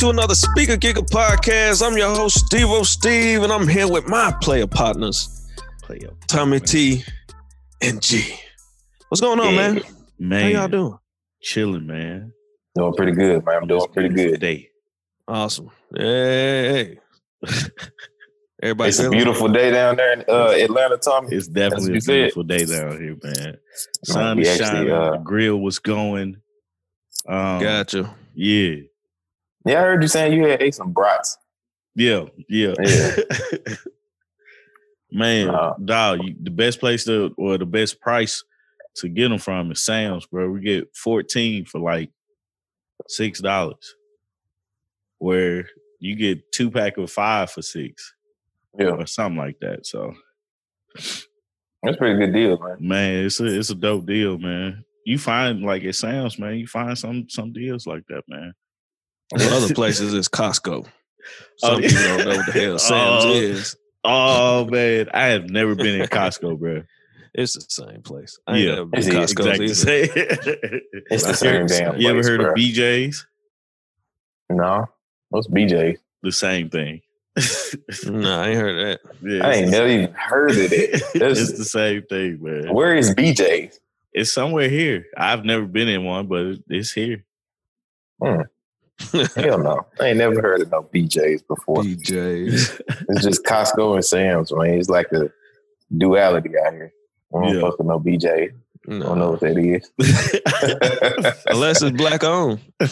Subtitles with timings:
[0.00, 1.86] Yo, welcome to another Speaker Giga podcast.
[1.86, 2.82] I'm your host, Steve O.
[2.82, 5.46] Steve, and I'm here with my player partners,
[5.82, 6.10] Player.
[6.26, 7.04] Tommy T
[7.82, 8.34] and G.
[9.08, 9.76] What's going on, man?
[9.78, 9.82] How
[10.18, 10.98] Man, y'all doing?
[11.42, 12.32] chilling, man.
[12.74, 13.56] Doing pretty good, man.
[13.62, 14.40] I'm doing pretty good.
[14.40, 14.70] Day.
[15.26, 15.70] Awesome.
[15.94, 16.98] Hey.
[17.44, 17.50] hey.
[18.62, 21.28] Everybody It's a feeling- beautiful day down there in uh, Atlanta, Tommy.
[21.34, 23.56] It's definitely a beautiful day down here, man.
[24.04, 24.90] Sun is shining.
[24.90, 26.36] uh, the grill was going.
[27.26, 28.14] Um, Gotcha.
[28.34, 28.76] Yeah,
[29.66, 31.36] Yeah, I heard you saying you had ate some brats.
[31.94, 32.74] yeah, yeah.
[32.80, 33.16] Yeah.
[35.12, 35.74] man, Nah.
[35.84, 38.42] dog, you, the best place to or the best price
[38.96, 40.50] to get them from is Sam's, bro.
[40.50, 42.10] We get fourteen for like
[43.08, 43.94] six dollars,
[45.18, 48.14] where you get two pack of five for six
[48.78, 49.86] Yeah, or something like that.
[49.86, 50.14] So.
[50.94, 52.76] that's a pretty good deal, man.
[52.80, 54.84] Man, it's a it's a dope deal, man.
[55.04, 56.54] You find like it sounds, man.
[56.56, 58.54] You find some some deals like that, man.
[59.34, 60.86] Other places is Costco.
[61.62, 63.32] Oh, Some people don't know what the hell Sam's Oh.
[63.32, 63.76] is.
[64.02, 66.82] Oh man, I have never been in Costco, bro.
[67.32, 68.40] It's the same place.
[68.44, 70.22] I ain't Yeah, never been it's to the Costco exactly.
[70.22, 70.80] either.
[71.12, 72.50] It's the same heard- damn you ever heard bro.
[72.50, 73.24] of BJ's?
[74.48, 74.86] No,
[75.28, 75.98] what's BJ?
[76.24, 77.02] The same thing.
[78.06, 79.00] No, I ain't heard of that.
[79.22, 81.02] Yeah, I ain't never even heard of it.
[81.14, 82.74] it's the same thing, man.
[82.74, 83.78] Where is BJ?
[84.12, 85.06] It's somewhere here.
[85.16, 87.24] I've never been in one, but it's here.
[88.20, 88.40] Hmm.
[89.36, 89.86] Hell no.
[90.00, 91.82] I ain't never heard of no BJ's before.
[91.82, 92.80] BJ's.
[93.08, 94.74] It's just Costco and Sam's, man.
[94.78, 95.30] It's like a
[95.96, 96.92] duality out here.
[97.34, 97.60] I don't Yeah.
[97.62, 98.50] fuck with no BJ.
[98.88, 99.90] I don't know what that is.
[101.46, 102.60] Unless it's black owned.
[102.80, 102.86] yeah,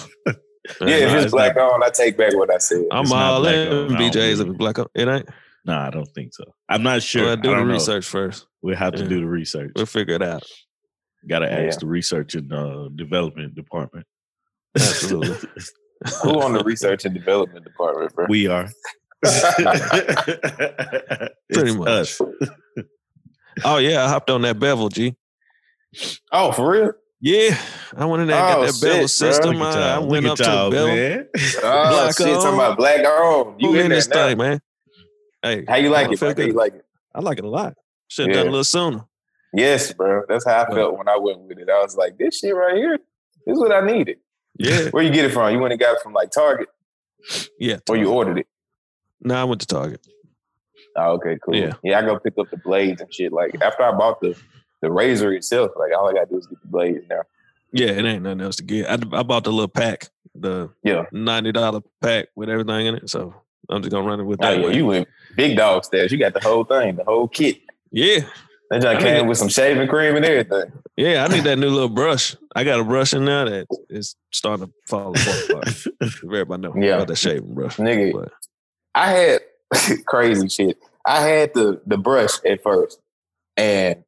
[0.81, 2.85] if it's it's black not- on, I take back what I said.
[2.91, 3.91] I'm It's all black in owned.
[3.93, 4.89] BJ's if believe it's black owned.
[4.95, 5.29] It ain't.
[5.65, 6.45] no, I don't think so.
[6.69, 7.25] I'm not sure.
[7.27, 7.75] Well, do I the don't know.
[7.75, 8.47] research first.
[8.63, 9.09] We'll have to Yeah.
[9.09, 9.73] do the research.
[9.77, 10.43] We'll figure it out.
[11.29, 11.59] Got to Yeah.
[11.69, 14.07] ask the research and uh, development department.
[14.77, 15.49] Absolutely.
[16.23, 18.27] Who on the research and development department, bro?
[18.29, 18.69] we are.
[19.25, 19.35] Pretty
[21.51, 21.89] It's much.
[21.89, 22.21] us.
[23.65, 25.17] Oh yeah, I hopped on that bevel, G.
[26.33, 26.93] oh, for real?
[27.21, 27.59] Yeah,
[27.97, 29.33] I went in there, Oh, got that bevel shit, bro.
[29.33, 29.63] system.
[29.63, 30.95] I, I went Look up at to the y'all, bevel.
[30.95, 31.27] man.
[31.65, 32.55] Oh, Black shit, talking on.
[32.55, 33.57] about black on.
[33.59, 34.29] You Who in in this now.
[34.29, 34.61] thing, man?
[35.43, 36.33] Hey, How you like it, feel?
[36.35, 36.85] How you like it?
[37.15, 37.75] I like it a lot.
[38.07, 38.43] Should have Yeah.
[38.43, 39.05] done a little sooner.
[39.53, 40.23] Yes, bro.
[40.29, 41.69] That's how I felt when I went with it.
[41.69, 42.99] I was like, this shit right here,
[43.47, 44.19] this is what I needed.
[44.59, 45.53] Yeah, Where you get it from?
[45.53, 46.69] You went and got it from like Target
[47.59, 47.79] yeah.
[47.89, 48.47] or you ordered it?
[49.21, 50.07] No, I went to Target.
[50.97, 51.55] Oh, okay, cool.
[51.55, 51.73] Yeah.
[51.85, 51.99] Yeah.
[51.99, 53.33] I go pick up the blades and shit.
[53.33, 54.37] Like after I bought the
[54.81, 57.23] the razor itself, like all I gotta do is get the blades now.
[57.73, 58.89] Yeah, it ain't nothing else to get.
[58.89, 61.05] I, I bought the little pack, the Yeah.
[61.13, 63.11] ninety dollar pack with everything in it.
[63.11, 63.35] So
[63.69, 64.61] I'm just gonna run it with Oh, that.
[64.61, 64.75] yeah, way.
[64.77, 66.11] you went big dog stash.
[66.11, 67.59] You got the whole thing, the whole kit.
[67.93, 68.21] yeah,
[68.71, 70.73] That just came with some shaving cream and everything.
[70.97, 71.25] yeah.
[71.25, 72.37] I need that new little brush.
[72.55, 75.69] I got a brush in there that is starting to fall apart.
[76.23, 76.97] everybody know Yeah.
[76.97, 77.77] about that shaving brush.
[77.77, 78.33] Nigga, But
[78.95, 79.41] I had
[80.07, 80.79] crazy shit.
[81.07, 83.01] I had the the brush at first,
[83.57, 84.05] and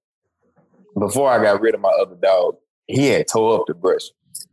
[0.98, 2.56] before I got rid of my other dog,
[2.86, 4.02] he had tore up the brush,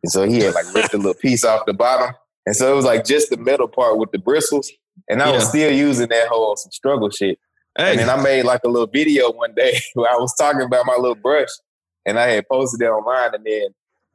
[0.04, 2.76] and so he had like ripped a little piece off the bottom, and so it
[2.76, 4.72] was like just the metal part with the bristles,
[5.10, 7.40] and I was still using that whole some struggle shit.
[7.78, 10.62] Hey, And then I made like a little video one day where I was talking
[10.62, 11.50] about my little brush,
[12.06, 13.68] and I had posted it online, and then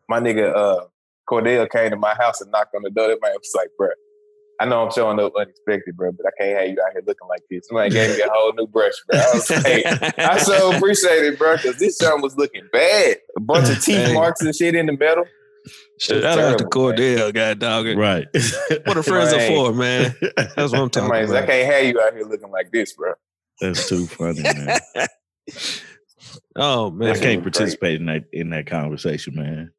[0.08, 0.84] my nigga uh
[1.30, 3.08] Cordell came to my house and knocked on the door.
[3.08, 3.88] That man was like, "Bro,
[4.60, 7.28] I know I'm showing up unexpected, bro, but I can't have you out here looking
[7.28, 9.18] like this." Somebody gave me a whole new brush, bro.
[9.20, 13.18] I was like, I so appreciate it, bro, because this something was looking bad.
[13.36, 14.12] A bunch of teeth Hey.
[14.14, 15.24] marks and shit in the metal.
[16.00, 16.96] Shout out to terrible, man.
[16.98, 17.86] Cordell, god dog.
[17.86, 17.96] it.
[17.96, 18.26] right.
[18.84, 20.14] What are friends are for, man?
[20.36, 21.44] That's what I'm talking Somebody's about.
[21.44, 23.12] I can't have you out here looking like this, bro.
[23.62, 24.78] That's too funny, man.
[26.54, 27.54] Oh man, I can't great.
[27.54, 29.72] participate in that in that conversation, man.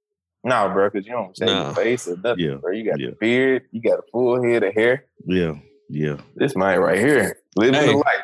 [0.44, 1.66] Nah, bro, because you don't shave Nah.
[1.68, 2.72] your face or nothing, Yeah, bro.
[2.74, 3.10] You got yeah.
[3.12, 5.06] the beard, you got a full head of hair.
[5.26, 5.54] Yeah,
[5.90, 6.18] yeah.
[6.36, 7.88] This man right here, living Hey.
[7.88, 8.24] the life.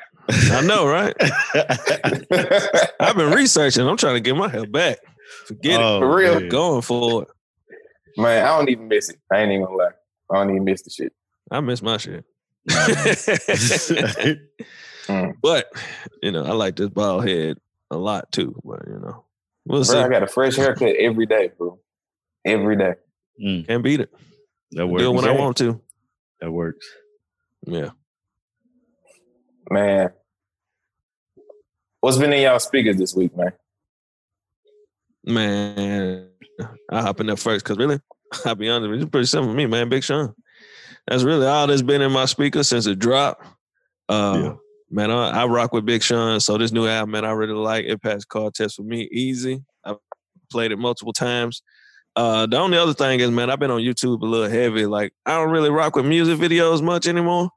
[0.52, 1.16] I know, right?
[3.00, 3.88] I've been researching.
[3.88, 4.98] I'm trying to get my hair back.
[5.48, 6.40] Forget Oh, For real.
[6.42, 6.50] man.
[6.50, 7.28] Going for it.
[8.18, 9.18] man, I don't even miss it.
[9.32, 9.92] I ain't even gonna lie.
[10.32, 11.14] I don't even miss the shit.
[11.52, 12.26] I miss my shit.
[15.10, 15.34] Mm.
[15.42, 15.68] but
[16.22, 17.58] you know, I like this bald head
[17.92, 18.56] a lot too.
[18.64, 19.26] But you know,
[19.66, 19.98] we'll see.
[19.98, 21.80] I got a fresh haircut every day, bro.
[22.46, 22.94] Every day.
[23.44, 24.14] Mm, Can't beat it.
[24.72, 25.02] that works.
[25.02, 25.26] Do it works.
[25.26, 25.82] when I want to.
[26.42, 26.88] That works.
[27.66, 27.90] Yeah.
[29.70, 30.12] Man.
[32.02, 33.52] What's been in y'all speakers this week, man?
[35.26, 36.30] Man,
[36.92, 38.00] I hop in there first because really,
[38.46, 39.90] I'll be honest with you, it's pretty simple for me, man.
[39.90, 40.34] Big Sean.
[41.08, 43.46] That's really all that's been in my speaker since it dropped.
[44.08, 44.54] Uh, Yeah.
[44.92, 46.40] Man, I, I rock with Big Sean.
[46.40, 47.86] So this new album, man, I really like.
[47.86, 49.64] It passed car test for me easy.
[49.86, 49.96] I
[50.50, 51.62] played it multiple times.
[52.16, 54.86] Uh, the only other thing is, man, I've been on YouTube a little heavy.
[54.86, 57.50] Like, I don't really rock with music videos much anymore,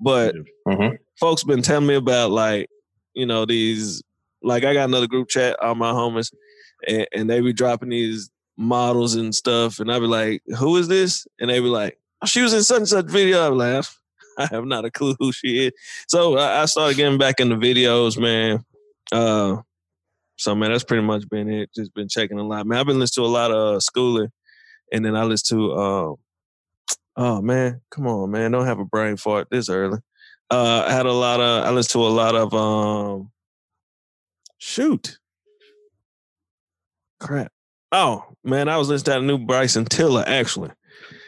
[0.00, 0.34] but
[0.68, 0.98] Mhm.
[1.18, 2.68] folks been telling me about like,
[3.14, 4.02] you know, these.
[4.40, 6.32] Like, I got another group chat, all my homies,
[6.86, 10.86] and, and they be dropping these models and stuff, and I be like, "Who is
[10.86, 13.56] this?" And they be like, oh, "She was in such and such video." I be
[13.56, 13.84] like,
[14.38, 15.72] I have not a clue who she is.
[16.08, 18.64] So I, I started getting back into videos, man.
[19.10, 19.62] Uh,
[20.36, 21.70] so man, that's pretty much been it.
[21.74, 22.78] Just been checking a lot, man.
[22.78, 24.30] I've been listening to a lot of uh, schooling,
[24.92, 25.74] and then I listen to.
[25.74, 26.16] Um,
[27.16, 28.52] oh man, come on, man!
[28.52, 29.98] Don't have a brain fart this early.
[30.50, 31.64] Uh, I had a lot of.
[31.64, 32.54] I listened to a lot of.
[32.54, 33.32] Um,
[34.58, 35.18] shoot,
[37.18, 37.50] crap.
[37.90, 40.70] Oh man, I was listening to that new Bryson Tiller actually.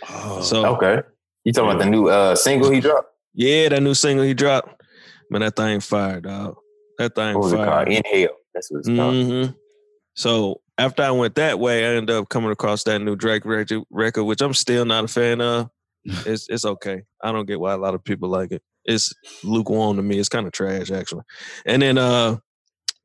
[0.08, 1.02] Oh, So Okay.
[1.44, 3.08] You talking about the new uh, single he dropped?
[3.34, 4.82] yeah, that new single he dropped.
[5.30, 6.56] Man, that thing fired, dog.
[6.98, 7.68] That thing What was it called?
[7.68, 7.88] fired.
[7.92, 8.30] Inhale.
[8.52, 9.14] That's what it's called.
[9.26, 9.44] hmm
[10.14, 13.82] So after I went that way, I ended up coming across that new Drake record,
[13.90, 15.70] record, which I'm still not a fan of.
[16.26, 17.02] It's it's okay.
[17.22, 18.62] I don't get why a lot of people like it.
[18.86, 19.12] It's
[19.44, 20.18] lukewarm to me.
[20.18, 21.24] It's kind of trash actually.
[21.66, 22.38] And then uh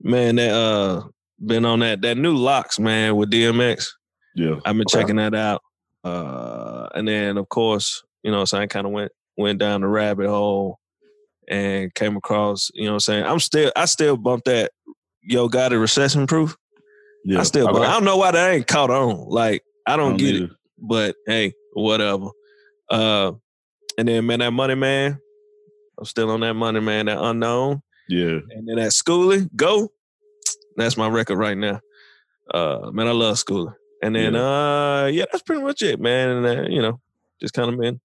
[0.01, 1.03] man, that uh
[1.45, 3.89] been on that that new LOX, man, with DMX.
[4.35, 4.55] yeah.
[4.65, 5.01] I've been Okay.
[5.01, 5.61] checking that out.
[6.05, 9.81] Uh and then of course, you know, what I'm saying kind of went went down
[9.81, 10.79] the rabbit hole
[11.47, 13.23] and came across, you know what I'm saying?
[13.25, 14.71] I'm still I still bump that
[15.21, 16.57] Yo Gotti recession proof.
[17.23, 17.41] Yeah.
[17.41, 17.85] I still bump.
[17.85, 19.29] I don't know why that ain't caught on.
[19.29, 20.49] Like I don't, Don't get need it.
[20.79, 22.29] But hey, whatever.
[22.89, 23.33] Uh
[23.99, 25.19] and then man, that money man.
[25.99, 27.83] I'm still on that money man, that unknown.
[28.09, 28.39] Yeah.
[28.49, 29.89] And then that schooling, go.
[30.77, 31.79] That's my record right now.
[32.51, 33.75] Uh man, I love schooling.
[34.01, 36.29] And then uh yeah, that's pretty much it, man.
[36.29, 36.99] And uh, you know,
[37.39, 37.99] just kind of been,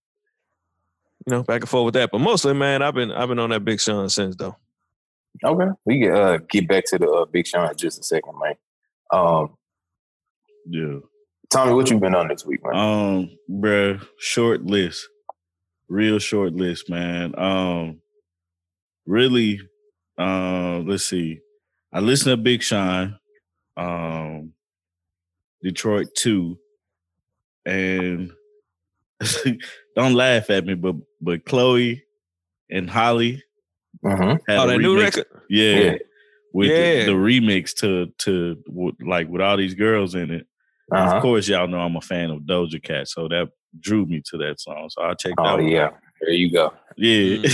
[1.26, 2.10] you know, back and forth with that.
[2.10, 4.56] But mostly, man, I've been I've been on that Big Sean since though.
[5.44, 5.70] Okay.
[5.84, 8.54] We can uh, get back to the uh, Big Sean in just a second, man.
[9.12, 9.56] Um,
[10.66, 10.98] Yeah.
[11.50, 12.76] Tommy, what you been on this week, man?
[12.76, 15.08] Um, bruh, short list.
[15.88, 17.34] Real short list, man.
[17.36, 18.00] Um,
[19.04, 19.60] really,
[20.16, 21.40] um, let's see.
[21.92, 23.18] I listened to Big Sean,
[23.76, 24.52] um,
[25.60, 26.56] Detroit 2,
[27.66, 28.30] and
[30.00, 32.02] don't laugh at me, but but Chloe
[32.70, 33.42] and Holly
[34.04, 34.36] mm-hmm.
[34.50, 35.26] had Oh, a that new record.
[35.48, 35.74] Yeah.
[35.74, 35.94] Yeah.
[36.52, 37.00] With Yeah.
[37.00, 38.56] The, the remix to to
[39.04, 40.46] like with all these girls in it.
[40.92, 41.16] Uh-huh.
[41.16, 43.48] Of course, y'all know I'm a fan of Doja Cat, so that
[43.78, 44.88] drew me to that song.
[44.90, 45.60] So I checked Oh out.
[45.60, 45.90] Oh yeah.
[46.20, 46.72] There you go.
[46.98, 47.38] yeah.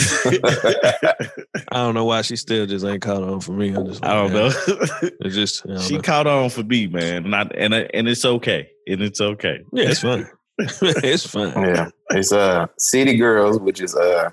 [1.71, 3.69] I don't know why she still just ain't caught on for me.
[3.71, 4.51] I'm just I don't know.
[5.21, 6.01] It's just don't she know.
[6.03, 9.61] caught on for me, man, and I, and I- and it's okay, and it's okay.
[9.73, 10.29] Yeah, it's fine.
[10.83, 11.53] it's fun.
[11.63, 11.89] Yeah.
[12.11, 14.31] It's uh City Girls, which is uh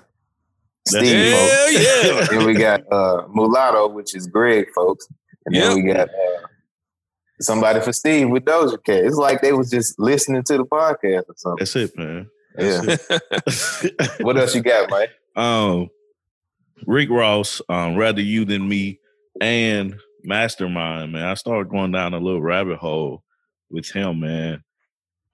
[0.90, 1.52] That's- Steve, folks.
[1.52, 2.26] Hell yeah.
[2.30, 5.06] then we got uh Mulatto, which is Greg, folks.
[5.46, 6.46] And then we got uh,
[7.40, 9.04] somebody for Steve with Doja Cat.
[9.04, 11.56] It's like they was just listening to the podcast or something.
[11.58, 12.30] That's it, man.
[12.58, 12.80] Yeah.
[12.86, 14.20] It.
[14.24, 15.10] What else you got, Mike?
[15.36, 15.90] um,
[16.86, 19.00] Rick Ross, um, rather you than me,
[19.40, 21.26] and Mastermind, man.
[21.26, 23.22] I started going down a little rabbit hole
[23.70, 24.62] with him, man.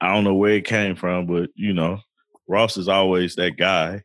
[0.01, 2.01] I don't know where it came from, but you know,
[2.49, 4.03] Ross is always that guy.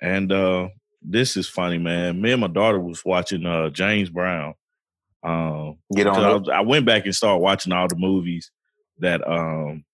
[0.00, 0.68] And uh
[1.08, 2.20] this is funny, man.
[2.20, 4.54] Me and my daughter was watching uh James Brown.
[5.22, 8.50] Um Get on I, was- I went back and started watching all the movies
[8.98, 9.84] that um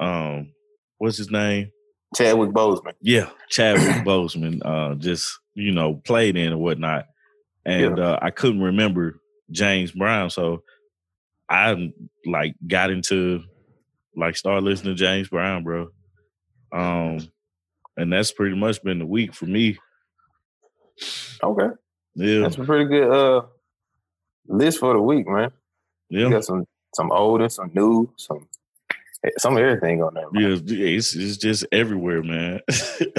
[0.00, 0.52] um
[0.98, 1.70] what's his name?
[2.14, 2.92] Chadwick Boseman.
[3.00, 7.06] Yeah, Chadwick Boseman uh just, you know, played in and whatnot.
[7.64, 10.30] And uh I couldn't remember James Brown.
[10.30, 10.62] So
[11.48, 11.92] I
[12.26, 13.42] like got into
[14.16, 15.88] like start listening to James Brown, bro.
[16.72, 17.28] Um
[17.96, 19.78] and that's pretty much been the week for me.
[21.42, 21.68] Okay.
[22.16, 22.40] Yeah.
[22.40, 23.42] That's a pretty good uh
[24.46, 25.50] list for the week, man.
[26.08, 26.30] You Yeah.
[26.30, 28.48] got some some old and some new, some
[29.38, 30.30] some everything on there.
[30.30, 30.62] Man.
[30.66, 32.60] Yeah, it's it's just everywhere, man.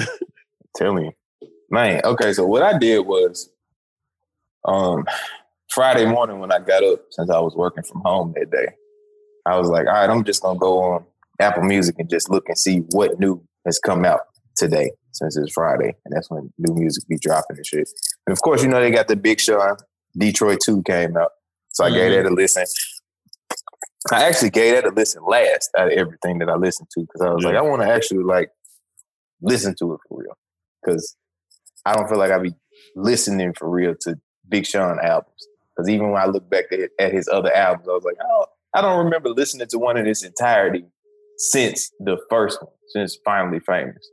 [0.76, 1.12] telling you.
[1.70, 3.50] Man, okay, so what I did was
[4.66, 5.06] um
[5.70, 8.68] Friday morning when I got up, since I was working from home that day,
[9.46, 11.06] I was like, all right, I'm just gonna go on
[11.40, 14.22] Apple Music and just look and see what new has come out
[14.56, 15.96] today since it's Friday.
[16.06, 17.90] And that's when new music be dropping and shit.
[18.28, 19.78] And of course, you know, they got the Big Sean,
[20.18, 21.32] Detroit 2 came out.
[21.72, 22.24] So I gave mm-hmm.
[22.24, 22.66] that a listen.
[24.12, 27.22] I actually gave that a listen last out of everything that I listened to because
[27.22, 28.50] I was like, I want to actually like
[29.42, 30.38] listen to it for real.
[30.84, 31.16] Because
[31.86, 32.54] I don't feel like I be
[32.96, 35.48] listening for real to Big Sean albums.
[35.76, 38.50] Because even when I look back at, at his other albums, I was like, don't,
[38.76, 40.84] I don't remember listening to one in its entirety
[41.38, 44.10] since the first one, since Finally Famous.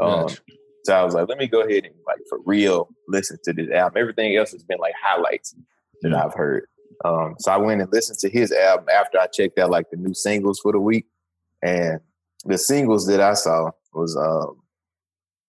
[0.00, 0.40] Um, Gotcha.
[0.84, 3.70] so I was like, let me go ahead and like for real listen to this
[3.70, 3.98] album.
[3.98, 5.54] Everything else has been like highlights
[6.02, 6.66] that I've heard.
[7.04, 9.96] Um, so I went and listened to his album after I checked out like the
[9.96, 11.06] new singles for the week,
[11.62, 12.00] and
[12.44, 14.60] the singles that I saw was, um,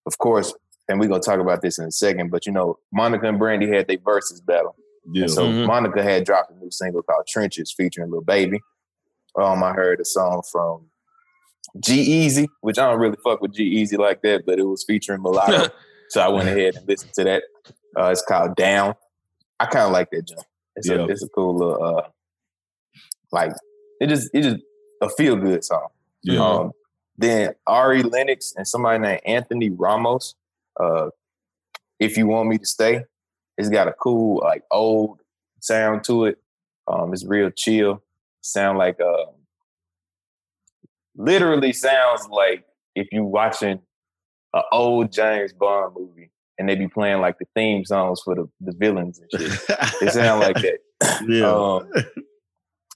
[0.06, 0.54] of course,
[0.88, 2.32] and we're gonna talk about this in a second.
[2.32, 4.76] But you know, Monica and Brandy had their verses battle.
[5.12, 5.24] Yeah.
[5.24, 5.66] And so Mhm.
[5.68, 8.60] Monica had dropped a new single called Trenches featuring Lil Baby.
[9.36, 10.90] Um, I heard a song from
[11.80, 15.70] G-Eazy, which I don't really fuck with G-Eazy like that, but it was featuring Mulatto.
[16.10, 17.44] so I went ahead and listened to that.
[17.98, 18.96] Uh, it's called Down.
[19.60, 20.42] I kind of like that jump.
[20.76, 20.98] It's, Yeah.
[20.98, 22.08] a, it's a cool little, uh,
[23.32, 23.52] like
[24.00, 24.58] it just it just
[25.02, 25.88] a feel good song.
[26.24, 26.40] yeah.
[26.44, 26.72] Um,
[27.18, 30.36] then Ari Lennox and somebody named Anthony Ramos.
[30.80, 31.10] Uh,
[32.00, 33.04] if you want me to stay,
[33.58, 35.20] it's got a cool like old
[35.60, 36.38] sound to it.
[36.88, 38.02] Um, it's real chill.
[38.42, 39.32] Sound like uh,
[41.16, 42.64] literally sounds like
[42.96, 43.80] if you watching
[44.54, 48.50] an old James Bond movie and they be playing like the theme songs for the,
[48.62, 49.60] the villains and shit.
[50.02, 50.80] It sound like that.
[51.28, 51.52] yeah.
[51.52, 51.92] Um,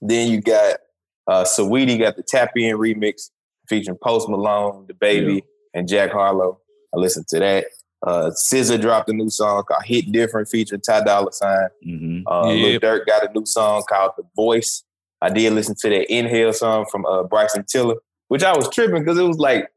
[0.00, 0.78] then you got
[1.26, 3.30] uh Saweetie got the Tap In remix
[3.68, 5.42] featuring Post Malone, DaBaby,
[5.74, 6.60] and Jack Harlow.
[6.94, 7.66] I listened to that.
[8.04, 11.68] Uh SZA dropped a new song called Hit Different featuring Ty Dolla Sign.
[11.84, 14.84] hmm Uh Lil Durk got a new song called The Voice.
[15.20, 17.96] I did listen to that Inhale song from uh Bryson Tiller,
[18.28, 19.70] which I was tripping because it was like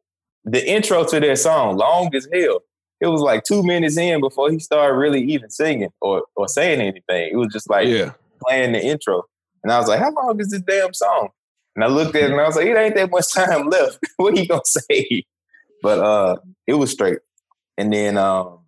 [0.43, 2.61] the intro to that song, long as hell.
[3.01, 6.81] It was like two minutes in before he started really even singing or or saying
[6.81, 7.29] anything.
[7.31, 8.13] It was just like yeah.
[8.41, 9.23] playing the intro.
[9.63, 11.29] And I was like, how long is this damn song?
[11.75, 13.99] And I looked at it and I was like, it ain't that much time left.
[14.17, 15.23] what he gonna say?
[15.81, 17.19] But uh it was straight.
[17.77, 18.59] And then um,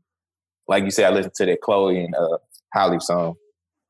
[0.67, 2.37] like you said, I listened to that Chloe and uh
[2.73, 3.35] Holly song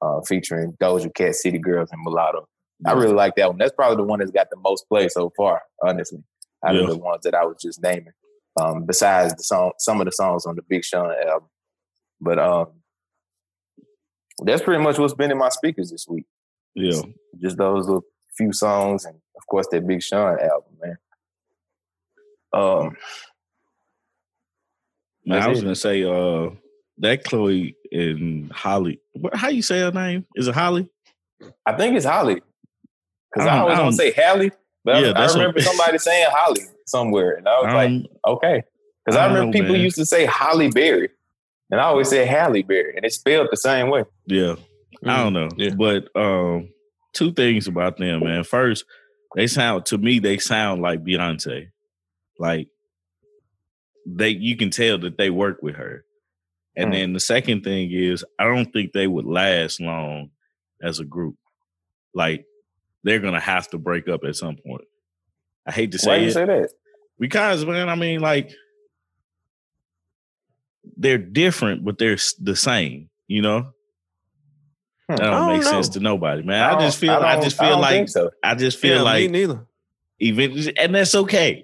[0.01, 2.47] uh featuring Doja Cat, City Girls, and Mulatto.
[2.85, 3.57] I really like that one.
[3.57, 6.19] That's probably the one that's got the most play so far, honestly,
[6.65, 6.81] out Yeah.
[6.81, 8.13] of the ones that I was just naming.
[8.61, 11.49] Um, besides the song, some of the songs on the Big Sean album.
[12.21, 12.67] But um,
[14.43, 16.25] that's pretty much what's been in my speakers this week
[16.75, 17.01] Yeah.
[17.41, 18.03] just those little
[18.37, 20.97] few songs and of course that Big Sean album, man.
[22.53, 22.95] Um
[25.27, 25.63] Man, I was it.
[25.63, 26.49] gonna say uh
[26.99, 28.99] that Chloe and Holly.
[29.13, 30.25] What, how you say her name?
[30.35, 30.89] Is it Holly?
[31.65, 32.41] I think it's Holly.
[33.35, 34.51] Cause I I, always I want to say Hallie,
[34.83, 38.63] but I- Yeah, I, what- remember somebody saying Holly somewhere, and I was like, okay.
[39.05, 39.81] Because I I, remember know, people man.
[39.81, 41.09] used to say Holly Berry,
[41.69, 44.05] and I always said Halle Berry, and it's spelled the same way.
[44.25, 44.55] yeah.
[45.05, 45.49] I don't know.
[45.57, 45.75] Yeah.
[45.75, 46.69] But um
[47.13, 48.43] two things about them, man.
[48.43, 48.83] First,
[49.35, 51.67] they sound to me, they sound like Beyonce.
[52.39, 52.67] Like
[54.09, 56.05] they you can tell that they work with her.
[56.75, 56.91] And Hmm.
[56.93, 60.29] then the second thing is I don't think they would last long
[60.81, 61.35] as a group.
[62.13, 62.45] Like
[63.03, 64.85] they're gonna have to break up at some point.
[65.65, 66.69] I hate to say Why say you say that?
[67.19, 68.51] because man, I mean, like
[70.95, 73.09] they're different, but they're the same.
[73.27, 73.59] You know,
[75.09, 75.15] Hmm.
[75.15, 76.63] that don't don't make sense to nobody, man.
[76.63, 78.31] I, don't- just feel, I, don't- just feel don't like, so.
[78.43, 79.65] I just feel yeah, like me neither.
[80.19, 81.63] Even, and that's okay.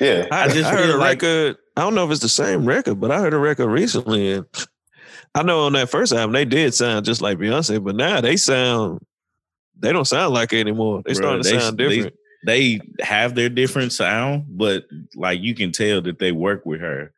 [0.00, 1.56] Yeah, I, just I heard a like- record.
[1.76, 4.46] I don't know if it's the same record, but I heard a record recently, and
[5.34, 8.36] I know on that first album they did sound just like Beyonce, but now they
[8.36, 9.00] sound
[9.78, 11.02] they don't sound like it anymore.
[11.06, 12.14] They Bruh, starting to they- sound they- different.
[12.46, 17.12] they have their different sound, but like you can tell that they work with her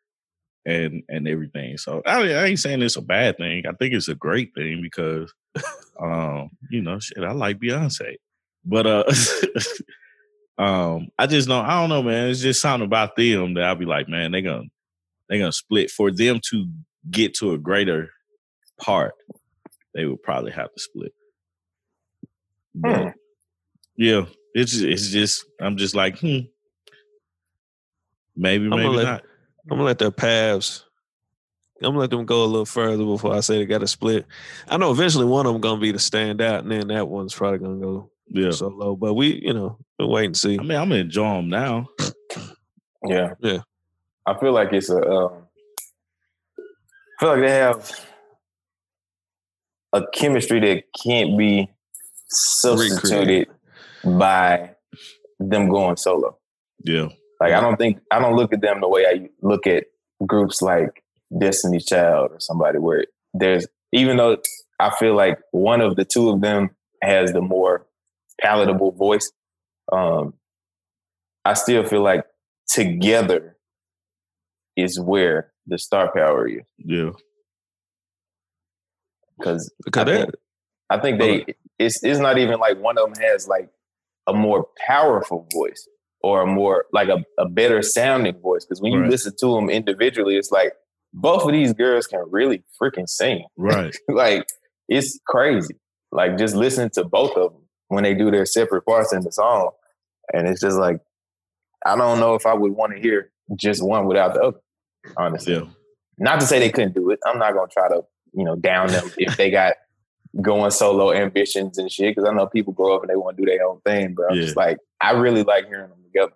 [0.64, 1.76] and and everything.
[1.78, 3.64] So I, I ain't saying it's a bad thing.
[3.66, 5.32] I think it's a great thing because
[6.00, 8.16] um, you know, shit, I like Beyonce.
[8.64, 9.04] But uh
[10.58, 12.28] um I just don't I don't know, man.
[12.30, 14.64] It's just something about them that I'll be like, man, they gonna
[15.28, 16.68] they gonna split for them to
[17.10, 18.10] get to a greater
[18.80, 19.14] part,
[19.94, 21.12] they would probably have to split.
[22.74, 23.08] But Hmm.
[23.96, 26.40] yeah, it's it's just I'm just like, hmm.
[28.36, 29.22] Maybe, maybe let- not.
[29.70, 30.84] I'm gonna let their paths.
[31.80, 34.24] I'm gonna let them go a little further before I say they got to split.
[34.68, 37.58] I know eventually one of them gonna be the standout, and then that one's probably
[37.58, 38.50] gonna go Yeah.
[38.50, 38.96] solo.
[38.96, 40.58] But we, you know, we'll wait and see.
[40.58, 41.88] I mean, I'm gonna enjoy them now.
[43.06, 43.58] yeah, Yeah.
[44.26, 45.02] I feel like it's a.
[45.02, 45.32] Um,
[46.58, 48.06] I feel like they have
[49.92, 51.68] a chemistry that can't be
[52.28, 53.48] substituted
[54.04, 54.70] by
[55.38, 56.38] them going solo.
[56.84, 57.08] Yeah.
[57.40, 59.84] Like I don't think I don't look at them the way I look at
[60.26, 61.02] groups like
[61.36, 64.38] Destiny Child or somebody where there's even though
[64.78, 66.70] I feel like one of the two of them
[67.02, 67.86] has the more
[68.42, 69.30] palatable voice,
[69.92, 70.34] um,
[71.44, 72.24] I still feel like
[72.68, 73.56] together
[74.76, 77.10] is where the star power is Yeah.
[79.38, 80.30] because I think,
[80.90, 81.44] I think they
[81.78, 83.68] it's it's not even like one of them has like
[84.26, 85.88] a more powerful voice
[86.22, 89.10] or a more like a, a better sounding voice because when you Right.
[89.10, 90.72] listen to them individually it's like
[91.12, 93.94] both of these girls can really freaking sing Right.
[94.08, 94.46] like
[94.88, 95.74] it's crazy
[96.12, 97.61] like just listening to both of them
[97.92, 99.70] when they do their separate parts in the song,
[100.32, 100.98] and it's just like
[101.84, 104.58] I don't know if I would want to hear just one without the other.
[105.16, 105.64] Honestly, Yeah.
[106.18, 107.18] not to say they couldn't do it.
[107.26, 109.74] I'm not gonna try to you know down them if they got
[110.40, 112.14] going solo ambitions and shit.
[112.14, 114.26] Because I know people grow up and they want to do their own thing, but
[114.30, 114.42] I'm Yeah.
[114.42, 116.32] just like I really like hearing them together.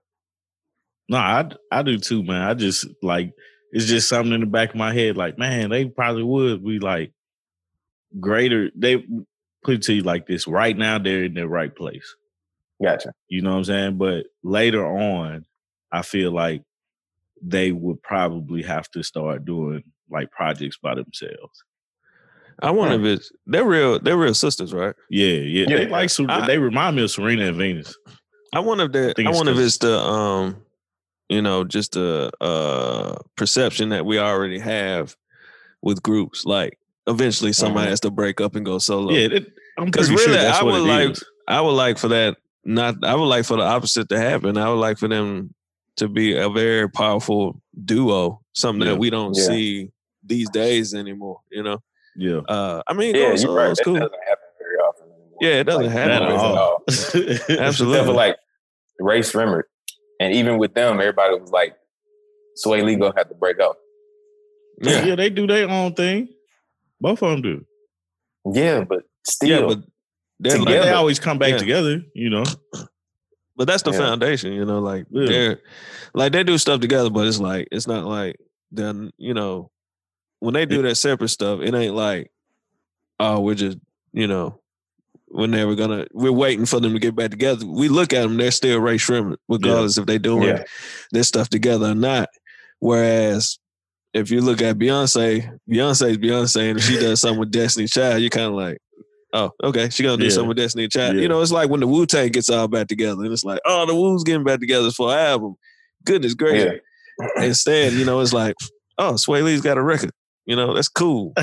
[1.09, 2.43] No, I I do too, man.
[2.43, 3.33] I just like
[3.73, 5.17] it's just something in the back of my head.
[5.17, 7.13] Like, man, they probably would be like
[8.21, 8.71] greater.
[8.75, 9.05] They
[9.67, 10.47] put it to you like this.
[10.47, 12.15] Right now, they're in the right place.
[12.83, 13.13] Gotcha.
[13.29, 13.99] You know what I'm saying?
[13.99, 15.45] But later on,
[15.93, 16.63] I feel like
[17.43, 21.63] they would probably have to start doing like projects by themselves.
[22.63, 23.99] I wonder if it's they're real.
[23.99, 24.95] They're real sisters, right?
[25.11, 25.67] Yeah, yeah.
[25.69, 25.77] Yeah.
[25.77, 27.95] They like I- they remind me of Serena and Venus.
[28.55, 29.17] I wonder if that.
[29.17, 30.57] think I it's wonder if 'cause- it's the um,
[31.29, 35.17] you know, just the uh perception that we already have
[35.83, 36.45] with groups.
[36.47, 37.91] Like eventually somebody Mhm.
[37.91, 39.13] has to break up and go solo.
[39.13, 41.25] Yeah, it, I'm 'Cause pretty sure really, that's I what would like- is.
[41.49, 42.37] I would like for that.
[42.65, 42.97] Not.
[43.05, 44.57] I would like for the opposite to happen.
[44.59, 45.55] I would like for them
[45.99, 48.41] to be a very powerful duo.
[48.55, 48.95] Something Yeah.
[48.95, 49.45] that we don't Yeah.
[49.45, 49.91] see
[50.25, 51.41] these days anymore.
[51.51, 51.79] You know.
[52.17, 52.39] Yeah.
[52.49, 53.71] Uh, I mean, Yeah, going solo right.
[53.71, 53.95] is cool.
[53.95, 55.39] doesn't happen very often anymore.
[55.41, 56.57] Yeah, it doesn't Like, happen at at all.
[56.59, 56.83] all.
[56.89, 57.35] Absolutely.
[57.35, 58.37] Except for like
[58.99, 59.65] Rae Sremmurd.
[60.19, 61.77] And even with them, everybody was like,
[62.65, 63.77] Swae Lee gonna have to break up.
[64.83, 65.05] yeah.
[65.05, 65.15] Yeah.
[65.15, 66.29] they do their own thing.
[67.01, 67.65] Both of them do.
[68.53, 69.85] Yeah, but still, Yeah, but
[70.39, 71.59] they're Like, like, they always come back Yeah.
[71.59, 72.45] together, you know.
[73.57, 73.99] But that's the Yeah.
[73.99, 74.81] foundation, you know.
[74.81, 75.27] Like Yeah.
[75.27, 75.61] they're
[76.15, 78.37] like they do stuff together, but it's like it's not like
[78.71, 79.71] then you know
[80.41, 82.31] when they do that separate stuff, it ain't like
[83.19, 83.79] oh we're just
[84.13, 84.61] you know
[85.29, 87.65] when they were gonna we're waiting for them to get back together.
[87.67, 90.65] We look at them, they're still Rae Sremmurd, regardless if they doing Yeah.
[91.13, 92.29] their stuff together or not.
[92.79, 93.59] Whereas
[94.17, 98.21] if you look at Beyonce, Beyonce's Beyonce, and if she does something with Destiny Child,
[98.21, 98.79] you're kind of like,
[99.33, 100.31] oh, okay, she gonna do Yeah.
[100.31, 101.17] something with Destiny Child.
[101.17, 101.23] Yeah.
[101.23, 103.61] You know, it's like when the Wu Tang gets all back together, and it's like,
[103.67, 105.55] oh, the Wu's getting back together for an album.
[106.05, 106.81] Goodness gracious.
[107.37, 108.55] Instead, you know, it's like,
[108.99, 110.11] oh, Swae Lee's got a record.
[110.45, 111.33] You know, that's cool.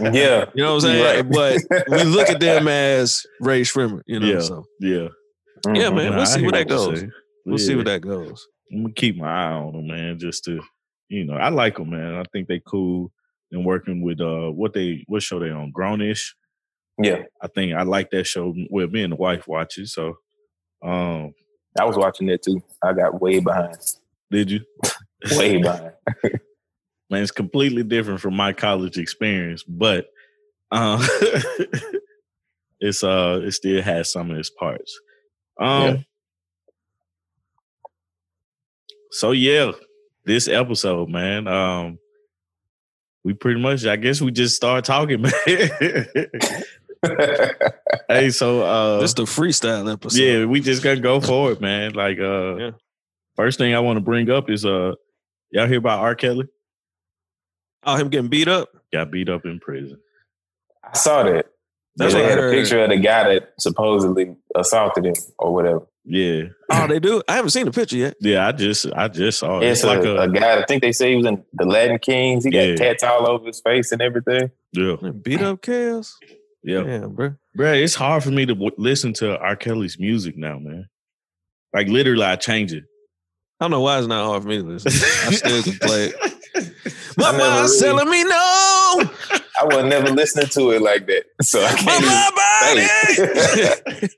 [0.00, 0.46] yeah.
[0.54, 1.24] You know what I'm saying?
[1.30, 1.60] Right.
[1.68, 4.02] But we look at them as Rae Sremmurd.
[4.06, 4.40] You know, Yeah.
[4.40, 5.08] so yeah.
[5.68, 5.96] yeah, Mhm.
[5.96, 6.98] man, Nah, we'll see where that goes.
[6.98, 7.12] saying.
[7.46, 8.46] We'll see where that goes.
[8.72, 10.60] I'm gonna keep my eye on them, man, just to
[11.12, 12.14] you know, I like them, man.
[12.14, 13.12] I think they cool
[13.50, 16.30] and working with uh what they what show they on Grownish.
[17.02, 17.22] Yeah.
[17.42, 18.54] I think I like that show.
[18.70, 20.16] Well, me and the wife watch it, so
[20.82, 21.34] um,
[21.78, 22.62] I was watching that too.
[22.82, 23.76] I got way behind.
[24.30, 24.60] did you?
[25.36, 25.92] Way behind.
[27.10, 30.06] Man, it's completely different from my college experience, but
[30.70, 31.00] um,
[32.80, 34.98] it's uh, it still has some of its parts.
[35.60, 35.96] Um, Yeah.
[39.12, 39.72] so yeah,
[40.24, 41.98] this episode, man, um,
[43.24, 45.32] we pretty much, I guess, we just start talking, man.
[48.08, 50.18] hey, so uh, This the freestyle episode.
[50.20, 51.92] yeah, we just gonna go for it, man.
[51.92, 52.70] Like, uh, Yeah.
[53.36, 54.92] first thing I want to bring up is uh,
[55.50, 56.14] y'all hear about R.
[56.14, 56.46] Kelly?
[57.84, 58.68] Oh, him getting beat up.
[58.92, 59.98] Got beat up in prison.
[60.84, 61.46] I saw that.
[61.96, 65.86] That's they I had a picture of the guy that supposedly assaulted him or whatever.
[66.04, 67.22] Yeah, Oh, they do.
[67.28, 68.16] I haven't seen the picture yet.
[68.20, 68.46] yeah.
[68.48, 69.64] I just, I just saw it.
[69.68, 70.60] It's, It's like a, a, a guy.
[70.60, 72.44] I think they say he was in the Latin Kings.
[72.44, 72.74] He got Yeah.
[72.74, 74.50] tats all over his face and everything.
[74.72, 76.18] yeah, Beat up chaos.
[76.64, 76.82] yeah.
[76.84, 77.34] Yeah, bro.
[77.54, 79.54] Bro, it's hard for me to w- listen to R.
[79.54, 80.88] Kelly's music now, man.
[81.72, 82.84] Like literally, I change it.
[83.60, 84.90] I don't know why it's not hard for me to listen.
[84.92, 86.14] I still can play it.
[87.16, 89.10] My I mind's really- telling me no.
[89.60, 92.04] I was never listening to it like that, so I can't.
[92.04, 92.86] my
[93.50, 93.68] even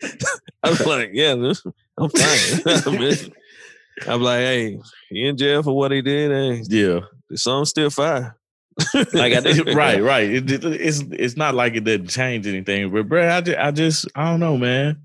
[0.09, 0.21] body.
[0.63, 1.65] I'm like, yeah, this-
[1.99, 3.31] I'm fine.
[4.09, 4.79] I'm like, hey,
[5.11, 6.31] he in jail for what he did.
[6.31, 8.37] Hey, Yeah, the song's still fire.
[8.95, 10.29] like I did, right, right.
[10.31, 13.71] It, it- it's it's not like it didn't change anything, but bro, I just, I
[13.71, 15.01] just, I don't know, man.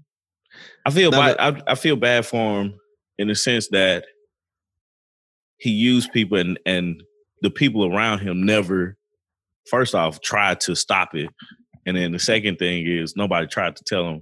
[0.86, 1.62] I feel Now bad.
[1.68, 2.80] I, I feel bad for him
[3.18, 4.06] in the sense that
[5.58, 7.04] he used people and and
[7.42, 8.98] the people around him never,
[9.70, 11.30] first off, tried to stop it,
[11.86, 14.22] and then the second thing is nobody tried to tell him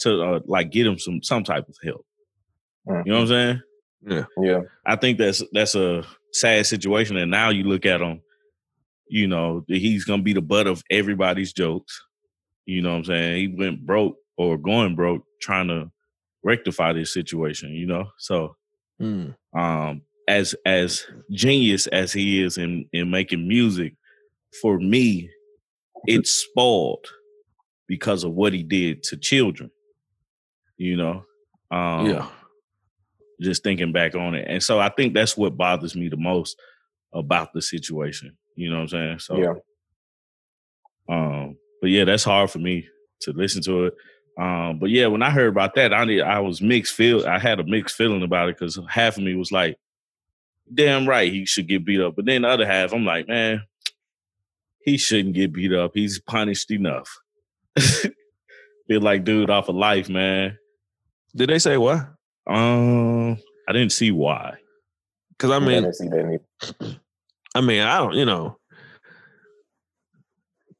[0.00, 2.04] to uh, like get him some some type of help.
[2.88, 3.06] Mm.
[3.06, 3.60] You know what I'm saying?
[4.06, 4.60] Yeah, yeah.
[4.86, 7.16] I think that's that's a sad situation.
[7.16, 8.20] And now you look at him,
[9.08, 12.00] you know, he's gonna be the butt of everybody's jokes.
[12.66, 13.36] You know what I'm saying?
[13.36, 15.90] He went broke or going broke trying to
[16.44, 18.10] rectify this situation, you know?
[18.18, 18.56] So
[19.00, 19.30] Hmm.
[19.56, 23.94] um as as genius as he is in in making music,
[24.60, 25.30] for me,
[26.06, 27.06] it's spoiled
[27.86, 29.70] because of what he did to children.
[30.76, 31.24] You know?
[31.70, 32.28] Um yeah.
[33.40, 34.46] just thinking back on it.
[34.48, 36.58] And so I think that's what bothers me the most
[37.12, 38.36] about the situation.
[38.56, 39.18] You know what I'm saying?
[39.20, 39.54] So yeah.
[41.08, 42.88] um but yeah, that's hard for me.
[43.22, 43.94] to listen to it.
[44.38, 47.26] Um, but yeah, when I heard about that, I did, I was mixed feel.
[47.26, 49.76] I had a mixed feeling about it because half of me was like,
[50.72, 53.62] "Damn right, he should get beat up," but then the other half, I'm like, "Man,
[54.88, 55.92] he shouldn't get beat up.
[55.94, 57.08] He's punished enough."
[58.88, 60.56] Feel like dude off of life, man.
[61.36, 62.06] Did they say why?
[62.46, 63.36] Um,
[63.68, 64.54] I didn't see why.
[65.30, 66.40] Because I I mean, didn't see that.
[67.54, 68.56] I mean, I don't, you know,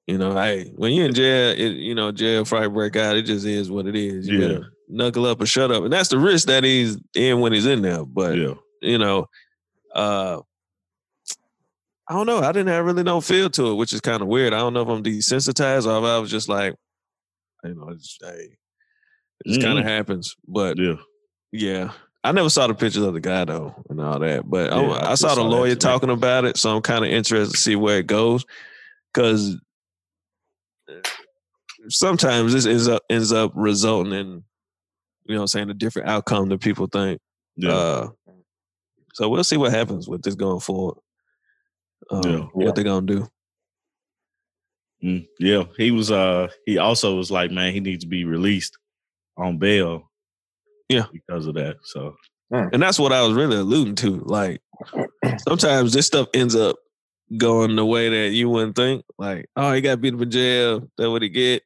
[0.07, 3.16] you know, hey, when you're in jail, it, you know, jail fight break out.
[3.16, 4.27] It just is what it is.
[4.27, 4.59] You Yeah.
[4.88, 7.83] knuckle up or shut up, and that's the risk that he's in when he's in
[7.83, 8.05] there.
[8.07, 9.27] But Yeah, you know,
[9.94, 10.40] uh,
[12.09, 12.38] I don't know.
[12.38, 14.55] I didn't have really no feel to it, which is kind of weird.
[14.55, 16.75] I don't know if I'm desensitized or if I was just like,
[17.64, 18.57] you know, it's, hey,
[19.44, 20.35] it just kind of happens.
[20.47, 20.94] But yeah.
[21.53, 21.92] yeah.
[22.25, 24.88] I never saw the pictures of the guy though and all that, but I- Yeah,
[24.88, 27.61] I, I saw the saw lawyer talking about it, so I'm kind of interested to
[27.61, 28.44] see where it goes.
[29.12, 29.57] Because
[31.88, 34.44] sometimes this ends up ends up resulting in,
[35.27, 37.21] you know, I'm saying a different outcome than people think.
[37.57, 37.71] Yeah.
[37.73, 38.09] Uh,
[39.14, 40.99] so we'll see what happens with this going forward.
[42.11, 42.30] Um, Yeah.
[42.32, 42.46] Yeah.
[42.52, 43.28] What they're gonna do?
[45.04, 46.11] Mm, yeah, he was.
[46.11, 48.76] Uh, he also was like, man, he needs to be released
[49.37, 50.11] on bail.
[50.88, 51.04] Yeah.
[51.12, 51.76] because of that.
[51.82, 52.16] So
[52.50, 54.20] And that's what I was really alluding to.
[54.24, 54.62] Like
[55.46, 56.76] sometimes this stuff ends up
[57.37, 59.04] going the way that you wouldn't think.
[59.18, 60.88] Like, oh, he got beat up in jail.
[60.96, 61.62] That what he get.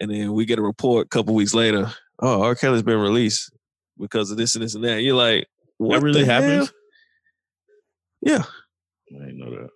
[0.00, 1.90] And then we get a report a couple weeks later.
[2.20, 2.54] Oh, R.
[2.54, 3.50] Kelly's been released
[3.98, 5.02] because of this and this and that.
[5.02, 5.46] You're like,
[5.78, 6.42] what that really the hell?
[6.42, 6.72] happens.
[8.20, 8.44] Yeah.
[9.20, 9.68] I didn't know that.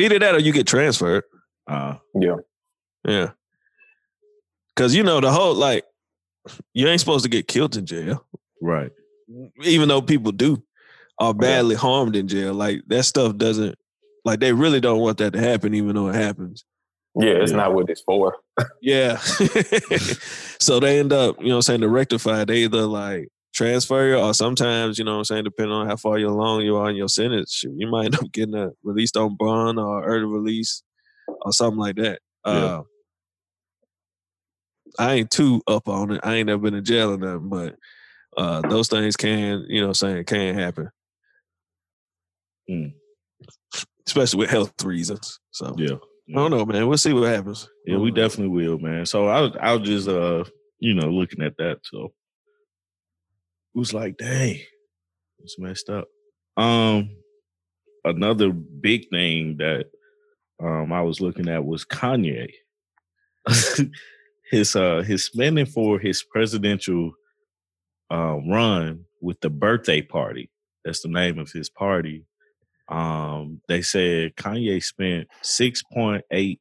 [0.00, 1.24] Either that or you get transferred.
[1.66, 2.36] Uh, Yeah.
[3.06, 3.30] Yeah.
[4.76, 5.84] Cause you know the whole like
[6.72, 8.24] you ain't supposed to get killed in jail.
[8.60, 8.90] right.
[9.64, 10.62] even though people do
[11.18, 13.76] are badly harmed in jail, like that stuff doesn't
[14.24, 16.64] like they really don't want that to happen, even though it happens.
[17.14, 17.58] Yeah, it's Yeah.
[17.58, 18.36] not what it's for.
[18.82, 19.16] Yeah.
[20.60, 24.08] so they end up, you know what I'm saying, to rectify, they either like transfer
[24.08, 26.76] you or sometimes, you know what I'm saying, depending on how far you're along you
[26.76, 30.24] are in your sentence, you might end up getting a released on bond or early
[30.24, 30.82] release
[31.42, 32.20] or something like that.
[32.46, 32.52] Yeah.
[32.52, 32.82] Uh
[34.98, 36.20] I ain't too up on it.
[36.22, 37.76] I ain't never been in jail or nothing, but
[38.36, 40.90] uh those things can, you know what I'm saying, can happen.
[42.70, 42.92] Mm.
[44.06, 45.38] Especially with health reasons.
[45.50, 45.96] So Yeah.
[46.30, 46.86] I don't know, man.
[46.88, 47.68] We'll see what happens.
[47.84, 49.04] Yeah, we definitely will, man.
[49.06, 50.44] So I was, I was just, uh,
[50.78, 51.80] you know, looking at that.
[51.84, 52.12] So
[53.74, 54.60] was like, dang,
[55.40, 56.08] it's messed up.
[56.56, 57.10] Um,
[58.04, 59.86] another big thing that
[60.62, 62.50] um I was looking at was Kanye.
[64.50, 67.12] his uh his spending for his presidential
[68.10, 70.50] uh, run with the birthday party.
[70.84, 72.26] That's the name of his party.
[72.88, 76.60] Um, they said Kanye spent six point eight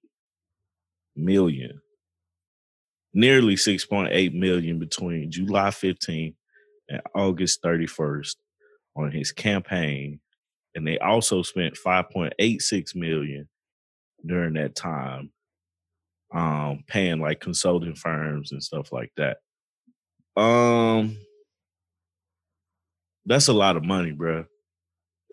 [1.16, 1.82] million,
[3.14, 6.36] nearly six point eight million between July 15th and
[7.16, 8.36] August 31st
[8.96, 10.20] on his campaign,
[10.76, 13.48] and they also spent 5.86 million
[14.26, 15.32] during that time,
[16.34, 19.38] um, paying like consulting firms and stuff like that.
[20.42, 21.18] Um,
[23.26, 24.46] that's a lot of money, bro.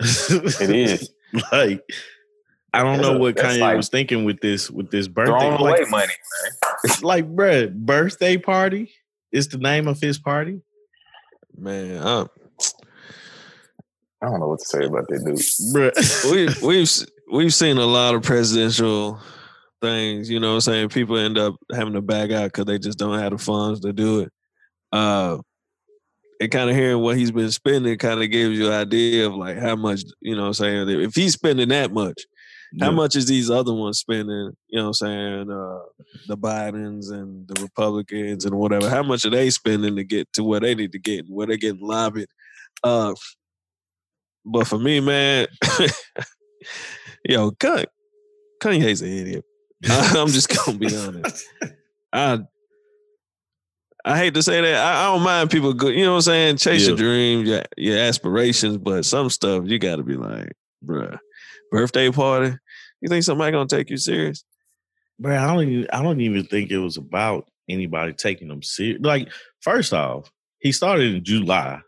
[0.01, 1.11] It is.
[1.53, 1.83] like
[2.73, 5.33] I don't know what that's Kanye like was thinking with this with this birthday.
[5.33, 6.97] Throwing Like, away money, man.
[7.03, 8.93] like, bruh, birthday party
[9.33, 10.61] is the name of his party.
[11.59, 12.29] Man, um,
[14.23, 15.37] I don't know what to say about that dude.
[15.75, 16.31] Bruh.
[16.31, 16.91] we we've
[17.33, 19.21] we've seen a lot of presidential
[19.81, 20.31] things.
[20.31, 22.99] You know, what I'm saying people end up having to back out because they just
[22.99, 24.33] don't have the funds to do it.
[24.93, 25.39] Uh,
[26.41, 29.35] and kind of hearing what he's been spending kind of gives you an idea of
[29.35, 30.43] like how much you know.
[30.43, 32.25] what I'm saying if he's spending that much,
[32.81, 34.53] how much is these other ones spending?
[34.69, 35.81] You know, what I'm saying uh,
[36.27, 38.89] the Bidens and the Republicans and whatever.
[38.91, 41.57] How much are they spending to get to where they need to get, where they're
[41.57, 42.29] getting lobbied?
[42.83, 43.15] Uh,
[44.45, 45.47] but for me, man,
[47.25, 47.87] yo, Kanye,
[48.61, 49.45] Kanye's an idiot.
[49.89, 51.47] I'm just gonna be honest.
[52.13, 52.41] I
[54.05, 54.75] I hate to say that.
[54.75, 56.57] I, I don't mind people go, you know what I'm saying?
[56.57, 60.53] Chase your dreams, your, your aspirations, but some stuff you gotta be like,
[60.85, 61.19] bruh,
[61.71, 62.57] birthday party.
[63.01, 64.45] You think somebody gonna take you serious?
[65.19, 69.01] Bro, I don't even I don't even think it was about anybody taking him serious.
[69.03, 69.29] Like,
[69.61, 71.81] first off, he started in July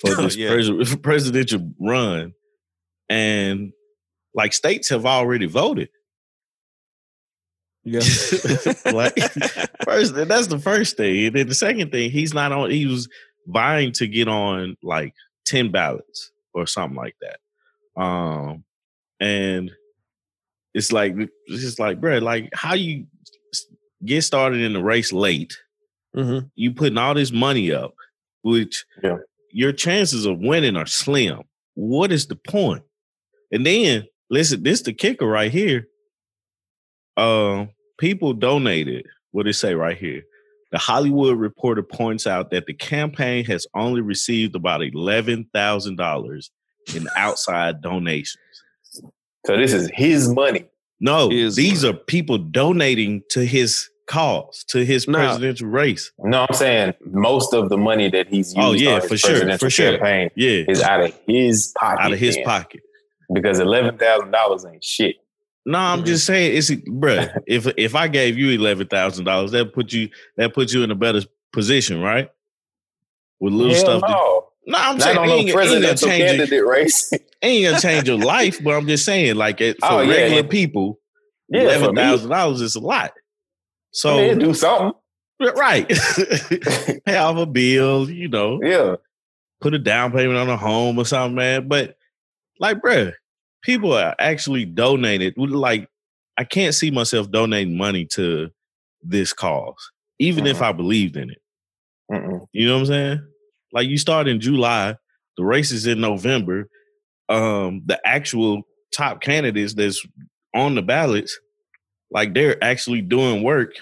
[0.00, 0.48] for this Yeah.
[0.50, 2.32] pres- presidential run,
[3.08, 3.72] and
[4.34, 5.88] like states have already voted.
[7.84, 8.00] Yeah.
[8.92, 9.16] like
[9.84, 11.26] first, that's the first thing.
[11.26, 12.70] And then the second thing, he's not on.
[12.70, 13.08] He was
[13.46, 15.14] vying to get on like
[15.46, 18.00] ten ballots or something like that.
[18.00, 18.64] Um,
[19.20, 19.70] and
[20.74, 21.14] it's like
[21.46, 23.06] it's just like, bro, like how you
[24.04, 25.56] get started in the race late.
[26.16, 26.46] Mm-hmm.
[26.54, 27.94] You putting all this money up,
[28.42, 29.18] which Yeah.
[29.52, 31.42] your chances of winning are slim.
[31.74, 32.82] What is the point?
[33.52, 35.86] And then listen, this the kicker right here.
[37.16, 39.06] Um, people donated.
[39.32, 40.22] What did it say right here?
[40.72, 46.50] The Hollywood Reporter points out that the campaign has only received about eleven thousand dollars
[46.94, 48.38] in outside donations.
[49.46, 50.66] So this is his money.
[51.00, 51.94] No, Is these money.
[51.96, 55.18] are people donating to his cause, to his No.
[55.18, 56.12] presidential race.
[56.18, 59.16] No, I'm saying most of the money that he's used Oh, yeah, on his for
[59.16, 59.92] sure, presidential for sure.
[59.92, 62.00] campaign Yeah, is out of his pocket.
[62.02, 62.44] out of his then.
[62.44, 62.80] pocket.
[63.32, 65.16] Because eleven thousand dollars ain't shit.
[65.64, 66.06] No, I'm Mhm.
[66.06, 67.32] just saying, it's bruh.
[67.46, 70.90] if if I gave you eleven thousand dollars, that put you that put you in
[70.90, 71.22] a better
[71.52, 72.28] position, right?
[73.38, 74.00] With little Hell stuff.
[74.02, 74.48] that- no.
[74.66, 76.02] No, I'm Not saying on it no ain't, it ain't gonna change.
[76.02, 77.12] Your, candidate race.
[77.42, 80.42] ain't gonna change your life, but I'm just saying, like it, for Oh, yeah, regular
[80.42, 80.48] yeah.
[80.48, 80.98] people,
[81.48, 83.12] yeah, eleven thousand dollars is a lot.
[83.92, 84.92] So I mean, do something.
[85.40, 85.88] right,
[87.06, 88.96] pay off a bill, you know, yeah.
[89.60, 91.66] put a down payment on a home or something, man.
[91.68, 91.96] But
[92.58, 93.12] like, bruh,
[93.62, 95.34] people are actually donated.
[95.38, 95.88] Like,
[96.36, 98.50] I can't see myself donating money to
[99.02, 100.62] this cause, even if Mhm.
[100.62, 101.38] I believed in it.
[102.12, 102.46] Mm-mm.
[102.52, 103.26] You know what I'm saying?
[103.72, 104.96] Like, you start in July,
[105.36, 106.68] the race is in November.
[107.28, 108.62] Um, the actual
[108.94, 110.04] top candidates that's
[110.54, 111.38] on the ballots,
[112.10, 113.72] like they're actually doing work,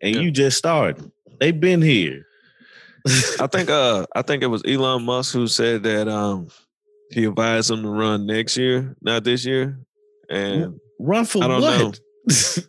[0.00, 0.20] and Yeah.
[0.22, 1.10] you just started.
[1.38, 2.24] They've been here.
[3.38, 6.48] I think uh I think it was Elon Musk who said that um
[7.10, 9.78] he advised him to run next year, not this year.
[10.30, 12.00] And Run for I don't what?
[12.28, 12.62] know.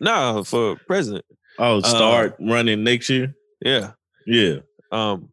[0.00, 1.24] no, for president.
[1.60, 3.32] Oh, start running next year?
[3.64, 3.92] Yeah.
[4.26, 4.56] Yeah.
[4.90, 5.28] Um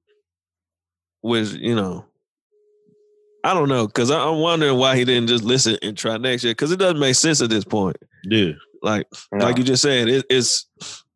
[1.23, 2.05] was, you know,
[3.43, 6.51] I don't know, because I'm wondering why he didn't just listen and try next year.
[6.53, 7.97] Because it doesn't make sense at this point.
[8.23, 8.51] Yeah.
[8.81, 9.45] Like, No.
[9.45, 10.65] like you just said, it, it's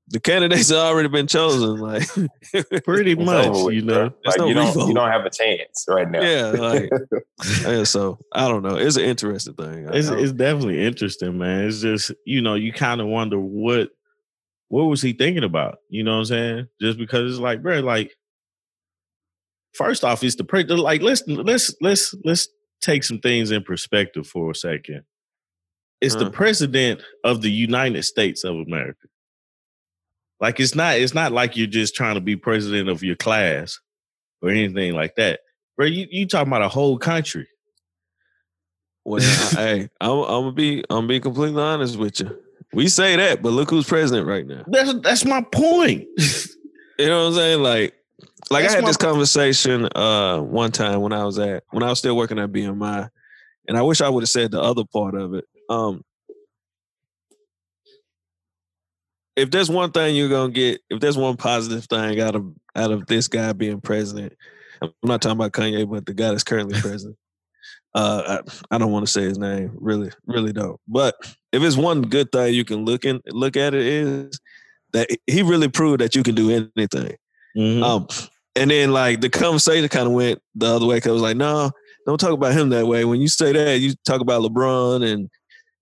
[0.09, 1.77] the candidates have already been chosen.
[1.77, 2.07] Like,
[2.85, 4.11] Pretty It's much, over with, you know.
[4.25, 4.87] Like no you don't revote.
[4.87, 6.21] you don't have a chance right now.
[6.21, 6.89] yeah, like,
[7.63, 7.83] yeah.
[7.83, 8.75] So I don't know.
[8.77, 9.87] It's an interesting thing.
[9.91, 11.65] It's it's definitely interesting, man.
[11.67, 13.89] It's just, you know, you kind of wonder what
[14.69, 15.79] what was he thinking about?
[15.89, 16.67] You know what I'm saying?
[16.81, 18.15] Just because it's like, bro, like
[19.77, 22.47] first off, it's the pre like let's let's let's let's
[22.81, 25.03] take some things in perspective for a second.
[26.01, 26.31] It's the Uh.
[26.31, 29.07] president of the United States of America.
[30.39, 33.79] Like it's not it's not like you're just trying to be president of your class
[34.41, 35.39] or anything like that.
[35.77, 37.47] Bro, you, you talking about a whole country.
[39.05, 42.37] Well, hey, I'm, I'm gonna be I'm gonna be completely honest with you.
[42.73, 44.63] We say that, but look who's president right now.
[44.67, 46.07] That's that's my point.
[46.99, 47.61] You know what I'm saying?
[47.61, 47.93] Like,
[48.51, 51.89] like That's I had this conversation uh one time when I was at when I
[51.89, 53.09] was still working at BMI,
[53.67, 55.45] and I wish I would have said the other part of it.
[55.69, 56.03] Um,
[59.35, 62.91] if there's one thing you're gonna get, if there's one positive thing out of out
[62.91, 64.33] of this guy being president,
[64.81, 67.17] I'm not talking about Kanye, but the guy that's currently president.
[67.95, 70.79] Uh, I, I don't want to say his name, really, really don't.
[70.87, 71.15] But
[71.51, 74.39] if it's one good thing you can look in, look at it is
[74.93, 77.15] that he really proved that you can do anything.
[77.57, 77.83] Mhm.
[77.83, 78.07] Um,
[78.57, 81.37] and then like the conversation kind of went the other way because I was like,
[81.37, 81.71] no,
[82.05, 83.05] don't talk about him that way.
[83.05, 85.29] When you say that, you talk about LeBron and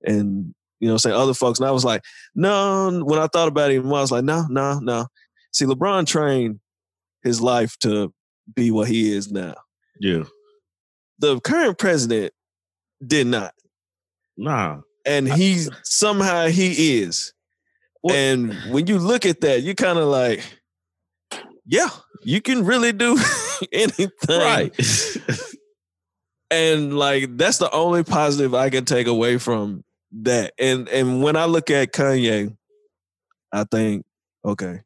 [0.06, 1.60] and you know, say other folks.
[1.60, 2.02] And I was like,
[2.36, 3.02] no.
[3.04, 5.08] When I thought about it, I was like, no, no, no.
[5.52, 6.60] See, LeBron trained
[7.24, 8.14] his life to
[8.56, 9.56] be what he is now.
[10.00, 10.24] yeah.
[11.18, 12.34] The current president
[13.06, 13.54] did not,
[14.38, 14.82] Nah.
[15.06, 17.32] and he somehow he is.
[18.04, 20.44] Well- and when you look at that, you kind of like,
[21.66, 21.88] yeah,
[22.26, 23.18] you can really do
[23.72, 24.10] anything.
[24.28, 24.74] Right.
[26.52, 29.84] and like that's the only positive I can take away from
[30.24, 30.54] that.
[30.60, 32.56] And and when I look at Kanye,
[33.54, 34.06] I think,
[34.44, 34.82] okay,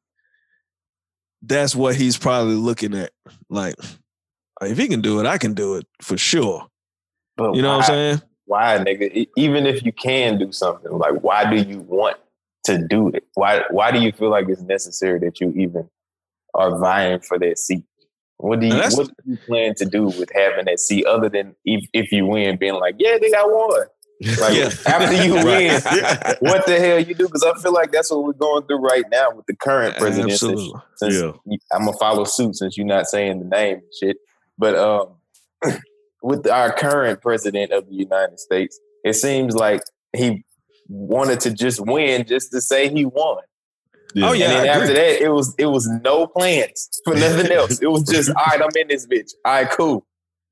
[1.41, 3.11] that's what he's probably looking at.
[3.49, 3.75] Like,
[4.61, 6.67] if he can do it, I can do it for sure.
[7.37, 8.21] But You know why, what I'm saying?
[8.45, 9.27] Why, nigga?
[9.37, 12.17] Even if you can do something, like why do you want
[12.65, 13.23] to do it?
[13.35, 15.89] Why why do you feel like it's necessary that you even
[16.53, 17.83] are vying for that seat?
[18.37, 21.55] What do you what do you plan to do with having that seat other than
[21.65, 23.85] if, if you win, being like, yeah, they got one.
[24.41, 24.69] Like Yeah.
[24.85, 25.71] after you win,
[26.41, 27.25] what the hell you do?
[27.27, 30.31] Because I feel like that's what we're going through right now with the current president.
[30.33, 30.73] Absolutely.
[30.97, 31.31] since Yeah.
[31.71, 34.17] I'm gonna follow suit since you're not saying the name and shit.
[34.57, 35.15] But um,
[36.21, 39.81] with our current president of the United States, it seems like
[40.13, 40.43] he
[40.89, 43.37] wanted to just win just to say he won.
[44.17, 44.45] Oh, yeah.
[44.45, 47.79] and then after that, it was it was no plans for nothing else.
[47.81, 48.61] It was just all right.
[48.61, 49.31] I'm in this bitch.
[49.45, 50.05] All right, cool.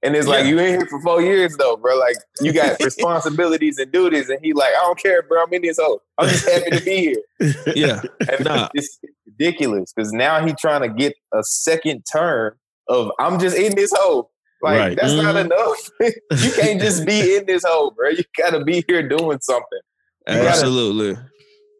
[0.03, 0.49] And it's like Yeah.
[0.51, 1.97] you in here for four years though, bro.
[1.97, 5.41] Like you got responsibilities and duties, and he like, I don't care, bro.
[5.43, 6.01] I'm in this hole.
[6.19, 6.97] I'm just happy to be
[7.39, 7.53] here.
[7.75, 8.01] Yeah.
[8.31, 8.69] And Nah.
[8.75, 12.53] it's ridiculous because now he trying to get a second term
[12.87, 14.31] of I'm just in this hole.
[14.61, 14.97] Like Right.
[14.99, 15.45] that's not Mhm.
[15.45, 15.89] enough.
[16.45, 18.09] you can't just be in this hole, bro.
[18.09, 19.79] You gotta be here doing something.
[20.27, 21.17] You gotta- Absolutely.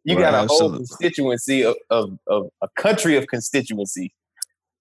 [0.08, 4.14] You Right, got a whole constituency of, of, of a country of constituency.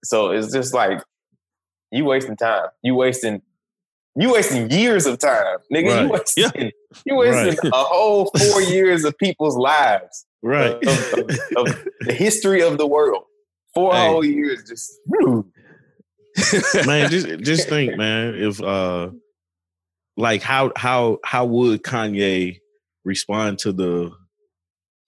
[0.05, 1.03] So it's just like
[1.91, 2.69] you wasting time.
[2.85, 3.43] You wasting
[4.15, 5.83] you wasting years of time, nigga.
[5.83, 6.11] You Right.
[6.11, 6.71] wasting
[7.05, 10.77] you wasting a whole four years of people's lives right.
[10.87, 13.25] of, of, of the history of the world.
[13.75, 14.07] Four Hey.
[14.07, 14.93] whole years just
[16.87, 19.11] man, just just think, man, if uh
[20.17, 22.61] like how how how would Kanye
[23.05, 24.13] respond to the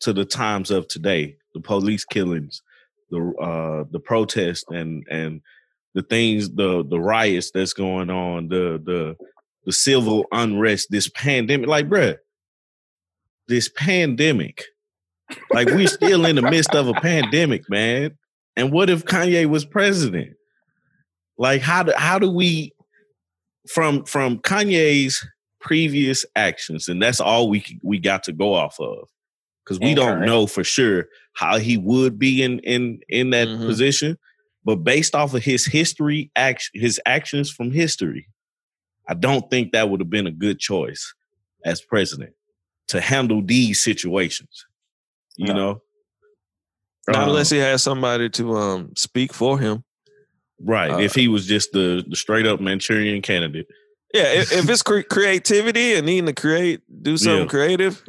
[0.01, 2.63] to the times of today, the police killings,
[3.11, 5.41] the uh the protests and and
[5.95, 9.17] the things the the riots that's going on, the the
[9.65, 12.17] the civil unrest, this pandemic, like bruh,
[13.49, 14.65] this pandemic.
[15.53, 18.17] Like we're still in the midst of a pandemic, man.
[18.57, 20.37] And what if Kanye was president?
[21.37, 22.73] Like how do how do we
[23.69, 25.27] from from Kanye's
[25.61, 29.09] previous actions, and that's all we we got to go off of,
[29.69, 33.49] because we And don't know for sure how he would be in in in that
[33.49, 33.67] Mhm.
[33.67, 34.17] position.
[34.65, 38.29] But based off of his history, action his actions from history,
[39.07, 41.15] I don't think that would have been a good choice
[41.65, 42.33] as president
[42.89, 44.65] to handle these situations.
[45.37, 45.55] You No.
[45.55, 45.83] know,
[47.09, 49.85] Not Um, unless he has somebody to um speak for him.
[50.61, 50.91] right?
[50.91, 53.67] uh, if he was just the, the straight up Manchurian candidate,
[54.15, 57.47] Yeah, if, if it's cre- creativity and needing to create, do something Yeah.
[57.47, 58.03] creative,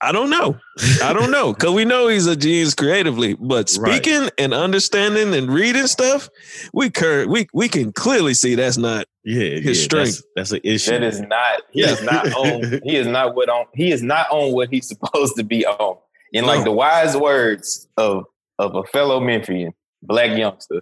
[0.00, 0.56] I don't know.
[1.02, 3.96] I don't know because we know he's a genius creatively, but Right.
[4.00, 6.28] speaking and understanding and reading stuff,
[6.72, 9.06] we cur- we we can clearly see that's not.
[9.24, 10.22] Yeah, His yeah, strength.
[10.36, 10.90] That's, that's an issue.
[10.92, 11.88] that is not he Yeah.
[11.92, 15.34] is not on he is not what on he is not on what he's supposed
[15.36, 15.96] to be on.
[16.32, 16.64] In like No.
[16.66, 18.24] the wise words of
[18.60, 20.80] of a fellow Memphian, black youngster.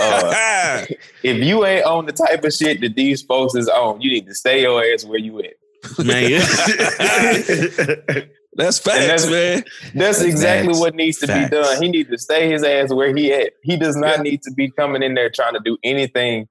[0.00, 0.84] Uh,
[1.22, 4.26] if you ain't on the type of shit that these folks is on, you need
[4.26, 5.54] to stay your ass where you at.
[6.04, 6.40] man.
[8.54, 9.64] that's facts, that's- man.
[9.94, 10.80] That's exactly Facts.
[10.80, 11.50] what needs to Facts.
[11.50, 11.82] be done.
[11.82, 13.52] He needs to stay his ass where he at.
[13.62, 14.22] He does not Yeah.
[14.22, 16.48] need to be coming in there trying to do anything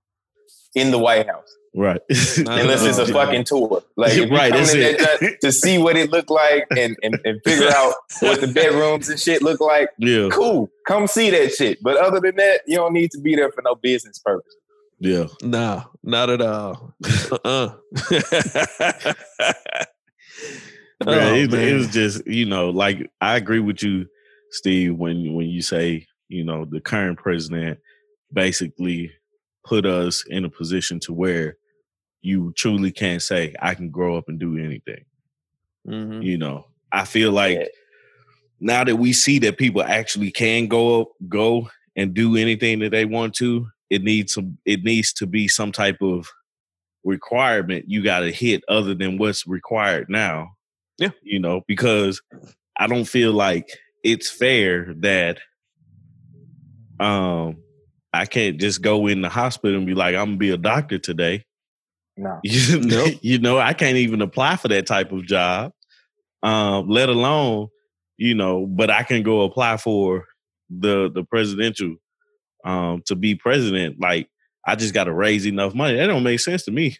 [0.76, 2.02] in the White House right.
[2.10, 3.84] Unless it's a fucking tour.
[3.96, 4.52] Like if right.
[4.52, 4.98] coming That's in it.
[5.00, 8.48] there to, to see what it looked like and, and and figure out what the
[8.48, 10.30] bedrooms and shit look like, yeah.
[10.32, 10.70] cool.
[10.88, 11.78] Come see that shit.
[11.82, 14.54] But other than that, you don't need to be there for no business purpose.
[15.00, 15.28] Yeah.
[15.44, 16.94] No, not at all.
[17.32, 17.74] Uh-uh.
[21.06, 24.08] Oh, it, it was just you know like I agree with you,
[24.50, 27.78] Steve, when when you say you know the current president
[28.34, 29.12] basically
[29.64, 31.56] put us in a position to where
[32.22, 35.06] you truly can't say I can grow up and do anything.
[35.88, 36.24] Mhm.
[36.24, 37.66] You know, I feel like Yeah.
[38.60, 42.90] now that we see that people actually can go up, go and do anything that
[42.92, 44.58] they want to, it needs some.
[44.66, 46.28] It needs to be some type of
[47.04, 50.50] requirement you got to hit other than what's required now.
[50.98, 51.12] Yeah.
[51.22, 52.22] you know, because
[52.78, 53.70] I don't feel like
[54.04, 55.40] it's fair that
[57.00, 57.58] um
[58.14, 60.98] I can't just go in the hospital and be like, I'm gonna be a doctor
[60.98, 61.46] today.
[62.16, 62.40] No.
[62.44, 63.14] You, Nope.
[63.22, 65.72] you know, I can't even apply for that type of job,
[66.42, 67.68] um, let alone,
[68.18, 70.26] you know, but I can go apply for
[70.70, 71.96] the the presidential
[72.68, 74.00] um to be president.
[74.00, 74.30] Like
[74.66, 75.96] I just gotta raise enough money.
[75.98, 76.98] That don't make sense to me.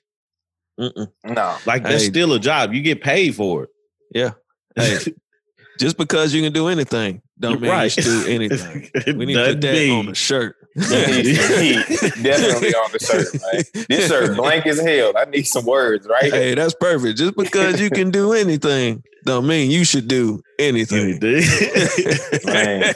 [0.80, 1.12] Mm-mm.
[1.26, 1.58] No.
[1.66, 2.10] Like that's Hey.
[2.10, 2.74] still a job.
[2.74, 3.70] You get paid for it.
[4.14, 4.32] Yeah.
[4.76, 5.00] Hey,
[5.80, 8.90] just because you can do anything, don't mean you should do anything.
[9.18, 10.56] We need to put Doesn't that mean- on a shirt.
[10.78, 13.86] Definitely on the shirt, man.
[13.90, 15.14] This shirt blank as hell.
[15.18, 16.32] I need some words, right?
[16.32, 17.18] Hey, that's perfect.
[17.18, 21.20] Just because you can do anything, don't mean you should do anything.
[22.46, 22.94] Man.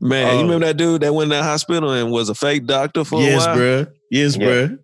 [0.00, 0.36] Man, Oh.
[0.36, 3.20] you remember that dude that went to the hospital and was a fake doctor for
[3.20, 3.56] yes, a while?
[3.56, 3.86] bro.
[4.10, 4.46] Yes, Yeah.
[4.46, 4.76] bro.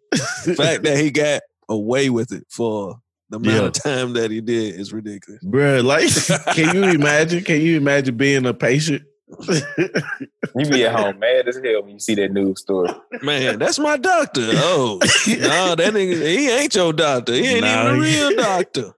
[0.44, 2.96] The fact that he got away with it for
[3.30, 3.62] the amount Yeah.
[3.66, 5.42] of time that he did is ridiculous.
[5.44, 7.42] Bruh, like, can you imagine?
[7.44, 9.02] Can you imagine being a patient?
[9.48, 12.90] You be at home mad as hell when you see that news story.
[13.22, 14.42] Man, that's my doctor.
[14.54, 17.32] Oh, no, that nigga, he ain't your doctor.
[17.32, 18.92] He ain't Nah, even a real doctor.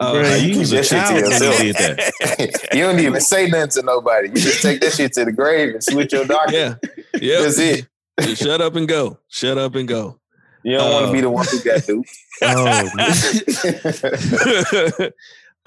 [0.00, 2.36] Uh, Bruh, you you keep was that shit to child you yourself.
[2.38, 2.68] that.
[2.72, 4.28] you don't even say nothing to nobody.
[4.28, 6.54] You just take that shit to the grave and switch your doctor.
[6.54, 6.74] yeah,
[7.20, 7.40] yeah.
[7.42, 7.88] That's it.
[8.20, 9.18] Just shut up and go.
[9.28, 10.17] Shut up and go.
[10.64, 12.04] You don't want to be the one who got through.
[12.40, 12.88] Oh,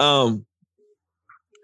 [0.00, 0.46] um,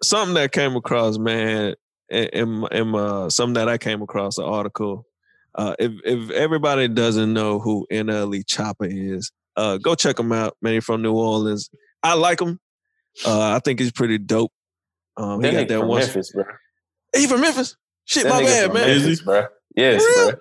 [0.02, 1.74] something that came across, man,
[2.10, 5.06] in, in, in uh, something that I came across an article.
[5.54, 10.58] Uh, if if everybody doesn't know who NLE Choppa is, uh, go check him out.
[10.60, 11.70] Man, he's from New Orleans.
[12.02, 12.60] I like him.
[13.26, 14.52] Uh, I think he's pretty dope.
[15.16, 16.00] Um, he That got that from one.
[16.00, 16.44] Memphis, bro.
[17.16, 17.76] He from Memphis.
[18.04, 18.86] Shit, That my nigga bad, from man.
[18.88, 19.46] Memphis, bro.
[19.74, 20.32] Yes, bro.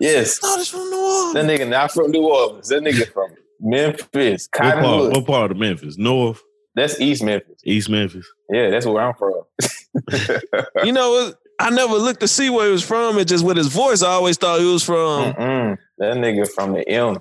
[0.00, 0.38] Yes.
[0.40, 1.34] This from New Orleans.
[1.34, 2.68] That nigga not from New Orleans.
[2.68, 3.30] That nigga from
[3.60, 5.16] Memphis, What part, Cottonwood.
[5.16, 5.98] what part of Memphis?
[5.98, 6.42] North,
[6.74, 7.60] That's East Memphis.
[7.64, 8.26] East Memphis.
[8.50, 9.42] Yeah, that's where I'm from.
[10.84, 13.18] you know, I never looked to see where he was from.
[13.18, 15.34] It just with his voice, I always thought he was from.
[15.34, 15.78] Mm-mm.
[15.98, 17.18] That nigga from the M.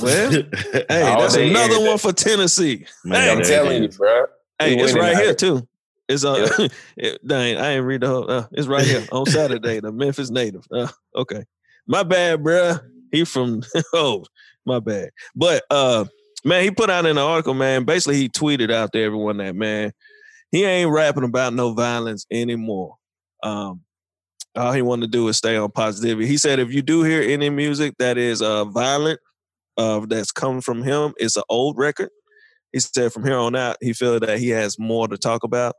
[0.00, 0.30] Well,
[0.88, 1.98] hey, All that's another one day.
[1.98, 2.86] for Tennessee.
[3.04, 4.26] Man, Hey, I'm telling you, bro.
[4.60, 5.34] Hey, We it's right here here.
[5.34, 5.66] too.
[6.08, 8.30] It's uh, it, dang, I ain't read the whole.
[8.30, 9.80] Uh, it's right here on Saturday.
[9.80, 10.64] The Memphis native.
[10.72, 11.44] Uh, okay,
[11.86, 12.80] my bad, bruh.
[13.12, 13.62] He from
[13.92, 14.24] oh,
[14.64, 15.10] my bad.
[15.34, 16.04] But uh,
[16.44, 17.84] man, he put out in the article, man.
[17.84, 19.92] Basically, he tweeted out to everyone that man,
[20.50, 22.96] he ain't rapping about no violence anymore.
[23.42, 23.80] Um,
[24.56, 26.26] all he wanted to do is stay on positivity.
[26.26, 29.20] He said, if you do hear any music that is uh violent,
[29.76, 32.10] uh, that's coming from him, it's an old record.
[32.72, 35.74] He said from here on out, he feel that he has more to talk about.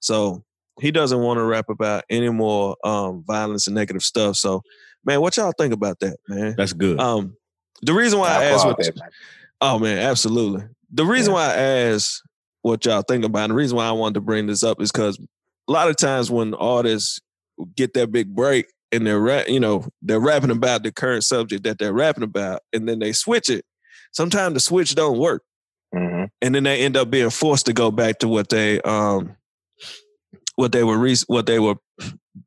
[0.00, 0.44] So
[0.80, 4.36] he doesn't want to rap about any more um, violence and negative stuff.
[4.36, 4.62] So,
[5.06, 6.54] man, what y'all think about that, man?
[6.56, 7.00] That's good.
[7.00, 7.36] Um,
[7.82, 9.10] the reason why I, I asked applaud what, that, man.
[9.62, 10.64] oh man, absolutely.
[10.92, 11.34] The reason Yeah.
[11.38, 11.56] why I
[11.92, 12.22] asked
[12.62, 14.90] what y'all think about, and the reason why I wanted to bring this up is
[14.92, 15.18] because
[15.68, 17.20] a lot of times when artists
[17.74, 21.64] get that big break and they're rap, you know, they're rapping about the current subject
[21.64, 23.64] that they're rapping about, and then they switch it.
[24.12, 25.42] Sometimes the switch don't work
[25.94, 26.28] Mhm.
[26.42, 29.36] and then they end up being forced to go back to what they um
[30.56, 31.76] what they were re- what they were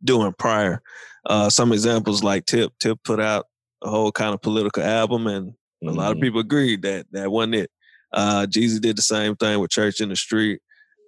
[0.03, 0.81] doing prior.
[1.29, 3.45] Uh, some examples like Tip Tip put out
[3.83, 5.53] a whole kind of political album, and
[5.87, 6.21] a lot of Mhm.
[6.23, 7.71] people agreed that that wasn't it.
[8.11, 10.59] Uh, Jeezy did the same thing with Church in the Street.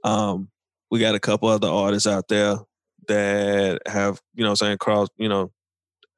[0.04, 0.50] Um,
[0.92, 2.58] we got a couple other artists out there
[3.08, 5.52] that have you know saying cross you know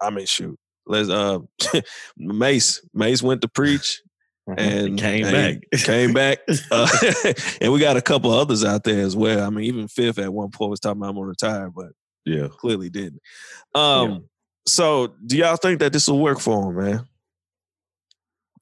[0.01, 1.39] I mean shoot let's uh
[2.17, 4.01] Mase Mase went to preach
[4.57, 5.79] and came and back.
[5.85, 6.39] came back
[6.71, 6.87] uh,
[7.61, 9.45] and we got a couple others out there as well.
[9.45, 11.93] I mean, even Fifth at one point was talking about I'm gonna retire, but
[12.25, 12.47] yeah.
[12.49, 13.21] clearly didn't.
[13.75, 14.25] Um,
[14.67, 17.07] so do y'all think that this will work for him, man?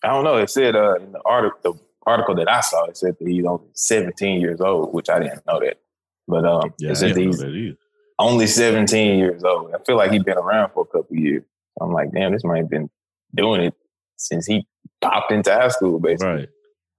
[0.03, 0.38] I don't know.
[0.38, 3.45] It said uh, in the article, the article that I saw, it said that he's
[3.45, 5.80] only 17 years old, which I didn't know that.
[6.28, 7.76] But um, Yeah, it said that he's
[8.18, 9.74] only 17 years old.
[9.74, 11.43] I feel like he's been around for a couple years.
[11.80, 12.89] I'm like, damn, this might have been
[13.36, 13.74] doing it
[14.18, 14.66] since he
[15.01, 16.34] popped into high school, basically.
[16.34, 16.49] Right.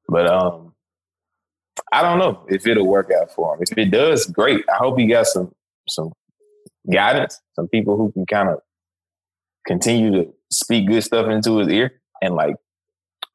[0.09, 0.75] But um,
[1.93, 3.63] I don't know if it'll work out for him.
[3.63, 4.65] If it does, great.
[4.69, 5.53] I hope he got some
[5.89, 6.13] some
[6.91, 8.59] guidance, some people who can kind of
[9.67, 12.57] continue to speak good stuff into his ear and like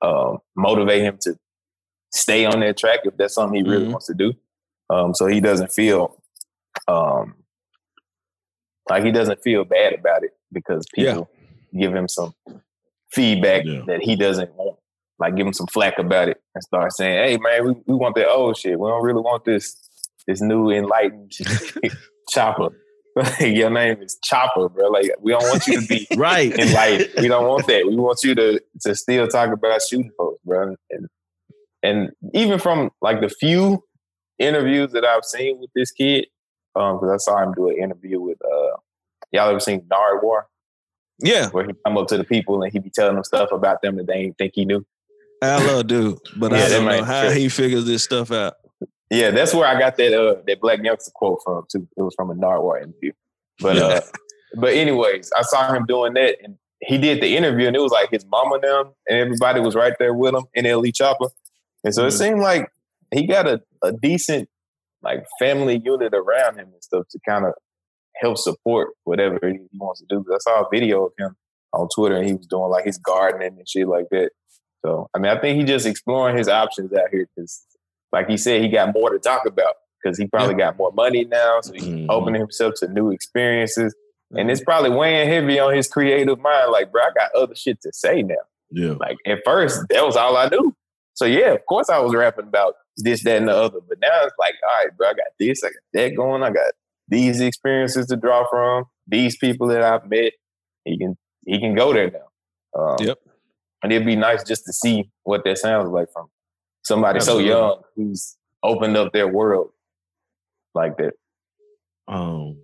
[0.01, 1.37] um, motivate him to
[2.13, 3.91] stay on that track if that's something he really Mhm.
[3.91, 4.33] wants to do.
[4.89, 6.21] Um, so he doesn't feel
[6.87, 7.35] um,
[8.89, 11.13] like he doesn't feel bad about it because Yeah.
[11.13, 11.29] people
[11.77, 12.33] give him some
[13.11, 13.81] feedback Yeah.
[13.87, 14.77] that he doesn't want.
[15.19, 18.13] Like give him some flack about it and start saying, "Hey man, we, we want
[18.15, 18.79] that old shit.
[18.79, 19.75] We don't really want this
[20.27, 21.31] this new enlightened
[22.31, 22.71] Choppa.
[23.39, 24.89] Your name is Choppa, bro.
[24.89, 26.57] Like we don't want you to be Right.
[26.57, 27.07] in life.
[27.19, 27.85] we don't want that.
[27.87, 30.75] We want you to to still talk about shooting folks, bro.
[30.91, 31.07] And
[31.83, 33.83] and even from like the few
[34.39, 36.27] interviews that I've seen with this kid,
[36.75, 38.77] um, because I saw him do an interview with uh,
[39.31, 40.43] y'all ever seen Nardwar,
[41.19, 43.81] Yeah, where he come up to the people and he be telling them stuff about
[43.81, 44.85] them that they ain't think he knew.
[45.41, 47.37] I love dude, but Yeah, I don't know how trick.
[47.37, 48.55] he figures this stuff out.
[49.09, 51.87] Yeah, that's where I got that uh that Black Youngster quote from too.
[51.97, 53.13] It was from a Nardwar interview.
[53.59, 54.01] But uh
[54.55, 57.91] but anyways, I saw him doing that and he did the interview and it was
[57.91, 61.29] like his mama and them and everybody was right there with him NLE Choppa.
[61.83, 62.17] And so it Mhm.
[62.17, 62.69] seemed like
[63.13, 64.49] he got a, a decent
[65.01, 67.53] like family unit around him and stuff to kind of
[68.17, 70.25] help support whatever he he wants to do.
[70.33, 71.35] I saw a video of him
[71.73, 74.31] on Twitter and he was doing like his gardening and shit like that.
[74.85, 77.63] So I mean, I think he just exploring his options out here because,
[78.11, 81.25] like he said, he got more to talk about because he probably got more money
[81.25, 82.07] now, so he's Mhm.
[82.09, 83.95] opening himself to new experiences,
[84.37, 86.71] and it's probably weighing heavy on his creative mind.
[86.71, 88.35] Like, bro, I got other shit to say now.
[88.71, 88.93] Yeah.
[88.99, 90.75] Like at first, that was all I knew.
[91.13, 93.79] So yeah, of course I was rapping about this, that, and the other.
[93.87, 96.51] But now it's like, all right, bro, I got this, I got that going, I
[96.51, 96.73] got
[97.07, 100.33] these experiences to draw from, these people that I've met.
[100.85, 102.79] He can he can go there now.
[102.79, 103.17] Um, Yep.
[103.83, 106.27] And it'd be nice just to see what that sounds like from
[106.87, 107.49] somebody Absolutely.
[107.49, 109.71] so young who's opened up their world
[110.73, 111.13] like that.
[112.07, 112.59] Um,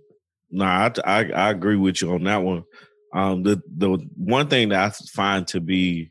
[0.50, 2.64] nah, I, I I agree with you on that one.
[3.12, 6.10] Um, the the one thing that I find to be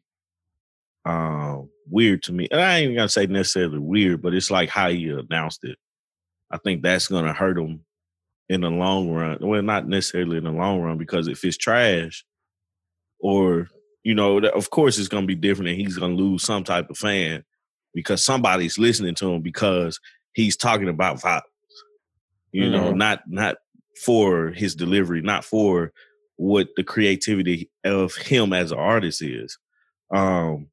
[1.06, 4.70] um weird to me, and I ain't even gonna say necessarily weird, but it's like
[4.70, 5.78] how he announced it.
[6.52, 7.84] I think that's gonna hurt him
[8.48, 9.40] in the long run.
[9.42, 12.24] Well, not necessarily in the long run, because if it's trash,
[13.20, 13.70] or
[14.04, 16.98] you know, of course it's to be different, and he's to lose some type of
[16.98, 17.44] fan
[17.94, 20.00] because somebody's listening to him because
[20.34, 21.46] he's talking about violence.
[22.52, 22.72] You mm-hmm.
[22.72, 23.58] know, not not
[24.04, 25.92] for his delivery, not for
[26.36, 29.58] what the creativity of him as an artist is.
[30.14, 30.68] Um,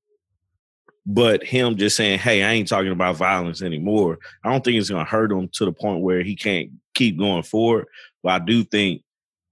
[1.06, 4.90] but him just saying, "Hey, I ain't talking about violence anymore," I don't think it's
[4.90, 7.86] going to hurt him to the point where he can't keep going forward.
[8.22, 9.02] But I do think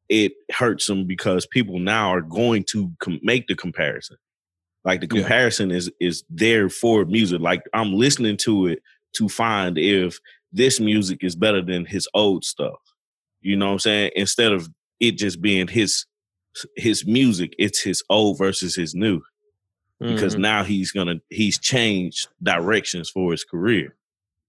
[0.08, 4.16] it hurts him because people now are going to com- make the comparison.
[4.88, 5.76] Like the comparison yeah.
[5.76, 7.40] is is there for music.
[7.40, 8.82] Like I'm listening to it
[9.16, 10.18] to find if
[10.50, 12.78] this music is better than his old stuff.
[13.42, 14.10] You know what I'm saying?
[14.16, 14.68] Instead of
[14.98, 16.06] it just being his
[16.76, 19.20] his music, it's his old versus his new
[20.00, 20.42] because mm-hmm.
[20.42, 23.94] now he's gonna he's changed directions for his career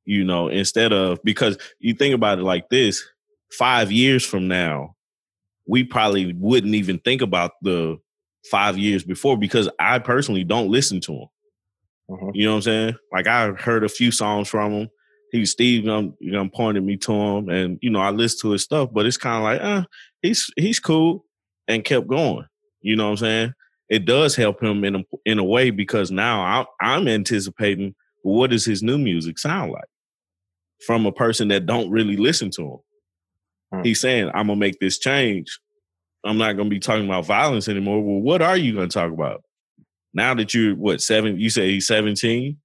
[0.06, 3.04] you know instead of because you think about it like this
[3.52, 4.96] five years from now
[5.68, 7.98] we probably wouldn't even think about the
[8.46, 11.28] five years before because i personally don't listen to him
[12.10, 12.30] mm-hmm.
[12.34, 14.90] you know what i'm saying like i heard a few songs from him
[15.32, 18.52] he steve um, you know pointed me to him and you know i listened to
[18.52, 19.86] his stuff but it's kind of like uh
[20.22, 21.26] he's he's cool
[21.68, 22.46] and kept going
[22.82, 23.54] you know what i'm saying
[23.90, 28.52] it does help him in a, in a way because now I, I'm anticipating what
[28.52, 29.88] does his new music sound like
[30.86, 32.78] from a person that don't really listen to him.
[33.74, 33.82] Hmm.
[33.84, 35.60] He's saying, "I'm gonna make this change.
[36.24, 39.44] I'm not gonna be talking about violence anymore." Well, what are you gonna talk about
[40.14, 41.40] now that you're what seven?
[41.40, 42.58] You say he's 17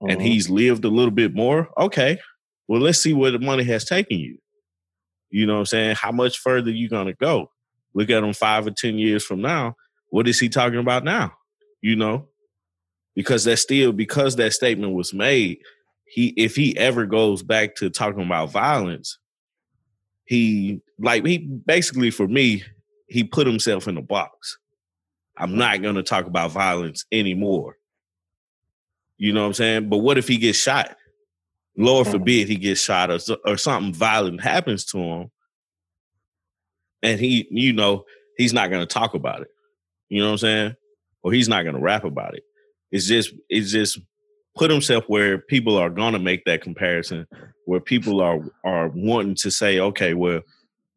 [0.00, 0.20] and mm-hmm.
[0.20, 1.68] he's lived a little bit more.
[1.78, 2.18] Okay,
[2.68, 4.38] well, let's see where the money has taken you.
[5.30, 5.96] You know what I'm saying?
[5.96, 7.50] How much further you gonna go?
[7.94, 9.76] Look at him five or ten years from now
[10.12, 11.32] what is he talking about now?
[11.80, 12.28] You know,
[13.16, 15.60] because that still because that statement was made.
[16.04, 19.18] He, if he ever goes back to talking about violence,
[20.26, 22.62] he like he basically for me,
[23.12, 24.58] he put himself in a box.
[25.36, 27.76] I'm not going to talk about violence anymore.
[29.16, 29.88] You know what I'm saying?
[29.88, 30.96] But what if he gets shot?
[31.76, 35.30] Lord forbid he gets shot or, or something violent happens to him.
[37.02, 38.04] And he, you know,
[38.36, 39.48] he's not going to talk about it.
[40.12, 40.76] You know what I'm saying?
[41.22, 42.42] Or he's not gonna rap about it.
[42.90, 43.98] It's just it's just
[44.54, 47.26] put himself where people are gonna make that comparison,
[47.64, 50.42] where people are are wanting to say, okay, well,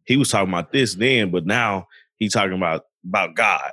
[0.04, 1.88] he was talking about this then, but now
[2.20, 3.72] he's talking about about God.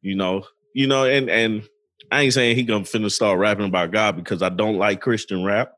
[0.00, 1.68] You know, you know, and and
[2.10, 5.44] I ain't saying he gonna finna start rapping about God because I don't like Christian
[5.44, 5.72] rap,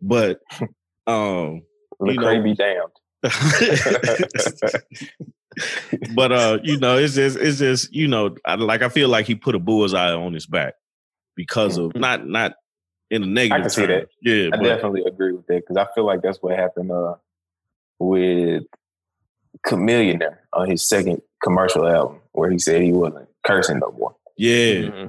[0.00, 0.40] but
[1.06, 1.62] um,
[2.00, 2.92] you know, be damned.
[6.14, 9.26] but uh, you know, it's just it's just you know, I, like I feel like
[9.26, 10.74] he put a bullseye on his back
[11.34, 12.00] because of mm-hmm.
[12.00, 12.54] not not
[13.10, 13.58] in a negative.
[13.58, 14.08] I can see that.
[14.22, 17.14] Yeah, I but, definitely agree with that because I feel like that's what happened uh,
[17.98, 18.64] with
[19.66, 24.14] Chamillionaire on his second commercial album, where he said he wasn't cursing no more.
[24.36, 24.74] Yeah.
[24.74, 25.06] Mm-hmm.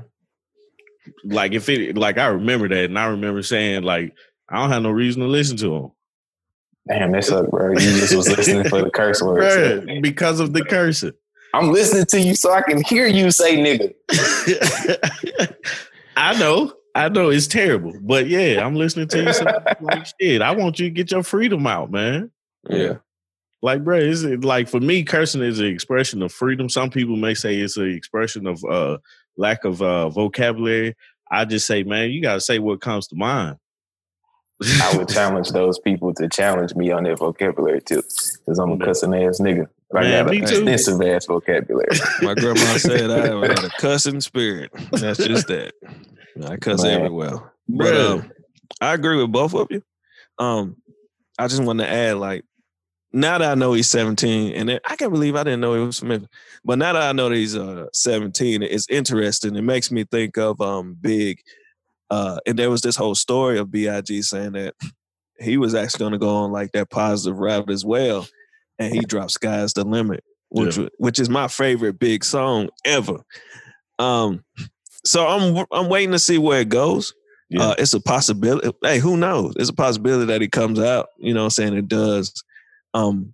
[1.31, 4.13] Like if it like I remember that and I remember saying like
[4.49, 5.91] I don't have no reason to listen to him.
[6.87, 7.71] Damn, that sucked, bro.
[7.71, 9.85] You just was listening for the curse words.
[9.85, 11.13] Right, because of the cursing.
[11.53, 13.93] I'm listening to you so I can hear you say nigga.
[16.17, 16.73] I know.
[16.95, 17.93] I know it's terrible.
[18.01, 19.25] But yeah, I'm listening to you
[19.81, 20.41] like shit.
[20.41, 22.31] I want you to get your freedom out, man.
[22.69, 22.95] Yeah.
[23.61, 26.69] Like, bro, is it like for me, cursing is an expression of freedom.
[26.69, 28.99] Some people may say it's an expression of uh
[29.37, 30.95] lack of uh vocabulary.
[31.31, 33.57] I just say, man, you gotta say what comes to mind.
[34.81, 38.85] I would challenge those people to challenge me on their vocabulary too, because I'm a
[38.85, 39.67] cussing ass nigga.
[39.95, 41.87] I Man, got an extensive ass vocabulary.
[42.21, 44.71] My grandma said I had a cussing spirit.
[44.91, 45.73] That's just that.
[46.45, 47.01] I cuss Man.
[47.01, 47.53] everywhere.
[47.67, 48.31] But um,
[48.79, 49.81] I agree with both of you.
[50.37, 50.77] Um,
[51.37, 52.45] I just want to add, like,
[53.11, 55.99] now that I know he's 17, and I can't believe I didn't know he was
[55.99, 56.29] from Memphis.
[56.63, 59.55] But now that I know that he's uh, 17, it's interesting.
[59.55, 61.39] It makes me think of um, Big
[62.09, 64.73] uh, and there was this whole story of Big saying that
[65.39, 68.27] he was actually going to go on like that positive route as well,
[68.79, 70.87] and he dropped "Sky's the Limit," which yeah.
[70.97, 73.17] which is my favorite Big song ever.
[73.99, 74.43] Um,
[75.05, 77.13] so I'm I'm waiting to see where it goes.
[77.49, 77.69] Yeah.
[77.69, 78.71] Uh, it's a possibility.
[78.83, 79.53] Hey, who knows?
[79.57, 81.09] It's a possibility that he comes out.
[81.19, 82.43] You know, saying it does
[82.93, 83.33] um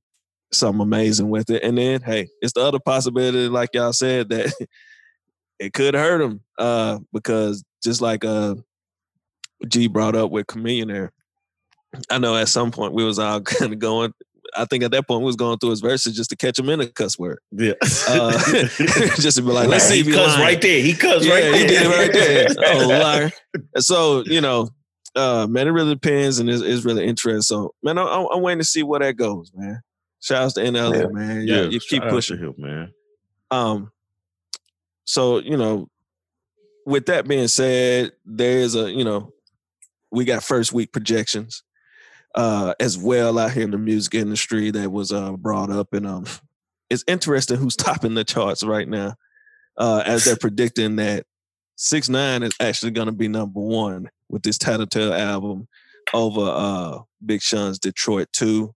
[0.52, 4.54] something amazing with it, and then hey, it's the other possibility, like y'all said, that
[5.60, 8.56] it could hurt him uh, because just like uh,
[9.68, 11.10] G brought up with Chamillionaire,
[12.10, 14.14] I know at some point we was all kind of going.
[14.58, 16.70] I think at that point we was going through his verses just to catch him
[16.70, 17.40] in a cuss word.
[17.52, 17.74] Yeah,
[18.08, 18.32] uh,
[19.18, 20.82] just to be like, let's see if he cuss right there.
[20.82, 21.58] He cuss yeah, right there.
[21.58, 22.48] He did it right there.
[22.74, 23.32] oh, liar.
[23.78, 24.70] So you know,
[25.16, 27.42] uh, man, it really depends, and it's, it's really interesting.
[27.42, 29.82] So, man, I'm, I'm, waiting to see where that goes, man.
[30.22, 31.08] Shout out to NLA, yeah.
[31.08, 31.48] man.
[31.48, 32.94] Yeah, you keep pushing him, man.
[33.52, 33.92] Um,
[35.06, 35.88] so you know,
[36.86, 39.32] with that being said, there's a you know,
[40.12, 41.64] we got first week projections
[42.36, 46.06] uh as well out here in the music industry that was uh brought up and
[46.06, 46.26] um
[46.90, 49.16] it's interesting who's topping the charts right now
[49.78, 51.26] uh as they're predicting that
[51.78, 55.68] six nine is actually going to be number one with this tattletale album
[56.14, 58.74] over uh big sean's detroit 2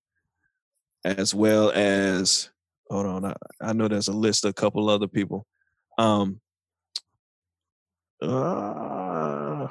[1.06, 2.50] as well as
[2.90, 5.46] hold on I, I know there's a list of a couple other people
[5.98, 6.40] um
[8.22, 9.68] uh,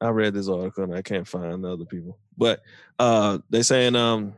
[0.00, 2.18] I read this article and I can't find the other people.
[2.36, 2.60] But
[2.98, 4.34] uh they saying um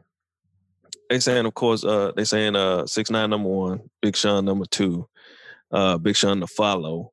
[1.09, 4.65] they saying of course uh they saying uh six nine number one, Big Sean number
[4.65, 5.07] two,
[5.71, 7.13] uh Big Sean to follow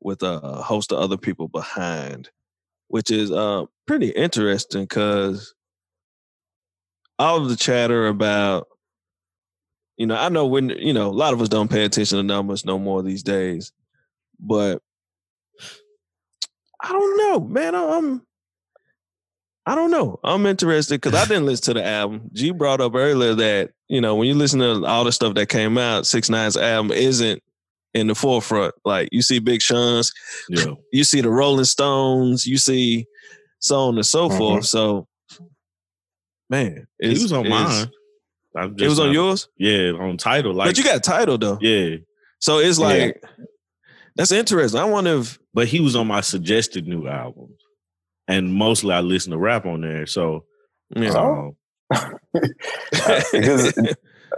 [0.00, 2.30] with a host of other people behind,
[2.88, 5.54] which is uh pretty interesting because
[7.18, 8.68] all of the chatter about
[9.96, 12.22] you know, I know when you know, a lot of us don't pay attention to
[12.22, 13.72] numbers no more these days,
[14.38, 14.82] but
[16.80, 17.74] I don't know, man.
[17.74, 18.22] I'm
[19.64, 20.20] I don't know.
[20.22, 22.30] I'm interested because I didn't listen to the album.
[22.32, 25.48] G brought up earlier that you know when you listen to all the stuff that
[25.48, 27.42] came out, Six Nine's album isn't
[27.96, 28.74] in the forefront.
[28.84, 30.12] Like you see Big Sean's,
[30.48, 30.66] Yeah.
[30.92, 33.06] you see the Rolling Stones, you see
[33.58, 34.38] so on and so Mhm.
[34.38, 34.64] forth.
[34.66, 35.08] So,
[36.50, 37.90] man, He was on mine.
[38.56, 40.54] I'm It was on not- yours, Yeah, on Tidal.
[40.54, 41.58] Like but you got Tidal though.
[41.60, 41.96] yeah.
[42.38, 42.84] So it's Yeah.
[42.86, 43.22] like
[44.14, 44.80] that's interesting.
[44.80, 47.60] I wonder if But he was on my suggested new albums.
[48.28, 50.06] And mostly I listen to rap on there.
[50.06, 50.44] So
[50.94, 51.12] yeah.
[51.16, 51.56] Oh.
[51.94, 52.14] um,
[53.32, 53.72] because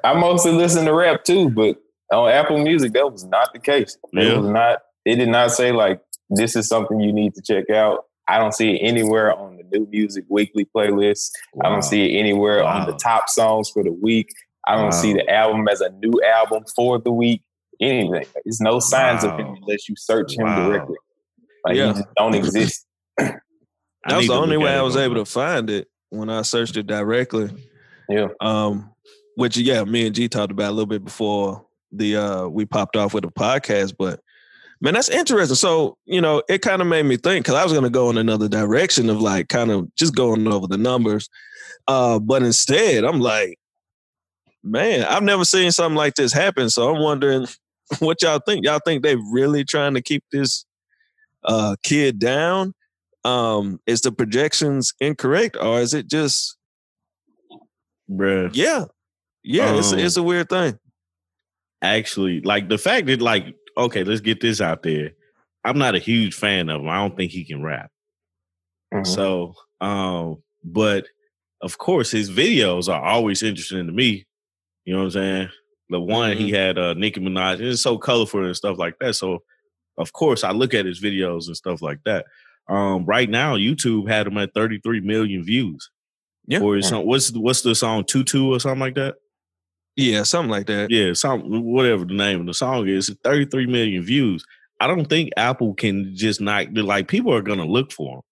[0.04, 1.76] I mostly listen to rap too, but
[2.12, 3.96] on Apple Music that was not the case.
[4.12, 4.38] It Yeah.
[4.38, 4.78] was not.
[5.04, 6.00] It did not say like
[6.30, 8.04] this is something you need to check out.
[8.28, 11.30] I don't see it anywhere on the new music weekly playlist.
[11.64, 14.28] I don't see it anywhere on the top songs for the week.
[14.66, 17.42] I don't see the album as a new album for the week.
[17.80, 18.26] Anything.
[18.44, 20.68] There's no signs of him unless you search him Wow.
[20.68, 20.96] directly.
[21.64, 21.86] Like Yeah.
[21.88, 22.86] he just don't exist.
[24.08, 26.86] That was the only way I was able to find it when I searched it
[26.86, 27.50] directly.
[28.08, 28.28] Yeah.
[28.40, 28.90] Um,
[29.36, 32.96] which yeah, me and G talked about a little bit before the uh we popped
[32.96, 34.20] off with a podcast, but
[34.80, 35.56] man, that's interesting.
[35.56, 38.18] So, you know, it kind of made me think because I was gonna go in
[38.18, 41.28] another direction of like kind of just going over the numbers.
[41.86, 43.58] Uh, but instead, I'm like,
[44.62, 46.68] man, I've never seen something like this happen.
[46.70, 47.46] So I'm wondering
[47.98, 48.64] what y'all think.
[48.64, 50.64] Y'all think they really trying to keep this
[51.44, 52.74] uh kid down?
[53.24, 56.56] Um, is the projections incorrect or is it just
[58.08, 58.50] Bruh.
[58.52, 58.84] yeah.
[59.42, 60.78] Yeah, it's Um, it's a weird thing.
[61.82, 65.12] Actually like the fact that like okay let's get this out there.
[65.64, 66.88] I'm not a huge fan of him.
[66.88, 67.90] I don't think he can rap.
[68.94, 69.06] Mhm.
[69.06, 71.06] so um but
[71.60, 74.26] of course his videos are always interesting to me.
[74.84, 75.48] You know what i'm saying?
[75.90, 79.14] The one he had uh nicki minaj it's so colorful and stuff like that.
[79.14, 79.42] So
[79.98, 82.26] of course i look at his videos and stuff like that.
[82.68, 85.90] Um right now youtube had him at 33 million views
[86.46, 86.60] Yeah.
[86.60, 89.16] or some what's what's the song tutu or something like that
[89.98, 90.90] Yeah, something like that.
[90.92, 94.44] yeah, some whatever the name of the song is, 33 million views.
[94.80, 98.22] I don't think Apple can just not like people are gonna look for them.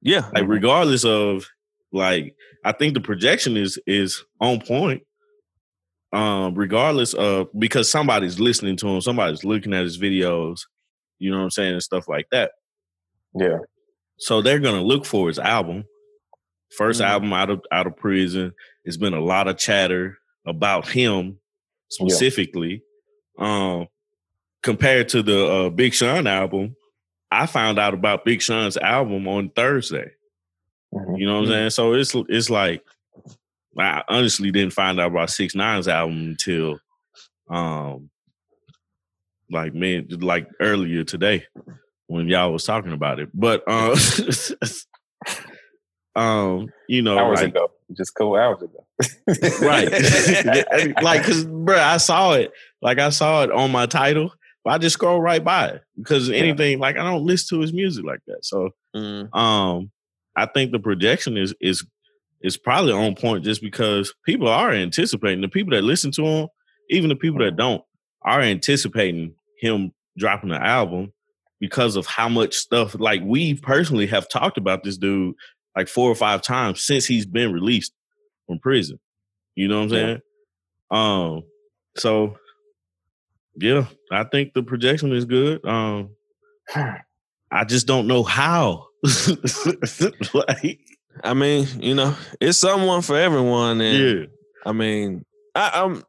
[0.00, 0.30] Yeah.
[0.32, 1.46] Like regardless of
[1.92, 5.02] like I think the projection is is on point.
[6.14, 10.60] Um, regardless of because somebody's listening to him, somebody's looking at his videos,
[11.18, 12.52] you know what I'm saying, and stuff like that.
[13.34, 13.58] Yeah.
[14.18, 15.84] So they're gonna look for his album.
[16.78, 17.04] 1st Mhm.
[17.04, 18.52] album out of out of prison.
[18.86, 20.16] It's been a lot of chatter
[20.46, 21.38] about him
[21.88, 22.82] specifically.
[23.38, 23.88] Um
[24.62, 26.76] compared to the uh, Big Sean album,
[27.30, 30.12] I found out about Big Sean's album on Thursday.
[30.94, 31.18] Mhm.
[31.18, 31.70] You know what I'm saying?
[31.70, 32.84] So it's it's like
[33.78, 36.78] I honestly didn't find out about Six Nine's album until
[37.48, 38.10] um
[39.50, 41.46] like man like earlier today
[42.06, 43.30] when y'all was talking about it.
[43.32, 43.94] But um
[46.14, 48.84] um you know hours like, ago, just couple hours ago.
[49.66, 49.90] right
[51.02, 52.52] like because bro i saw it.
[52.80, 54.32] Like i saw it on my Tidal
[54.64, 57.72] but i just scroll right by it because anything like i don't listen to his
[57.72, 58.44] music like that.
[58.44, 59.90] So Mm, um
[60.36, 61.82] i think the projection is is
[62.42, 66.48] is probably on point just because people are anticipating the people that listen to him
[66.90, 67.82] even the people that don't
[68.20, 71.10] are anticipating him dropping an album
[71.58, 75.34] because of how much stuff like we personally have talked about this dude
[75.76, 77.92] like four or five times since he's been released
[78.46, 78.98] from prison
[79.54, 80.06] you know what i'm Yeah.
[80.06, 80.20] saying
[80.90, 81.42] um
[81.96, 82.36] so
[83.56, 86.10] yeah i think the projection is good um
[87.54, 88.86] I just don't know how.
[90.32, 90.78] like,
[91.22, 94.24] I mean, you know, it's someone for everyone, and yeah,
[94.64, 95.22] I mean,
[95.54, 96.02] I, I'm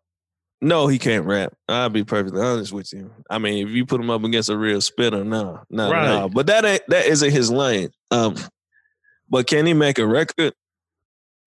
[0.61, 1.51] No, he can't rap.
[1.68, 3.11] I'll be perfectly honest with you.
[3.30, 6.05] I mean, if you put him up against a real spitter, no, no, Right.
[6.05, 6.30] no.
[6.30, 7.89] But that ain't that isn't his lane.
[8.09, 8.36] Um,
[9.30, 10.53] but can he make a record?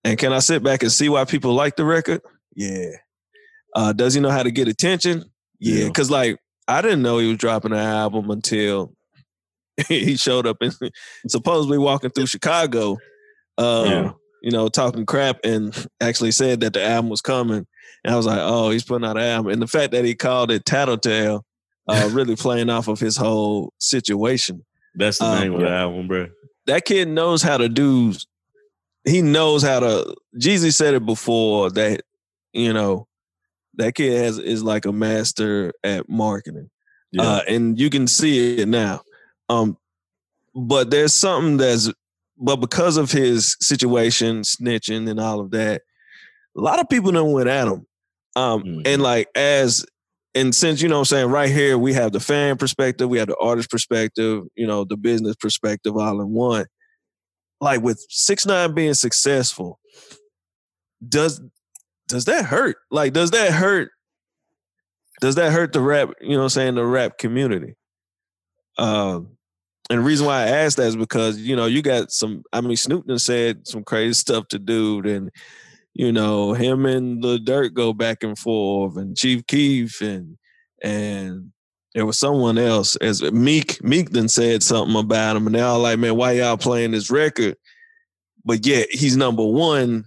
[0.04, 2.20] And can I sit back and see why people like the record?
[2.54, 2.90] Yeah.
[3.74, 5.24] Uh, does he know how to get attention?
[5.58, 5.84] Yeah.
[5.84, 5.90] Yeah.
[5.90, 8.94] Cause like I didn't know he was dropping an album until
[9.88, 10.74] he showed up and
[11.28, 12.98] supposedly walking through Chicago.
[13.58, 14.12] Uh, Yeah.
[14.42, 17.66] you know, talking crap and actually said that the album was coming.
[18.04, 19.52] And I was like, oh, he's putting out an album.
[19.52, 21.44] And the fact that he called it Tattletale,
[21.88, 24.64] uh, really playing off of his whole situation.
[24.94, 26.28] That's the Um, name of the album, bro.
[26.66, 28.12] That kid knows how to do,
[29.04, 32.02] he knows how to, Jeezy said it before that,
[32.52, 33.06] you know,
[33.74, 36.70] that kid has is like a master at marketing.
[37.12, 37.22] Yeah.
[37.22, 39.02] Uh, and you can see it now.
[39.48, 39.76] Um,
[40.54, 41.90] but there's something that's,
[42.38, 45.82] but because of his situation, snitching and all of that,
[46.56, 47.86] a lot of people don't went at him.
[48.34, 48.82] Um, Mhm.
[48.86, 49.86] and like as,
[50.36, 53.18] and since you know what I'm saying, right here we have the fan perspective, we
[53.18, 56.66] have the artist perspective, you know, the business perspective all in one.
[57.60, 59.80] Like with six nine being successful,
[61.06, 61.40] does
[62.08, 62.76] does that hurt?
[62.90, 63.90] Like, does that hurt?
[65.20, 67.74] Does that hurt the rap, you know I'm saying, the rap community?
[68.76, 69.36] Um,
[69.88, 72.60] and the reason why I asked that is because, you know, you got some, I
[72.60, 75.30] mean, Snoop said some crazy stuff to dude, and,
[75.98, 80.36] you know, him and the Dirt go back and forth, and Chief Keef, and,
[80.82, 81.52] and
[81.94, 85.78] there was someone else, as Meek, Meek then said something about him, and they're all
[85.78, 87.56] like, man, why y'all playing this record?
[88.44, 90.04] But yet he's number one.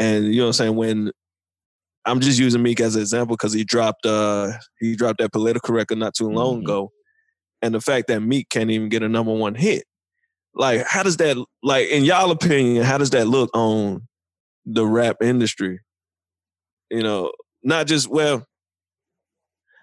[0.00, 0.76] And you know what I'm saying?
[0.76, 1.12] When
[2.04, 5.72] I'm just using Meek as an example because he dropped uh he dropped that political
[5.72, 6.62] record not too long Mhm.
[6.64, 6.92] ago.
[7.62, 9.84] And the fact that Meek can't even get a number one hit.
[10.54, 14.06] Like, how does that like in y'all opinion, how does that look on
[14.66, 15.80] the rap industry?
[16.90, 18.44] You know, not just well,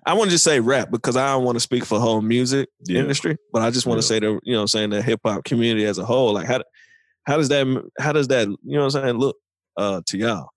[0.05, 2.69] I want to just say rap because I don't want to speak for whole music
[2.85, 2.99] Yeah.
[3.01, 5.43] industry, but I just want to say the you know I'm saying the hip hop
[5.45, 6.33] community as a whole.
[6.33, 6.61] Like how
[7.25, 7.65] how does that
[7.99, 9.37] how does that you know what I'm saying look
[9.77, 10.49] uh to y'all?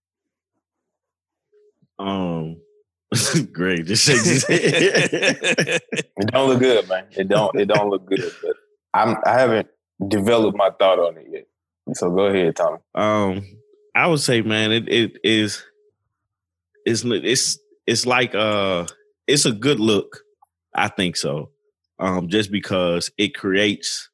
[1.98, 2.60] Um,
[3.52, 3.86] great.
[3.86, 4.60] Just shake his head.
[6.18, 7.06] It don't look good, man.
[7.12, 7.58] It don't.
[7.58, 8.32] It don't look good.
[8.42, 8.56] But
[8.94, 9.16] I'm.
[9.24, 9.68] I haven't
[10.08, 11.46] developed my thought on it yet.
[11.96, 12.78] So go ahead, Tommy.
[12.94, 13.42] um,
[13.96, 15.64] I would say, man, it it is.
[16.84, 18.86] It's it's it's like uh,
[19.26, 20.20] it's a good look.
[20.74, 21.50] I think so.
[21.98, 24.10] Um, just because it creates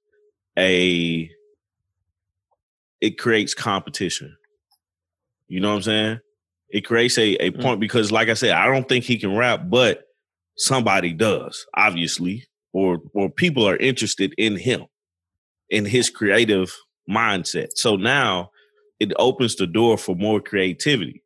[0.57, 1.28] a,
[3.01, 4.37] it creates competition.
[5.49, 6.20] You know what I'm saying?
[6.70, 9.62] It creates a a point because, like I said, I don't think he can rap,
[9.68, 10.05] but
[10.57, 14.87] somebody does, obviously, or or people are interested in him,
[15.70, 16.72] in his creative
[17.11, 17.70] mindset.
[17.74, 18.51] So now
[19.03, 21.22] it opens the door for more creativity.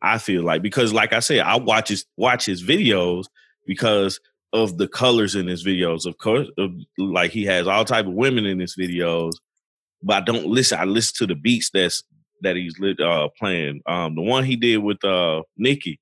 [0.00, 3.24] I feel like because, like I said, I watch his watch his videos
[3.66, 4.20] because
[4.52, 6.06] of the colors in his videos.
[6.06, 9.32] Of course, of, like he has all type of women in his videos,
[10.02, 10.78] but I don't listen.
[10.78, 12.04] I listen to the beats that's
[12.42, 13.80] that he's lit, uh, playing.
[13.86, 15.98] Um, the one he did with uh, Nicki,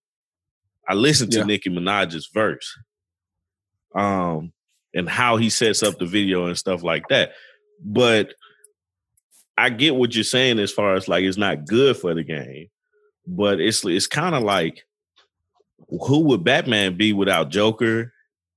[0.86, 1.44] I listened to Yeah.
[1.44, 2.76] Nicki Minaj's verse,
[3.94, 4.52] um,
[4.92, 7.32] and how he sets up the video and stuff like that.
[7.82, 8.34] But
[9.56, 12.68] I get what you're saying as far as like it's not good for the game,
[13.26, 14.84] but it's it's kind of like
[15.88, 18.12] who would Batman be without Joker,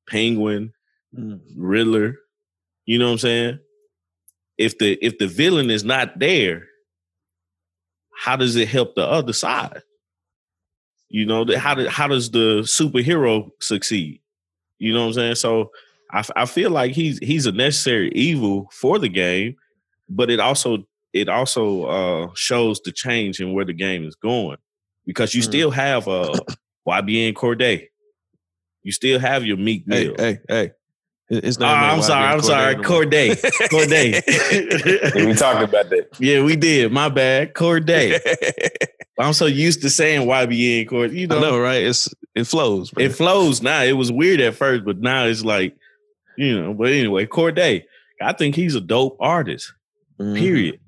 [0.10, 0.74] Penguin,
[1.18, 1.40] mm.
[1.56, 2.18] Riddler?
[2.86, 3.60] You know what I'm saying?
[4.58, 6.68] If the if the villain is not there,
[8.18, 9.84] how does it help the other side?
[11.10, 14.22] You know, how do, how does the superhero succeed?
[14.80, 15.36] You know what I'm saying?
[15.36, 15.72] So
[16.12, 19.56] I, f- I feel like he's he's a necessary evil for the game,
[20.10, 24.58] but it also it also uh, shows the change in where the game is going
[25.06, 25.46] because you Mm.
[25.46, 26.34] still have uh,
[26.88, 27.88] YBN Cordae,
[28.84, 30.16] you still have your Meek Hey, Mill.
[30.18, 30.72] hey, hey.
[31.30, 33.36] His his Oh, I'm YBN sorry, I'm sorry, Cordae
[33.70, 36.08] Cordae, Yeah, we talked about that.
[36.20, 36.92] yeah, we did.
[36.92, 38.20] My bad, Cordae.
[39.20, 41.14] I'm so used to saying YBN Cordae.
[41.14, 41.84] You know, I know, right?
[41.84, 42.96] It's it flows.
[42.96, 43.06] man.
[43.08, 43.82] it flows now.
[43.84, 45.76] It was weird at first, but now it's like,
[46.38, 46.74] you know.
[46.74, 47.84] But anyway, Cordae,
[48.22, 49.74] I think he's a dope artist.
[50.20, 50.36] Mhm.
[50.38, 50.80] Period.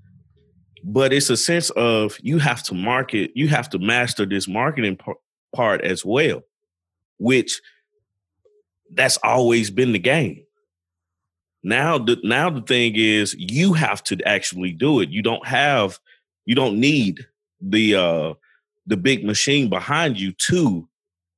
[0.84, 4.97] But it's a sense of you have to market, you have to master this marketing
[4.97, 5.17] par-
[5.55, 6.43] part as well,
[7.17, 7.61] which
[8.93, 10.43] that's always been the game.
[11.63, 15.09] Now the now the thing is you have to actually do it.
[15.09, 15.99] You don't have
[16.45, 17.25] you don't need
[17.61, 18.34] the uh
[18.88, 20.88] the big machine behind you to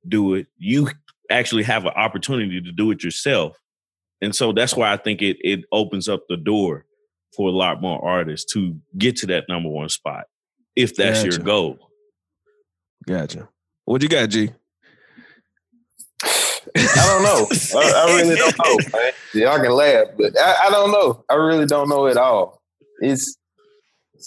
[0.08, 0.46] do it.
[0.58, 0.88] You
[1.30, 3.58] actually have an opportunity to do it yourself.
[4.20, 6.86] And so that's why I think it it opens up the door
[7.36, 10.24] for a lot more artists to get to that number one spot
[10.76, 11.78] if that's your goal.
[13.06, 13.48] Gotcha.
[13.84, 14.50] What you got, G?
[16.24, 17.80] I don't know.
[17.80, 18.98] I, I really don't know.
[18.98, 19.12] Man.
[19.34, 21.24] Y'all can laugh, but I, I, don't know.
[21.28, 22.62] I really don't know at all.
[23.00, 23.36] It's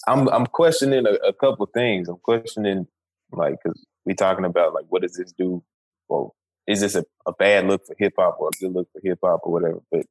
[0.08, 2.10] I'm I'm questioning a, a couple things.
[2.10, 2.88] I'm questioning
[3.32, 5.64] like because we talking about like what does this do?
[6.10, 6.36] Well,
[6.68, 9.20] is this a, a bad look for hip hop or a good look for hip
[9.24, 9.80] hop or whatever?
[9.92, 10.06] But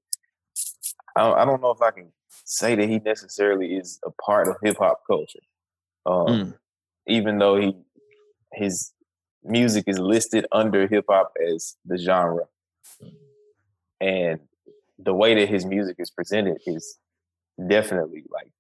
[1.17, 2.13] I don't, I don't know if I can
[2.45, 5.41] say that he necessarily is a part of hip hop culture.
[6.07, 6.55] Um, mm.
[7.07, 7.77] Even though he
[8.53, 8.93] his
[9.43, 12.45] music is listed under hip hop as the genre,
[14.01, 14.41] and
[14.99, 16.99] the way that his music is presented is
[17.69, 18.51] definitely like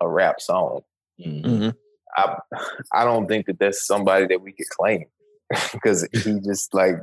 [0.00, 0.82] a rap song.
[1.20, 1.70] Mm-hmm.
[2.16, 2.38] I
[2.92, 5.06] I don't think that that's somebody that we could claim
[5.72, 6.96] because he just like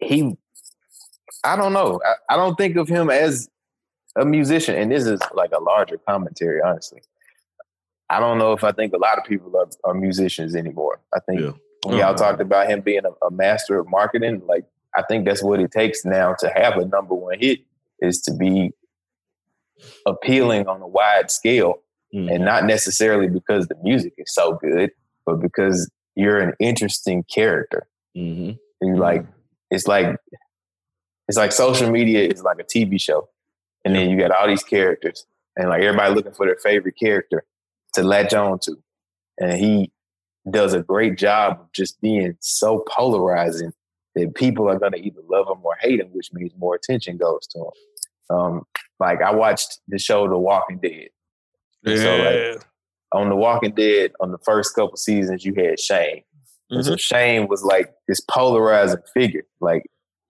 [0.00, 0.36] he
[1.44, 2.00] I don't know.
[2.04, 3.48] I, I, don't think of him as
[4.16, 7.02] a musician, and this is like a larger commentary, honestly.
[8.10, 11.00] I don't know if I think a lot of people are, are musicians anymore.
[11.14, 11.52] I think yeah.
[11.84, 12.14] when y'all uh-huh.
[12.14, 14.64] talked about him being a, a, master of marketing, like
[14.96, 17.60] I think that's what it takes now to have a number one hit
[18.00, 18.72] is to be
[20.06, 21.82] appealing on a wide scale,
[22.14, 22.28] mm-hmm.
[22.28, 24.90] and not necessarily because the music is so good,
[25.26, 27.86] but because you're an interesting character.
[28.16, 28.52] Mm-hmm.
[28.80, 29.32] And like, mm-hmm.
[29.70, 30.16] it's like
[31.28, 33.28] it's like social media is like a TV show,
[33.84, 37.44] and then you got all these characters, and like everybody looking for their favorite character
[37.94, 38.76] to latch on to,
[39.38, 39.90] and he
[40.50, 43.72] does a great job of just being so polarizing
[44.14, 47.46] that people are gonna either love him or hate him, which means more attention goes
[47.48, 48.36] to him.
[48.36, 48.62] Um,
[49.00, 51.08] like I watched the show The Walking Dead.
[51.82, 51.96] Yeah.
[51.96, 52.64] So like
[53.12, 56.22] on The Walking Dead, on the first couple seasons, you had Shane.
[56.72, 56.82] Mm-hmm.
[56.82, 59.44] so Shane was like this polarizing figure.
[59.60, 59.84] Like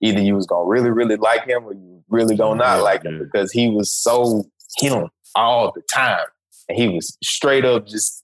[0.05, 3.19] either you was gonna really, really like him or you really gonna not like him
[3.19, 4.45] because he was so
[4.77, 6.25] him all the time.
[6.69, 8.23] And he was straight up just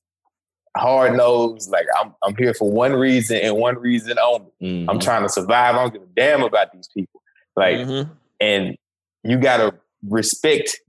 [0.77, 4.51] hard nosed, like I'm I'm here for one reason and one reason only.
[4.61, 4.89] Mm-hmm.
[4.89, 5.75] I'm trying to survive.
[5.75, 7.21] I don't give a damn about these people.
[7.55, 8.11] Like mm-hmm.
[8.39, 8.77] and
[9.23, 9.75] you gotta
[10.07, 10.79] respect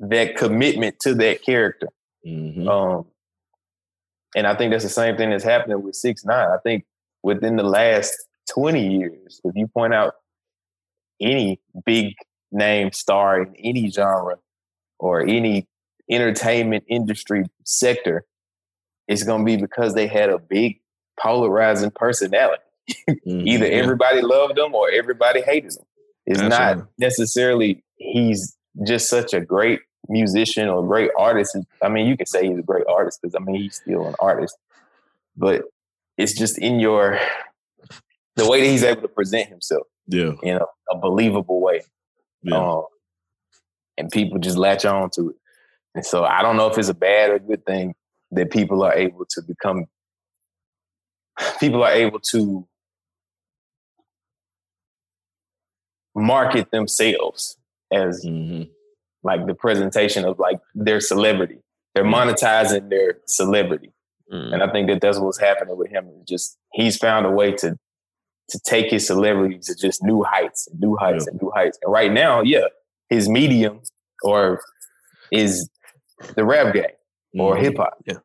[0.00, 1.88] that commitment to that character.
[2.26, 2.68] Mm-hmm.
[2.68, 3.06] Um
[4.34, 6.48] and I think that's the same thing that's happening with six nine.
[6.48, 6.84] I think
[7.22, 8.14] within the last
[8.50, 10.14] 20 years, if you point out
[11.20, 12.14] any big
[12.50, 14.36] name star in any genre
[14.98, 15.68] or any
[16.10, 18.24] entertainment industry sector,
[19.08, 20.80] it's going to be because they had a big
[21.20, 22.62] polarizing personality.
[23.08, 25.84] mm-hmm, Either everybody loved them or everybody hated them.
[26.26, 31.56] It's not necessarily he's just such a great musician or great artist.
[31.82, 34.14] I mean, you can say he's a great artist because I mean he's still an
[34.20, 34.56] artist,
[35.36, 35.62] but
[36.18, 37.18] it's just in your
[38.36, 39.86] the way that he's able to present himself.
[40.06, 40.32] Yeah.
[40.42, 41.82] In a, a believable way.
[42.42, 42.56] Yeah.
[42.56, 42.84] Um,
[43.98, 45.36] and people just latch on to it.
[45.94, 47.94] And so I don't know if it's a bad or good thing
[48.30, 49.86] that people are able to become
[51.60, 52.66] people are able to
[56.14, 57.56] market themselves
[57.92, 58.70] as mm-hmm.
[59.22, 61.58] like the presentation of like their celebrity.
[61.94, 62.30] They're mm-hmm.
[62.30, 63.92] monetizing their celebrity.
[64.32, 64.54] Mm.
[64.54, 66.08] And I think that that's what's happening with him.
[66.26, 67.76] Just he's found a way to
[68.48, 71.30] to take his celebrity to just new heights and new heights yeah.
[71.30, 71.78] and new heights.
[71.82, 72.66] And right now, yeah,
[73.08, 73.80] his medium
[74.22, 74.60] or
[75.30, 75.68] is
[76.36, 76.84] the rap game
[77.38, 77.64] or mm-hmm.
[77.64, 77.94] hip hop.
[78.06, 78.18] Yeah.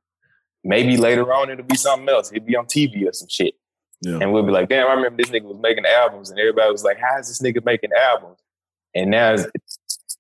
[0.64, 2.30] Maybe later on it'll be something else.
[2.30, 3.56] He'll be on TV or some shit.
[4.02, 4.20] Yeah.
[4.22, 6.84] And we'll be like, damn, I remember this nigga was making albums, and everybody was
[6.84, 8.38] like, how is this nigga making albums?
[8.94, 9.48] And now it's,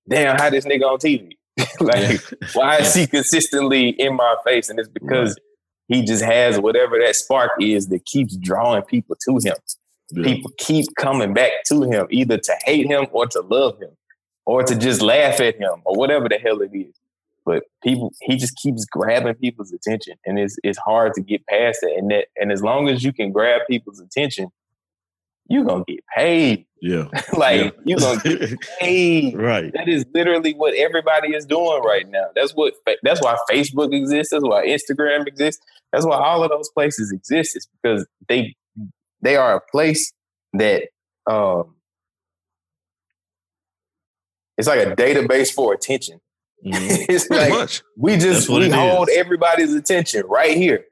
[0.09, 1.33] damn, how this nigga on TV?
[1.79, 2.21] like,
[2.53, 4.69] why is he consistently in my face?
[4.69, 5.99] And it's because right.
[5.99, 9.55] he just has whatever that spark is that keeps drawing people to him.
[10.11, 10.23] Yeah.
[10.23, 13.91] People keep coming back to him, either to hate him or to love him,
[14.45, 16.95] or to just laugh at him, or whatever the hell it is.
[17.45, 21.79] But people, he just keeps grabbing people's attention, and it's it's hard to get past
[21.81, 21.93] that.
[21.97, 24.49] And that, and as long as you can grab people's attention,
[25.49, 26.65] you're gonna get paid.
[26.79, 27.71] Yeah, like yeah.
[27.85, 29.35] you're gonna get paid.
[29.35, 29.73] right.
[29.73, 32.27] That is literally what everybody is doing right now.
[32.35, 32.75] That's what.
[33.01, 34.31] That's why Facebook exists.
[34.31, 35.59] That's why Instagram exists.
[35.91, 37.57] That's why all of those places exist.
[37.57, 38.55] Is because they
[39.21, 40.13] they are a place
[40.53, 40.83] that
[41.25, 41.75] um,
[44.57, 46.19] it's like a database for attention.
[46.65, 47.05] Mm-hmm.
[47.09, 47.83] it's like much.
[47.95, 49.17] we just we hold is.
[49.17, 50.85] everybody's attention right here.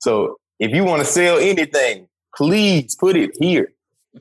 [0.00, 3.72] So if you want to sell anything, please put it here.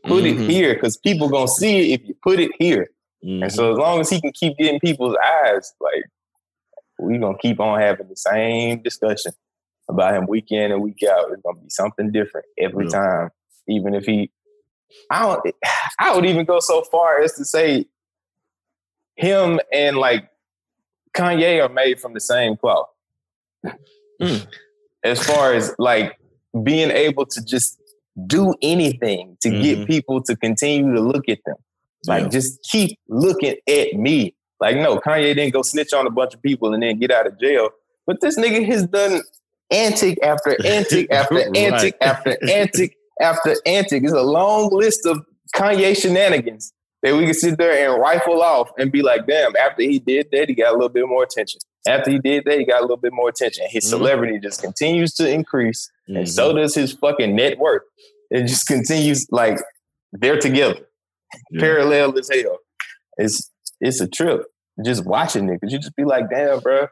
[0.04, 0.44] Put mm-hmm.
[0.44, 2.90] it here because people gonna see it if you put it here.
[3.24, 3.44] Mm-hmm.
[3.44, 3.74] And so mm-hmm.
[3.74, 6.04] as long as he can keep getting people's eyes, like
[7.00, 9.32] we gonna keep on having the same discussion
[9.90, 11.32] about him week in and week out.
[11.32, 12.92] It's gonna be something different every yeah.
[12.92, 13.30] time
[13.68, 14.30] even if he
[15.10, 15.56] I don't
[16.00, 17.86] I would even go so far as to say
[19.16, 20.30] him and like
[21.16, 22.88] Kanye are made from the same cloth.
[24.22, 24.46] Mm.
[25.04, 26.18] As far as like
[26.64, 27.82] being able to just
[28.28, 29.62] do anything to Mhm.
[29.62, 31.56] get people to continue to look at them.
[32.08, 32.30] Like Yeah.
[32.30, 34.36] just keep looking at me.
[34.60, 37.28] Like no, Kanye didn't go snitch on a bunch of people and then get out
[37.28, 37.70] of jail.
[38.06, 39.22] But this nigga has done
[39.72, 41.56] antic after antic after Right.
[41.58, 44.04] antic after antic after antic.
[44.04, 45.20] It's a long list of
[45.56, 49.84] Kanye shenanigans that we can sit there and rifle off and be like, damn, after
[49.84, 51.60] he did that, he got a little bit more attention.
[51.88, 53.66] After he did that, he got a little bit more attention.
[53.70, 53.90] His Mhm.
[53.90, 56.28] celebrity just continues to increase, and Mhm.
[56.28, 57.84] so does his fucking net worth.
[58.32, 59.60] It just continues like
[60.12, 60.80] they're together,
[61.52, 61.60] Yeah.
[61.62, 62.58] parallel as hell.
[63.18, 63.52] It's
[63.82, 64.48] it's a trip.
[64.84, 66.88] Just watching it, cause you just be like, damn, bro.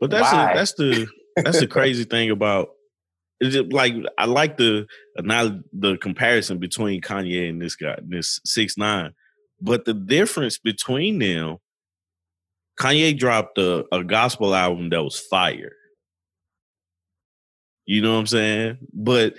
[0.00, 1.08] But that's the, that's the
[1.44, 2.70] that's the crazy thing about
[3.40, 4.86] it's just like I like the
[5.18, 9.12] now the comparison between Kanye and this guy, this six nine.
[9.60, 11.56] But the difference between them,
[12.78, 15.72] Kanye dropped a, a gospel album that was fire.
[17.86, 18.78] You know what I'm saying?
[18.92, 19.34] But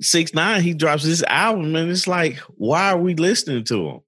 [0.00, 4.00] six nine, he drops this album, and it's like, why are we listening to him?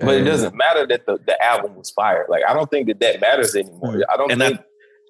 [0.00, 2.24] But it doesn't matter that the, the album was fire.
[2.28, 4.00] Like I don't think that that matters anymore.
[4.08, 4.62] I don't and think I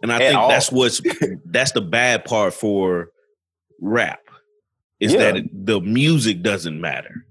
[0.03, 0.49] and I at think all.
[0.49, 1.01] that's what's
[1.45, 3.11] that's the bad part for
[3.81, 4.21] rap
[5.01, 5.33] is Yeah.
[5.33, 7.25] that the music doesn't matter.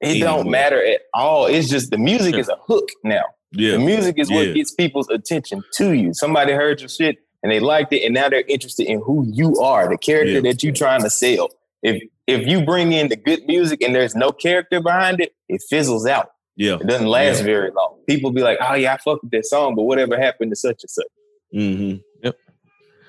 [0.00, 1.46] it don't matter at all.
[1.46, 3.22] It's just the music is a hook now.
[3.52, 4.54] Yeah, The music is what Yeah.
[4.54, 6.12] gets people's attention to you.
[6.14, 9.60] Somebody heard your shit and they liked it, and now they're interested in who you
[9.60, 10.40] are, the character Yeah.
[10.40, 11.50] that you're trying to sell.
[11.82, 15.60] If if you bring in the good music and there's no character behind it, it
[15.68, 16.30] fizzles out.
[16.56, 17.44] yeah, It doesn't last Yeah.
[17.46, 17.98] very long.
[18.08, 20.82] People be like, "Oh yeah, I fuck with that song," but whatever happened to such
[20.82, 21.06] and such?
[21.52, 22.00] hmm Yep.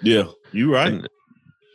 [0.04, 0.26] Yeah.
[0.52, 0.94] You right.
[0.94, 1.10] And,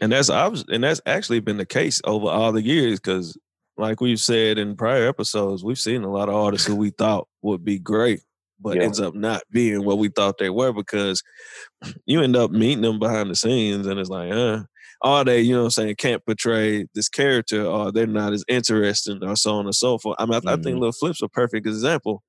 [0.01, 3.37] and that's obvious, and that's actually been the case over all the years because,
[3.77, 7.27] like we've said in prior episodes, we've seen a lot of artists who we thought
[7.43, 8.21] would be great,
[8.61, 8.85] but Yeah.
[8.85, 11.23] ends up not being what we thought they were because
[12.07, 14.63] you end up meeting them behind the scenes, and it's like, uh,
[15.03, 18.45] are they, you know, what I'm saying, can't portray this character, or they're not as
[18.49, 20.17] interesting, or so on and so forth.
[20.19, 20.81] I mean, I, I think Mhm.
[20.81, 22.23] Lil Flip's a perfect example.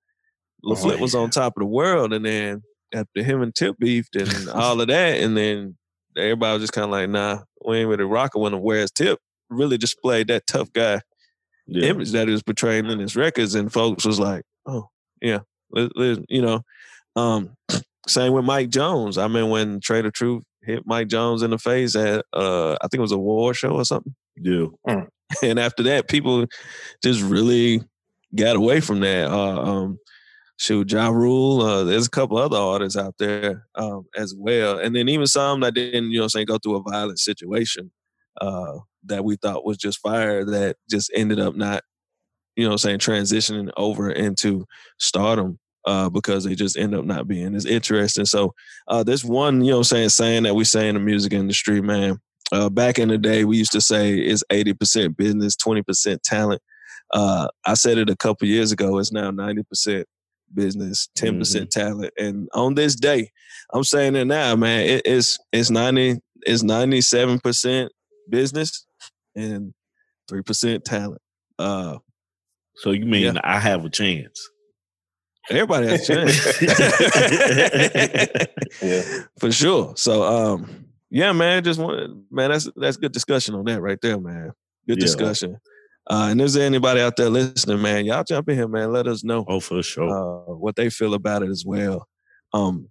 [0.64, 2.62] Lil Oh, Flip was on top of the world, and then
[2.94, 5.78] after him and Tip beefed and all of that, and then
[6.20, 8.62] everybody was just kind of like, nah, we ain't really rocking with him.
[8.62, 11.02] Whereas Tip really displayed that tough guy
[11.68, 14.90] Yeah, image that he was portraying in his records, and folks was like, oh,
[15.22, 15.40] yeah,
[15.74, 16.62] you know.
[17.16, 17.56] Um,
[18.08, 19.18] same with Mike Jones.
[19.18, 22.88] I mean, when Trae tha Truth hit Mike Jones in the face at, uh, I
[22.88, 24.16] think it was a war show or something.
[24.88, 25.06] yeah,
[25.44, 26.46] And after that, people
[27.04, 27.84] just really
[28.36, 29.30] got away from that.
[29.30, 30.00] Uh, um,
[30.60, 31.62] shoot, Ja Rule.
[31.62, 35.62] Uh, there's a couple other artists out there um, as well, and then even some
[35.62, 37.90] that didn't, you know, saying go through a violent situation
[38.42, 41.84] uh, that we thought was just fire that just ended up not,
[42.56, 44.66] you know, saying transitioning over into
[45.00, 45.58] stardom.
[45.86, 48.26] Uh, because they just end up not being as interesting.
[48.26, 48.54] So
[48.90, 52.20] uh, there's one, you know, saying saying that we say in the music industry, man.
[52.52, 56.62] Uh, back in the day, we used to say it's 80% business, 20% talent.
[57.14, 59.00] Uh, I said it a couple years ago.
[59.00, 60.04] It's now 90%
[60.54, 62.14] business, 10% talent.
[62.18, 63.32] And on this day,
[63.74, 64.82] I'm saying it now, man.
[64.88, 67.90] It, it's it's 90 it's 97%
[68.30, 68.86] business
[69.36, 69.74] and
[70.32, 71.22] 3% talent.
[71.58, 71.98] Uh,
[72.78, 73.42] So you mean Yeah.
[73.44, 74.40] I have a chance?
[75.52, 76.62] everybody has a chance.
[78.82, 79.02] Yeah.
[79.40, 79.94] For sure.
[79.96, 84.20] So um yeah, man, just want man, that's that's good discussion on that right there,
[84.20, 84.52] man.
[84.88, 85.06] Good Yeah.
[85.06, 85.58] discussion.
[86.10, 88.06] Uh and is there anybody out there listening, man?
[88.06, 88.92] Y'all jump in here, man.
[88.92, 90.10] Let us know Oh, for sure.
[90.10, 92.08] uh what they feel about it as well.
[92.54, 92.90] Um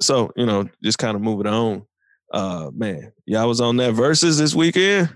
[0.00, 1.86] so, you know, just kind of moving on.
[2.32, 5.10] Uh man, y'all was on that verses this weekend.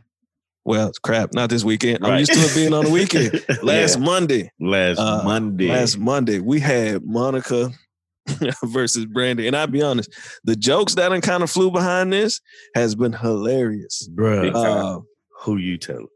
[0.65, 2.05] Well, crap, not this weekend.
[2.07, 3.45] I'm used to it being on the weekend.
[3.63, 4.51] Last Monday.
[4.61, 5.69] last uh, Monday.
[5.69, 7.71] Last Monday, we had Monica
[8.65, 9.47] versus Brandy.
[9.47, 10.11] And I'll be honest,
[10.45, 12.43] the jokes that kind of flew behind this
[12.75, 14.07] has been hilarious.
[14.15, 15.01] Bruh, Uh,
[15.41, 16.07] who you tell?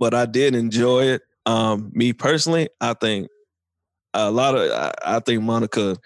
[0.00, 1.22] But I did enjoy it.
[1.46, 3.28] Um, me personally, I think
[4.14, 5.96] a lot of I, I think Monica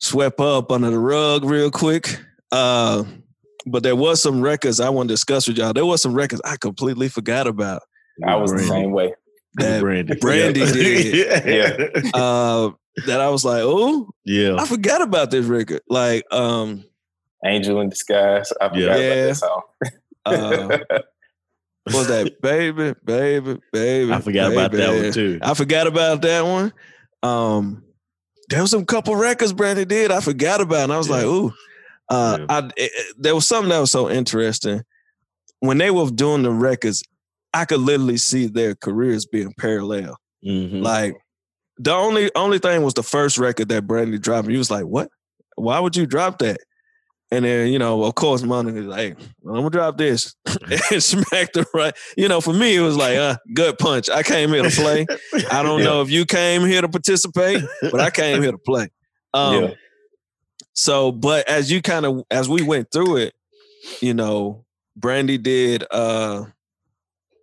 [0.00, 2.18] swept up under the rug real quick.
[2.50, 3.04] Uh,
[3.66, 5.72] but there was some records I want to discuss with y'all.
[5.72, 7.82] There was some records I completely forgot about.
[8.26, 9.14] I was the same way.
[9.54, 10.14] That Brandy.
[10.16, 11.44] Brandy did.
[11.46, 12.00] yeah.
[12.20, 12.70] uh,
[13.06, 14.56] that I was like, oh, yeah.
[14.58, 15.80] I forgot about this record.
[15.88, 16.84] Like, um,
[17.44, 18.52] Angel in disguise.
[18.60, 18.86] I forgot Yeah.
[18.86, 19.26] about Yeah.
[19.26, 19.62] that song.
[20.26, 20.78] uh,
[21.94, 24.12] was that baby, baby, baby?
[24.12, 25.38] I forgot about that one too.
[25.42, 26.72] I forgot about that one.
[27.22, 27.82] Um,
[28.48, 31.28] there was some couple records Brandy did I forgot about, and I was like, Yeah.
[31.28, 31.52] ooh.
[32.08, 32.46] Uh, Yeah.
[32.48, 34.82] I it- there was something that was so interesting
[35.60, 37.02] when they were doing the records.
[37.52, 40.16] I could literally see their careers being parallel.
[40.44, 40.82] Mhm.
[40.82, 41.14] Like
[41.78, 44.48] the only only thing was the first record that Brandy dropped.
[44.48, 45.08] He was like, "What?
[45.56, 46.58] Why would you drop that?"
[47.32, 50.34] And then, you know, of course, Monica's like, well, I'm gonna drop this
[50.90, 51.94] and smack the right.
[52.16, 54.10] You know, for me, it was like, uh, good punch.
[54.10, 55.06] I came here to play.
[55.50, 55.84] I don't Yeah.
[55.84, 58.88] know if you came here to participate, but I came here to play.
[59.32, 59.70] Um, Yeah.
[60.72, 63.34] so, but as you kind of as we went through it,
[64.00, 64.64] you know,
[64.96, 66.46] Brandy did uh,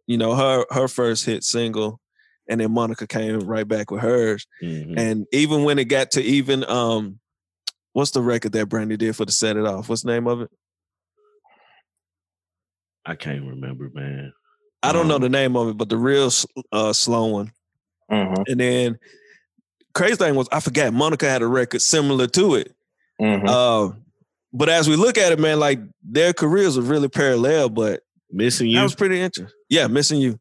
[0.05, 1.99] you know, her her first hit single,
[2.49, 4.47] and then Monica came right back with hers.
[4.61, 4.97] Mhm.
[4.97, 7.19] And even when it got to even um
[7.97, 9.89] what's the record that Brandy did for the set it off?
[9.89, 10.51] What's the name of it?
[13.07, 14.33] I can't remember, man.
[14.83, 16.29] I don't know Um, the name of it, but the real
[16.71, 17.51] uh slow one.
[18.11, 18.43] Mhm.
[18.47, 18.99] And then
[19.95, 22.75] crazy thing was I forgot Monica had a record similar to it.
[23.19, 23.47] Mhm.
[23.47, 23.95] Uh,
[24.53, 28.67] but as we look at it, man, like their careers are really parallel, but Missing
[28.67, 29.57] you, that was pretty interesting.
[29.69, 30.39] Yeah, missing you.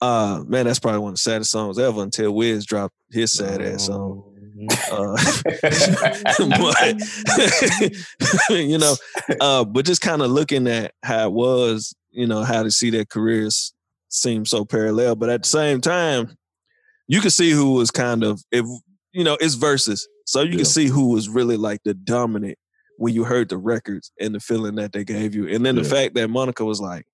[0.00, 3.60] Uh man, that's probably one of the saddest songs ever until Wiz dropped his sad
[3.60, 4.31] ass song.
[4.90, 5.16] Uh,
[6.38, 6.96] but
[8.50, 8.94] you know,
[9.40, 12.90] uh, but just kind of looking at how it was, you know, how to see
[12.90, 13.72] their careers
[14.08, 16.36] seem so parallel, but at the same time,
[17.08, 18.64] you could see who was kind of if
[19.12, 20.56] you know it's verses, so you Yeah.
[20.58, 22.58] can see who was really like the dominant
[22.98, 25.84] when you heard the records and the feeling that they gave you, and then the
[25.84, 27.04] fact that Monica was like,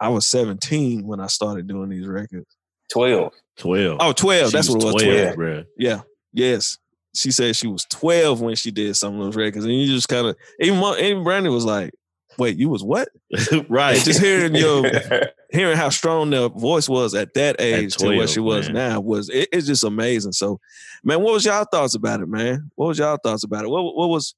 [0.00, 2.46] "I was 17 when I started doing these records."
[2.90, 3.32] Twelve.
[3.58, 3.96] 12.
[4.00, 4.50] Oh, 12.
[4.50, 5.02] She that's what it was.
[5.02, 5.34] 12.
[5.34, 5.64] 12, bruh.
[5.78, 6.02] Yeah.
[6.36, 6.78] Yes.
[7.14, 9.64] She said she was 12 when she did some of those records.
[9.64, 11.94] And you just kind of even Mo- even Brandon was like,
[12.38, 13.08] wait, you was what?
[13.68, 13.96] right.
[13.96, 14.84] And just hearing your
[15.50, 18.74] hearing how strong the voice was at that age to what she was man.
[18.74, 20.32] now was it, it's just amazing.
[20.32, 20.60] So
[21.02, 22.70] man, what was y'all thoughts about it, man?
[22.74, 23.68] What was y'all thoughts about it?
[23.68, 24.34] What what was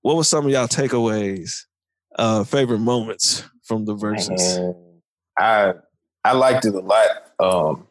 [0.00, 1.66] what was some of y'all takeaways,
[2.18, 4.56] uh favorite moments from the verses?
[4.56, 4.74] And
[5.36, 5.74] I
[6.24, 7.08] I liked it a lot.
[7.38, 7.86] Um,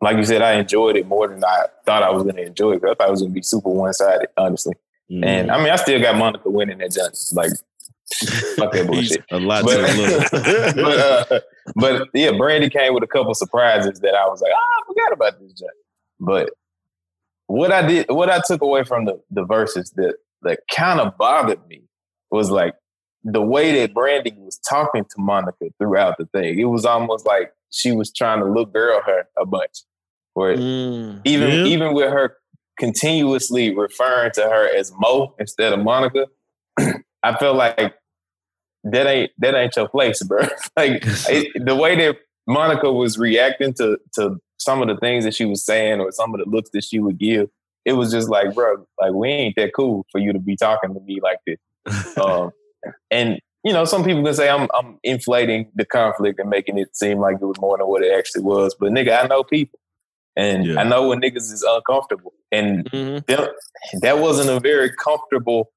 [0.00, 2.72] like you said, I enjoyed it more than I thought I was going to enjoy
[2.74, 2.82] it.
[2.84, 4.74] I thought it was going to be super one sided, honestly.
[5.10, 5.24] Mhm.
[5.24, 7.14] And I mean, I still got Monica winning that jump.
[7.32, 7.50] Like,
[8.56, 9.24] fuck that bullshit.
[9.30, 11.40] a lot But, to but, uh,
[11.74, 15.12] but yeah, Brandy came with a couple surprises that I was like, oh, I forgot
[15.12, 15.70] about this jump.
[16.20, 16.50] But
[17.46, 21.16] what I did, what I took away from the, the verses that that kind of
[21.18, 21.82] bothered me
[22.30, 22.74] was like
[23.24, 26.58] the way that Brandy was talking to Monica throughout the thing.
[26.58, 29.82] It was almost like she was trying to look girl her a bunch.
[30.38, 31.64] Where Mm, even Yeah.
[31.64, 32.36] even with her
[32.78, 36.26] continuously referring to her as Mo instead of Monica,
[37.22, 37.94] I felt like
[38.84, 40.42] that ain't that ain't your place, bro.
[40.76, 42.16] like it, the way that
[42.46, 46.34] Monica was reacting to to some of the things that she was saying or some
[46.34, 47.48] of the looks that she would give,
[47.84, 50.94] it was just like, bro, like we ain't that cool for you to be talking
[50.94, 51.58] to me like this.
[52.18, 52.50] Um,
[53.10, 56.96] and you know, some people can say I'm I'm inflating the conflict and making it
[56.96, 58.74] seem like it was more than what it actually was.
[58.78, 59.78] But nigga, I know people,
[60.38, 60.80] and Yeah.
[60.80, 63.26] I know when niggas is uncomfortable, and mhm.
[63.26, 63.50] that,
[64.00, 65.70] that wasn't a very comfortable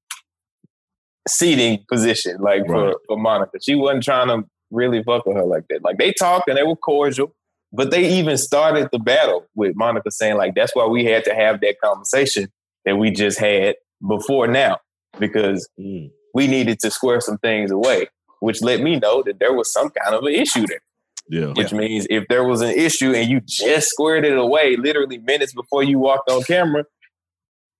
[1.28, 2.92] seating position, like Right.
[2.92, 3.58] for for Monica.
[3.62, 5.84] She wasn't trying to really fuck with her like that.
[5.84, 7.34] Like they talked and they were cordial,
[7.72, 11.34] but they even started the battle with Monica saying like that's why we had to
[11.34, 12.48] have that conversation
[12.84, 13.76] that we just had
[14.08, 14.78] before now
[15.18, 16.10] because Mm.
[16.34, 18.06] we needed to square some things away,
[18.40, 20.80] which let me know that there was some kind of an issue there.
[21.28, 21.52] Yeah.
[21.54, 25.54] Which means if there was an issue and you just squared it away literally minutes
[25.54, 26.84] before you walked on camera,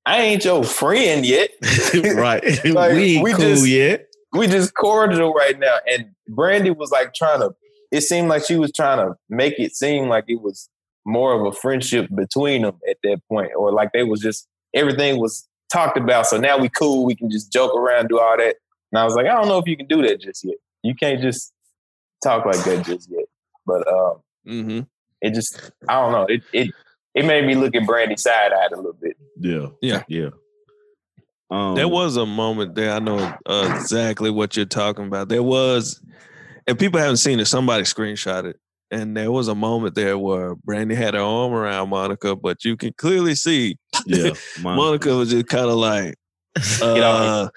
[0.07, 1.51] I ain't your friend yet.
[2.15, 2.65] right.
[2.65, 4.07] Like, we we cool just- yet.
[4.33, 5.77] we just cordial right now.
[5.87, 7.51] And Brandy was like trying to,
[7.91, 10.69] it seemed like she was trying to make it seem like it was
[11.05, 15.19] more of a friendship between them at that point, or like they was just, everything
[15.21, 16.27] was talked about.
[16.27, 18.57] So now we cool, we can just joke around, do all that.
[18.93, 20.57] And I was like, I don't know if you can do that just yet.
[20.83, 21.53] You can't just
[22.23, 23.22] talk like that just yet.
[23.67, 24.17] But um,
[24.47, 24.87] Mhm.
[25.21, 26.27] it just, I don't know.
[26.29, 26.71] It, it,
[27.15, 29.17] it made me look at Brandy side eyed a little bit.
[29.39, 29.67] Yeah.
[29.81, 30.03] Yeah.
[30.09, 30.31] Yeah.
[31.51, 32.93] Um, There was a moment there.
[32.93, 35.29] I know uh, exactly what you're talking about.
[35.29, 36.01] There was,
[36.67, 37.45] and people haven't seen it.
[37.47, 38.57] Somebody screenshot it,
[38.91, 42.77] and there was a moment there where Brandy had her arm around Monica, but you
[42.77, 43.77] can clearly see
[44.07, 44.31] yeah.
[44.63, 46.15] Mon- Monica was just kind of like,
[46.83, 47.49] uh,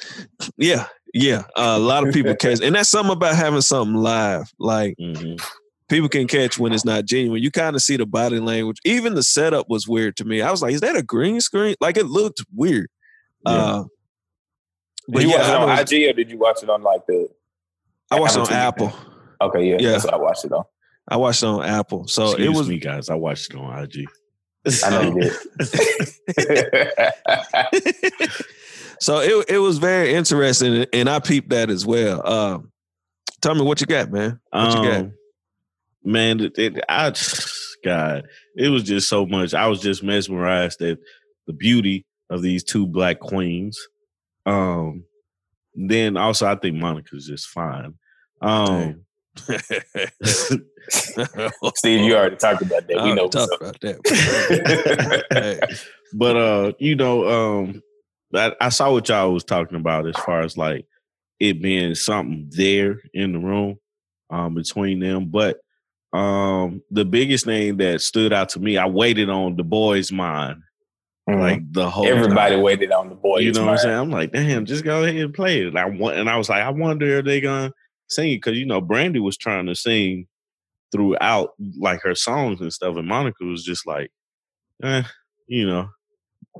[0.58, 1.44] yeah, yeah.
[1.56, 4.52] Uh, a lot of people catch, and that's something about having something live.
[4.60, 5.42] Like Mhm.
[5.90, 7.42] People can catch when it's not genuine.
[7.42, 8.78] You kind of see the body language.
[8.86, 10.42] Even the setup was weird to me.
[10.42, 11.76] I was like, is that a green screen?
[11.82, 12.88] Like it looked weird.
[13.46, 13.52] Yeah.
[13.52, 13.84] Uh,
[15.12, 17.28] Did you yeah, watch it on IG or did you watch it on like the,
[18.12, 19.00] I watched it on Apple Apple.
[19.42, 19.92] Okay, yeah, Yeah.
[19.92, 20.64] that's what I watched it on.
[21.08, 22.08] I watched it on Apple.
[22.08, 23.10] So Excuse it was me, guys.
[23.10, 24.08] I watched it on IG.
[24.84, 25.32] I know you did.
[29.00, 32.22] so it it was very interesting, and I peeped that as well.
[32.26, 32.58] Uh,
[33.42, 34.40] tell me what you got, man.
[34.50, 35.06] What you got?
[36.06, 37.14] Man, it, it, I
[37.84, 39.54] God, it was just so much.
[39.54, 41.00] I was just mesmerized at
[41.48, 43.80] the beauty of these two black queens.
[44.46, 45.04] Um,
[45.74, 47.96] then also I think Monica's just fine.
[48.42, 49.06] Um,
[51.76, 53.04] Steve, you already talked about that.
[53.04, 53.62] We know talked what's up.
[53.62, 55.80] about that.
[56.14, 57.84] But uh, you know, um,
[58.34, 60.86] I, I saw what y'all was talking about as far as like
[61.42, 63.78] it being something there in the room
[64.30, 65.26] um between them.
[65.26, 65.60] But
[66.16, 70.62] um the biggest thing that stood out to me, I waited on the boys' mind
[71.30, 71.40] Mhm.
[71.40, 72.64] like the whole Everybody time.
[72.64, 73.40] waited on the boy.
[73.40, 73.98] You know what I'm saying?
[73.98, 75.68] I'm like, damn, just go ahead and play it.
[75.68, 77.72] And I want, and I was like, I wonder if they gonna
[78.08, 80.28] sing it because you know Brandy was trying to sing
[80.92, 84.12] throughout like her songs and stuff, and Monica was just like,
[84.84, 85.02] eh,
[85.48, 85.90] you know,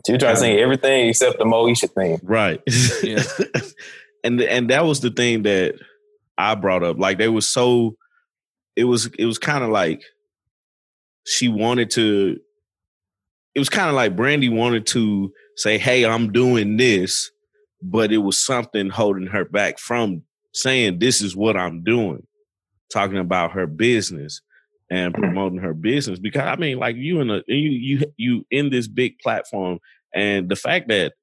[0.08, 2.20] You trying to sing everything except the Moesha thing.
[2.24, 2.60] right?
[3.04, 3.24] Yeah.
[4.24, 5.76] and and that was the thing that
[6.40, 6.98] I brought up.
[6.98, 7.96] Like they were so,
[8.76, 10.02] it was it was kind of like
[11.26, 12.38] she wanted to.
[13.56, 17.32] It was kind of like Brandy wanted to say, "Hey, I'm doing this,"
[17.82, 20.24] but it was something holding her back from
[20.54, 22.26] saying, "This is what I'm doing."
[22.92, 24.42] Talking about her business
[24.92, 25.20] and Mhm.
[25.20, 28.88] promoting her business because I mean, like you in a you you you in this
[28.88, 29.80] big platform,
[30.14, 31.14] and the fact that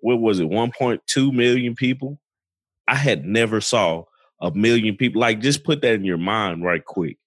[0.00, 2.20] what was it, 1.2 million people?
[2.88, 4.04] I had never saw
[4.40, 5.20] a million people.
[5.20, 7.18] Like, just put that in your mind right quick.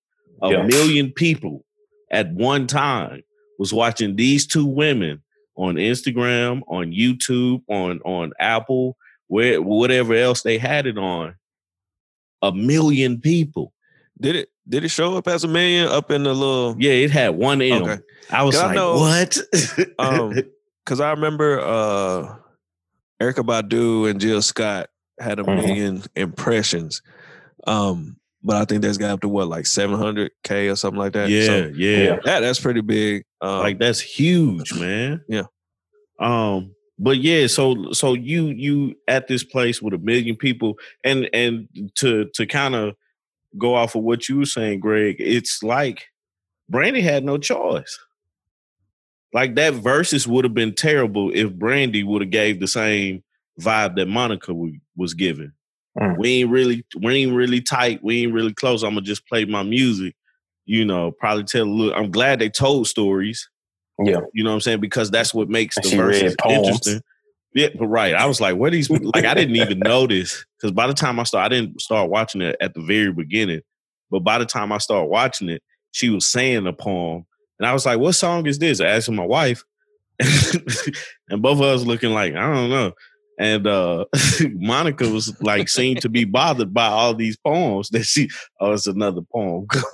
[0.41, 0.65] A Yeah.
[0.65, 1.65] million people
[2.11, 3.21] at one time
[3.57, 5.21] was watching these two women
[5.55, 8.95] on Instagram, on YouTube, on on Apple,
[9.27, 11.35] where whatever else they had it on.
[12.41, 13.73] A million people.
[14.21, 17.11] did it did it show up as a million up in the little Yeah, it
[17.11, 17.83] had one M.
[17.83, 17.99] Okay.
[18.31, 19.37] I was Cause I like, know, what?
[19.99, 20.33] um,
[20.85, 22.35] because I remember uh
[23.21, 24.89] Erykah Badu and Jill Scott
[25.19, 25.55] had a Mhm.
[25.55, 27.01] million impressions.
[27.67, 31.29] Um, but I think that's got up to what, like 700K or something like that.
[31.29, 31.97] yeah, So yeah.
[32.03, 32.19] Yeah.
[32.23, 33.25] that, that's pretty big.
[33.41, 35.43] Um, like that's huge man Yeah.
[36.19, 40.75] um but yeah so so you you at this place with a million people
[41.05, 42.95] and and to to kind of
[43.57, 46.03] go off of what you were saying greg it's like
[46.69, 47.97] brandy had no choice
[49.33, 53.23] like that versus would have been terrible if brandy would have gave the same
[53.59, 55.51] vibe that monica wa- was giving
[55.97, 56.17] Mm.
[56.19, 59.43] we ain't really we ain't really tight we ain't really close i'm gonna just play
[59.45, 60.15] my music
[60.65, 63.49] you know probably tell a little i'm glad they told stories
[64.05, 64.19] Yeah.
[64.33, 64.79] you know what I'm saying?
[64.81, 67.01] Because that's what makes the verses interesting.
[67.55, 68.13] Yeah, but right.
[68.13, 70.45] I was like, what are these like I didn't even notice.
[70.55, 73.61] Because by the time I started, I didn't start watching it at the very beginning.
[74.11, 75.61] But by the time I started watching it,
[75.91, 77.25] she was saying a poem.
[77.59, 78.79] And I was like, what song is this?
[78.79, 79.63] I asked my wife.
[81.29, 82.93] and both of us looking like, I don't know.
[83.41, 84.03] And uh
[84.53, 88.29] Monica was like seemed to be bothered by all these poems that she
[88.59, 89.65] oh, it's another poem.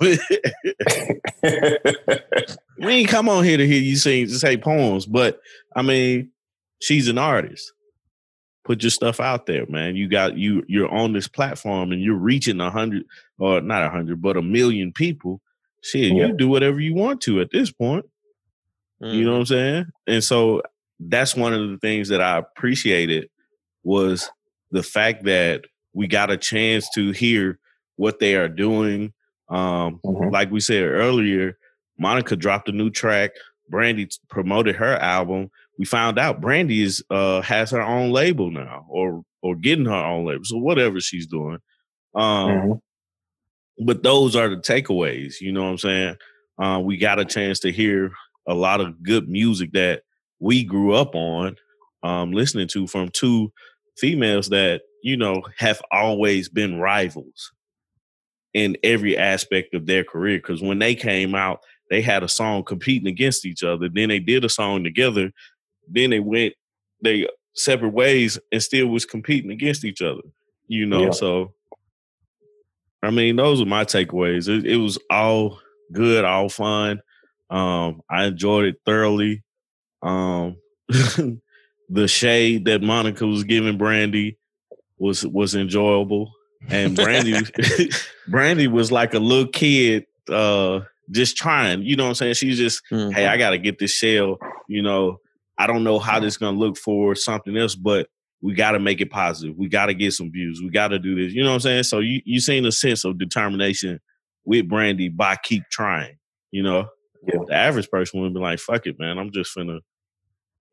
[2.78, 5.40] we ain't come on here to hear you sing to say poems, but
[5.74, 6.30] I mean,
[6.80, 7.72] she's an artist.
[8.64, 9.94] Put your stuff out there, man.
[9.94, 13.04] You got you you're on this platform and you're reaching a hundred
[13.38, 15.40] or not a hundred, but a million people.
[15.82, 16.26] Shit, Yeah.
[16.26, 18.06] you do whatever you want to at this point.
[19.00, 19.86] mm, You know what I'm saying?
[20.08, 20.62] And so
[20.98, 23.28] that's one of the things that I appreciated
[23.86, 24.28] was
[24.72, 25.62] the fact that
[25.94, 27.58] we got a chance to hear
[27.94, 29.12] what they are doing.
[29.48, 30.32] Um, Mhm.
[30.32, 31.56] like we said earlier,
[31.98, 33.30] Monica dropped a new track.
[33.70, 35.50] Brandy promoted her album.
[35.78, 39.92] We found out Brandy is uh has her own label now, or or getting her
[39.94, 40.44] own label.
[40.44, 41.58] So whatever she's doing.
[42.14, 42.80] Um, Mhm.
[43.86, 45.40] but those are the takeaways.
[45.40, 46.16] You know what I'm saying?
[46.58, 48.10] Uh, we got a chance to hear
[48.48, 50.02] a lot of good music that
[50.40, 51.56] we grew up on,
[52.02, 53.52] um, listening to from two
[53.96, 57.52] females that you know have always been rivals
[58.54, 60.38] in every aspect of their career.
[60.38, 61.60] Because when they came out,
[61.90, 63.88] they had a song competing against each other.
[63.88, 65.30] Then they did a song together.
[65.88, 66.54] Then they went
[67.02, 70.22] they separate ways and still was competing against each other.
[70.66, 71.10] You know, Yeah.
[71.10, 71.52] so
[73.02, 74.48] I mean, those are my takeaways.
[74.48, 75.60] It, it was all
[75.92, 77.00] good, all fun.
[77.50, 79.44] Um, I enjoyed it thoroughly.
[80.02, 80.56] Um,
[81.88, 84.38] the shade that Monica was giving Brandy
[84.98, 86.32] was was enjoyable,
[86.68, 87.34] and Brandy
[88.28, 90.80] Brandy was like a little kid, uh,
[91.10, 91.82] just trying.
[91.82, 92.34] You know what I'm saying?
[92.34, 93.12] She's just mhm.
[93.12, 94.38] hey, I got to get this shell.
[94.68, 95.18] You know,
[95.58, 98.08] I don't know how this is gonna look for something else, but
[98.42, 99.56] we got to make it positive.
[99.56, 100.60] We got to get some views.
[100.62, 101.32] We got to do this.
[101.32, 101.82] You know what I'm saying?
[101.84, 104.00] So you you seen a sense of determination
[104.44, 106.16] with Brandy by keep trying.
[106.52, 106.86] You know,
[107.26, 107.40] Yeah.
[107.46, 109.18] the average person would be like, "Fuck it, man.
[109.18, 109.80] I'm just finna."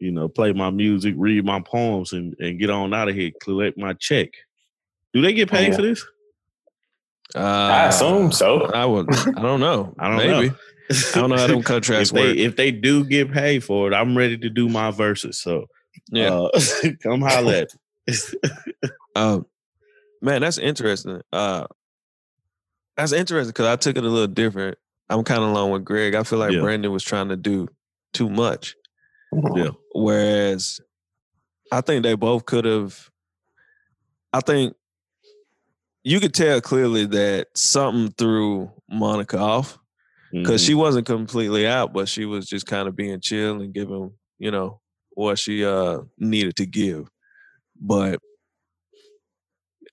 [0.03, 3.31] You know, play my music, read my poems, and, and get on out of here.
[3.41, 4.29] Collect my check.
[5.13, 5.75] Do they get paid Yeah.
[5.77, 6.05] for this?
[7.35, 8.65] I assume so.
[8.65, 9.07] I would.
[9.11, 9.95] I don't know.
[9.99, 10.49] I don't Maybe.
[10.49, 10.55] know.
[10.91, 12.37] I don't know how them contracts if they work.
[12.37, 15.39] if they do get paid for it, I'm ready to do my verses.
[15.39, 15.67] So
[16.11, 16.33] Yeah.
[16.33, 16.49] uh,
[17.03, 17.69] come holler at.
[18.07, 18.89] me.
[19.15, 19.45] Um,
[20.21, 21.21] man, that's interesting.
[21.31, 21.65] Uh,
[22.97, 24.77] that's interesting because I took it a little different.
[25.09, 26.13] I'm kind of along with Greg.
[26.15, 26.59] I feel like Yeah.
[26.61, 27.67] Brandon was trying to do
[28.13, 28.75] too much,
[29.55, 30.79] yeah, whereas
[31.71, 33.09] I think they both could have.
[34.31, 34.75] I think
[36.03, 39.77] you could tell clearly that something threw Monica off
[40.31, 40.65] because Mhm.
[40.65, 44.51] she wasn't completely out, but she was just kind of being chill and giving, you
[44.51, 44.81] know,
[45.11, 47.07] what she uh needed to give.
[47.79, 48.19] But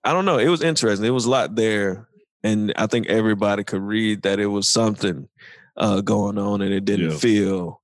[0.03, 0.39] I don't know.
[0.39, 1.07] It was interesting.
[1.07, 2.09] It was a lot there,
[2.43, 5.29] and I think everybody could read that it was something
[5.77, 7.17] uh going on, and it didn't Yeah.
[7.19, 7.83] feel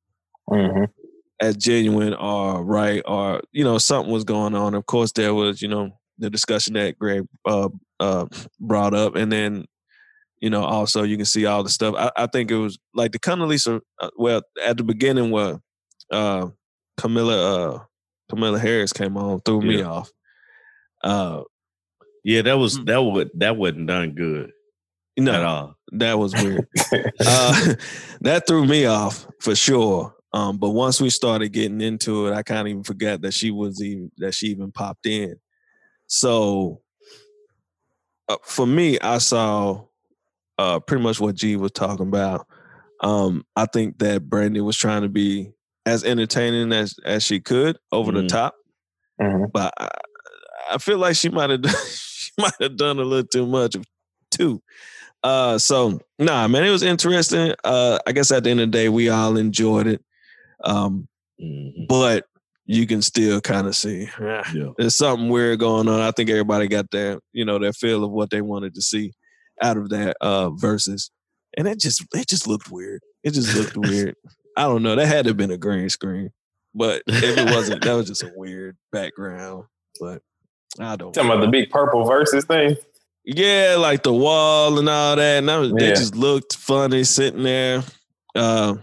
[0.49, 0.89] Mhm.
[1.41, 4.75] As genuine or right or you know something was going on.
[4.75, 7.69] Of course, there was you know the discussion that Greg uh,
[8.01, 8.27] uh,
[8.59, 9.67] brought up, and then
[10.41, 11.95] you know also you can see all the stuff.
[11.99, 13.81] I, I think it was like the Condoleezza.
[14.01, 15.61] Uh, well, at the beginning, where
[16.11, 16.49] uh,
[16.97, 17.79] Kamala uh,
[18.31, 20.11] Kamala Harris came on, threw me off.
[21.05, 21.43] Uh,
[22.25, 22.87] yeah, that was Mm.
[22.87, 24.53] that would that wasn't done good
[25.35, 25.75] at all.
[25.93, 26.67] that was weird.
[27.21, 27.75] uh,
[28.23, 30.15] that threw me off for sure.
[30.37, 33.51] Um, but once we started getting into it, I kind of even forgot that she
[33.51, 35.37] was even that she even popped in.
[36.09, 36.83] So
[38.29, 39.85] uh, for me, I saw
[40.59, 42.47] uh, pretty much what G was talking about.
[43.01, 45.53] Um, I think that Brandy was trying to be
[45.87, 48.29] as entertaining as as she could over the Mhm.
[48.29, 48.55] top,
[49.19, 49.51] Mhm.
[49.53, 49.89] but I,
[50.73, 53.75] I feel like she might have done, she might have done a little too much
[54.31, 54.63] too.
[55.23, 57.55] Uh, so nah, man, it was interesting.
[57.65, 60.03] Uh, I guess at the end of the day, we all enjoyed it.
[60.65, 61.09] Um,
[61.41, 61.87] Mhm.
[61.89, 62.25] but
[62.65, 66.01] you can still kind of see eh, Yeah, there's something weird going on.
[66.01, 69.13] I think everybody got their, you know, their feel of what they wanted to see
[69.63, 71.11] out of that uh verses.
[71.57, 73.03] And it just it just looked weird.
[73.23, 74.15] It just looked weird.
[74.57, 74.97] I don't know.
[74.97, 76.31] That had to have been a green screen.
[76.75, 79.65] But if it wasn't, that was just a weird background.
[80.01, 80.23] But
[80.81, 82.77] I don't Talking about the big purple versus thing.
[83.25, 85.39] yeah, like the wall and all that.
[85.39, 87.83] And that was, they just looked funny sitting there.
[88.35, 88.75] Uh,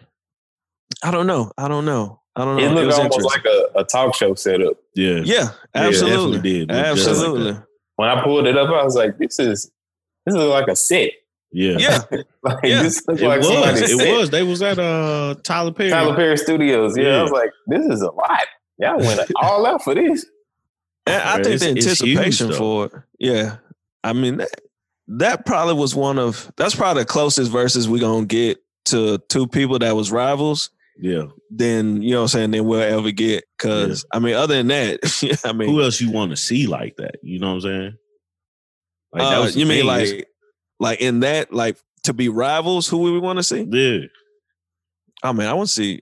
[1.03, 1.51] I don't know.
[1.57, 2.21] I don't know.
[2.35, 2.63] I don't know.
[2.63, 4.73] It looked was almost like a, a talk show setup.
[4.95, 6.39] yeah, yeah, Yeah, absolutely.
[6.39, 6.69] definitely did.
[6.69, 7.57] Looked just like absolutely.
[7.95, 9.71] When I pulled it up, I was like, "This is
[10.25, 11.11] this is like a set.
[11.51, 11.99] yeah, yeah.
[12.43, 12.81] Like Yeah.
[12.83, 13.47] this looks It like was.
[13.47, 14.17] somebody's It set.
[14.17, 14.29] was.
[14.31, 15.89] They was at uh Tyler Perry.
[15.91, 16.97] Tyler Perry Studios.
[16.97, 17.19] Yeah, Yeah.
[17.19, 18.45] I was like, this is a lot.
[18.79, 20.25] Y'all went all out for this.
[21.05, 22.91] And I Bruh, think it's- the it's huge, anticipation for it.
[23.19, 23.57] Yeah.
[24.03, 24.49] I mean that
[25.09, 29.47] that probably was one of that's probably the closest verses we're gonna get to two
[29.47, 30.69] people that was rivals.
[30.99, 31.23] Yeah.
[31.49, 32.51] Then you know what I'm saying.
[32.51, 36.11] Then we'll ever get because I mean other than that, I mean Who else you
[36.11, 37.15] want to see like that?
[37.23, 37.97] You know what I'm saying?
[39.13, 40.23] Like that uh, was you mean like It's-
[40.79, 42.87] like in that like to be rivals?
[42.87, 43.65] Who would we want to see?
[43.69, 44.07] yeah.
[45.23, 46.01] I mean, I want to see.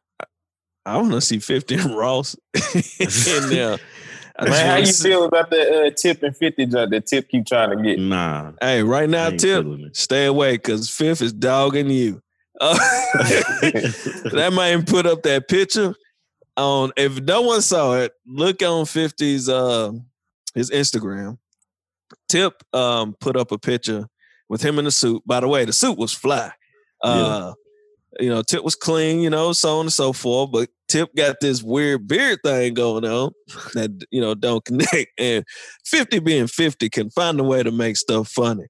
[0.86, 2.36] I want to see 50 and Ross
[2.74, 3.78] in there.
[4.42, 7.46] Man, how you see- feel about the uh, tip and fifty joint that tip keep
[7.46, 8.00] trying to get?
[8.00, 8.54] Nah.
[8.60, 12.22] Hey, right now, Tip, stay away because Fifth is dogging you.
[12.62, 12.76] Uh,
[14.34, 15.96] that man put up that picture
[16.56, 16.92] on.
[16.96, 19.92] If no one saw it, look on 50's uh,
[20.54, 21.40] his Instagram.
[22.30, 24.06] Tip um, put up a picture
[24.48, 25.24] with him in the suit.
[25.26, 26.52] By the way, the suit was fly.
[27.02, 27.54] Uh,
[28.20, 29.22] You know, Tip was clean.
[29.22, 30.52] You know, so on and so forth.
[30.52, 33.32] But Tip got this weird beard thing going on
[33.74, 35.08] that you know don't connect.
[35.18, 35.46] And
[35.86, 38.66] 50 being 50 can find a way to make stuff funny.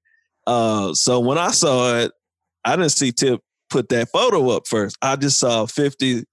[0.47, 2.11] Uh, so when I saw it,
[2.63, 3.41] I didn't see Tip
[3.72, 4.98] put that photo up first.
[5.02, 6.23] I just saw 50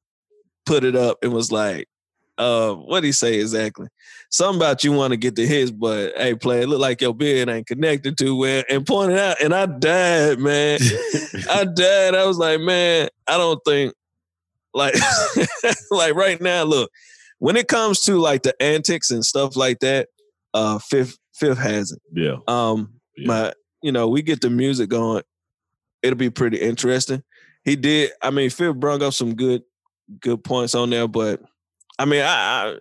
[0.66, 1.88] put it up and was like,
[2.36, 3.88] uh, what did he say exactly?
[4.30, 7.14] Something about you want to get to his, but hey, play, it look like your
[7.14, 10.78] beard ain't connected to well, and pointed out, and I died, man.
[11.50, 12.14] I died.
[12.14, 13.94] I was like, man, I don't think
[14.74, 14.94] like
[15.90, 16.90] like right now, look,
[17.38, 20.08] when it comes to like the antics and stuff like that,
[20.54, 22.00] uh fifth fifth has it.
[22.12, 22.36] yeah.
[22.46, 23.26] Um Yeah.
[23.26, 23.52] my
[23.82, 25.22] you know, we get the music going,
[26.02, 27.22] it'll be pretty interesting.
[27.68, 29.62] He did, I mean, Fifth brought up some good
[30.20, 31.42] good points on there, but
[31.98, 32.78] I mean, I, I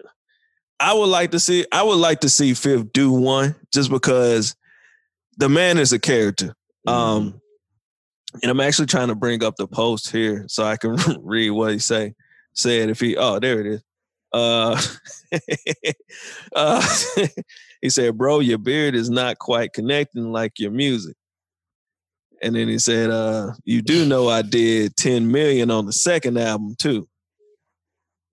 [0.79, 4.55] I would like to see I would like to see Fifth do one just because
[5.35, 6.55] the man is a character.
[6.87, 6.89] Mm-hmm.
[6.89, 7.41] Um,
[8.41, 11.73] and I'm actually trying to bring up the post here so I can read what
[11.73, 12.15] he say.
[12.53, 13.83] Said if he oh there it is.
[14.31, 14.81] Uh,
[16.55, 16.95] uh
[17.81, 21.17] he said, "Bro, your beard is not quite connecting like your music."
[22.41, 26.37] And then he said, "Uh, you do know I did 10 million on the second
[26.37, 27.07] album too.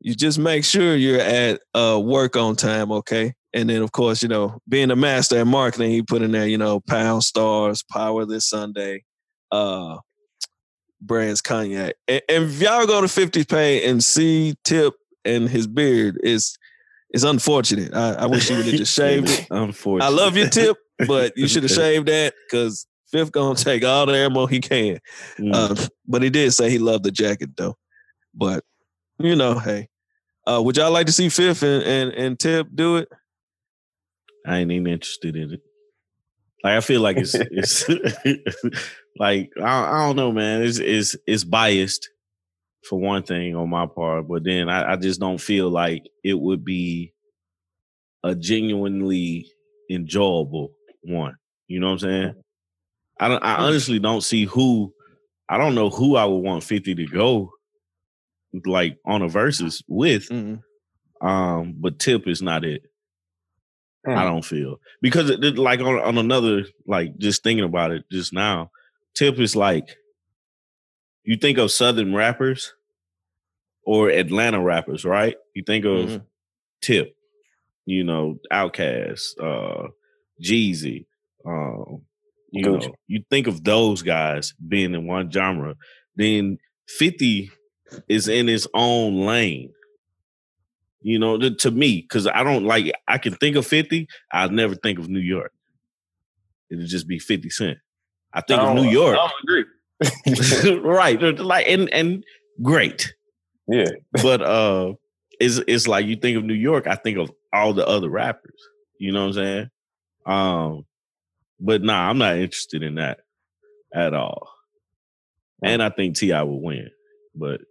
[0.00, 4.20] You just make sure you're at uh work on time, okay?" And then, of course,
[4.20, 7.84] you know, being a master at marketing, he put in there, you know, pound stars,
[7.88, 9.04] power this Sunday,
[9.52, 9.98] uh,
[11.00, 11.94] Branson cognac.
[12.08, 14.94] And, and if y'all go to 50 Pay and see Tip
[15.24, 16.58] and his beard, is
[17.10, 17.94] It's unfortunate.
[17.94, 19.46] I, I wish you would have just shaved it.
[19.50, 20.76] Unfortunately, I love your tip,
[21.06, 24.98] but you should have shaved that because Fifth gonna take all the ammo he can.
[25.38, 25.54] Mm.
[25.54, 27.76] Uh, but he did say he loved the jacket though.
[28.34, 28.64] But
[29.18, 29.88] you know, hey,
[30.46, 33.08] uh, would y'all like to see Fifth and, and and Tip do it?
[34.46, 35.60] I ain't even interested in it.
[36.62, 37.88] Like I feel like it's it's
[39.18, 40.62] like I, I don't know, man.
[40.62, 42.08] It's it's it's biased
[42.88, 46.38] for one thing on my part, but then I, I just don't feel like it
[46.38, 47.12] would be
[48.22, 49.50] a genuinely
[49.90, 50.72] enjoyable
[51.02, 51.36] one.
[51.66, 52.34] You know what I'm saying?
[53.18, 53.42] I don't.
[53.44, 54.92] I honestly don't see who.
[55.48, 57.50] I don't know who I would want Fifty to go
[58.64, 60.28] like on a versus with.
[60.28, 60.62] Mm-mm.
[61.20, 62.82] Um, but Tip is not it.
[64.04, 64.12] Hmm.
[64.12, 68.32] I don't feel because it, like on, on another like just thinking about it just
[68.32, 68.70] now,
[69.14, 69.96] Tip is like
[71.22, 72.74] you think of Southern rappers
[73.86, 75.36] or Atlanta rappers, right?
[75.54, 76.22] You think of Mhm.
[76.82, 77.16] Tip,
[77.86, 79.88] you know, Outkast, uh,
[80.42, 81.06] Jeezy,
[81.46, 82.02] um,
[82.54, 85.74] you know, you think of those guys being in one genre.
[86.16, 86.58] Then
[86.88, 87.50] Fifty
[88.08, 89.72] is in his own lane.
[91.02, 92.92] You know, to me, because I don't like.
[93.08, 94.08] I can think of Fifty.
[94.32, 95.52] I'll never think of New York.
[96.70, 97.78] It'll just be Fifty Cent.
[98.32, 100.80] I think I of New York, I don't agree.
[100.80, 101.20] right?
[101.38, 102.24] Like and and
[102.62, 103.12] great
[103.68, 103.86] yeah.
[104.22, 104.92] but uh
[105.40, 108.60] it's it's like you think of New York, I think of all the other rappers.
[108.98, 109.70] You know what I'm saying?
[110.26, 110.86] Um
[111.64, 113.20] but nah, I'm not interested in that
[113.94, 114.50] at all.
[115.62, 116.42] And I think T.I.
[116.42, 116.90] will win,
[117.34, 117.62] but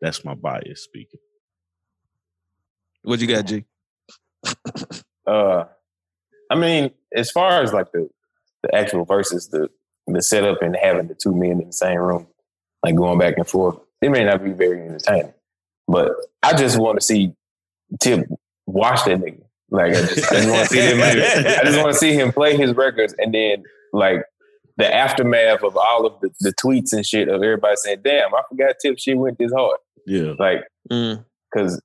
[0.00, 1.18] that's my bias speaking.
[3.02, 3.64] What you got, G?
[5.26, 5.64] Uh,
[6.52, 8.08] I mean, as far as like the
[8.62, 9.68] the actual versus the
[10.06, 12.28] the setup and having the two men in the same room,
[12.84, 15.34] like going back and forth, it may not be very entertaining.
[15.88, 16.12] But
[16.44, 17.34] I just want to see
[18.00, 18.28] Tip
[18.66, 19.45] watch that nigga.
[19.70, 21.00] Like I just, I just want to see him.
[21.02, 23.62] I just want to see him play his records, and then
[23.92, 24.22] like
[24.76, 28.42] the aftermath of all of the, the tweets and shit of everybody saying, "Damn, I
[28.48, 30.32] forgot Tip She went this hard." Yeah.
[30.38, 31.24] Like Mm.
[31.52, 31.80] because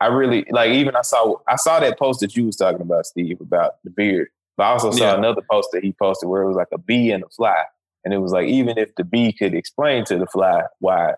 [0.00, 3.04] I really like even I saw I saw that post that you was talking about,
[3.06, 4.28] Steve, about the beard.
[4.56, 5.18] But I also saw Yeah.
[5.18, 7.64] another post that he posted where it was like a bee and a fly.
[8.04, 11.14] And it was like even if the bee could explain to the fly why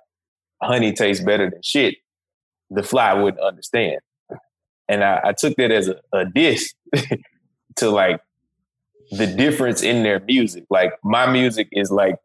[0.62, 1.96] honey tastes better than shit,
[2.70, 4.00] the fly wouldn't understand.
[4.88, 6.72] And I, I took that as a, a diss
[7.76, 8.20] to like
[9.10, 10.64] the difference in their music.
[10.70, 12.16] Like my music is like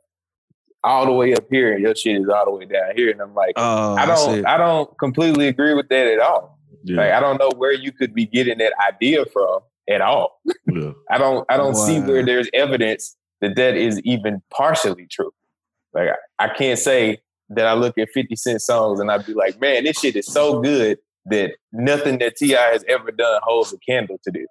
[0.84, 3.10] all the way up here and your shit is all the way down here.
[3.10, 4.46] And I'm like, Oh, I don't it.
[4.46, 6.60] I don't completely agree with that at all.
[6.84, 6.98] Yeah.
[6.98, 9.60] Like I don't know where you could be getting that idea from
[9.90, 10.42] at all.
[10.68, 10.92] yeah.
[11.10, 15.32] I don't I don't see where there's evidence that that is even partially true.
[15.94, 16.10] Like
[16.40, 17.20] I, I can't say
[17.50, 20.28] that I look at 50 Cent songs and I'd be like, man, this shit is
[20.28, 20.98] so good
[21.28, 22.60] that nothing that T.I.
[22.72, 24.46] has ever done holds a candle to this.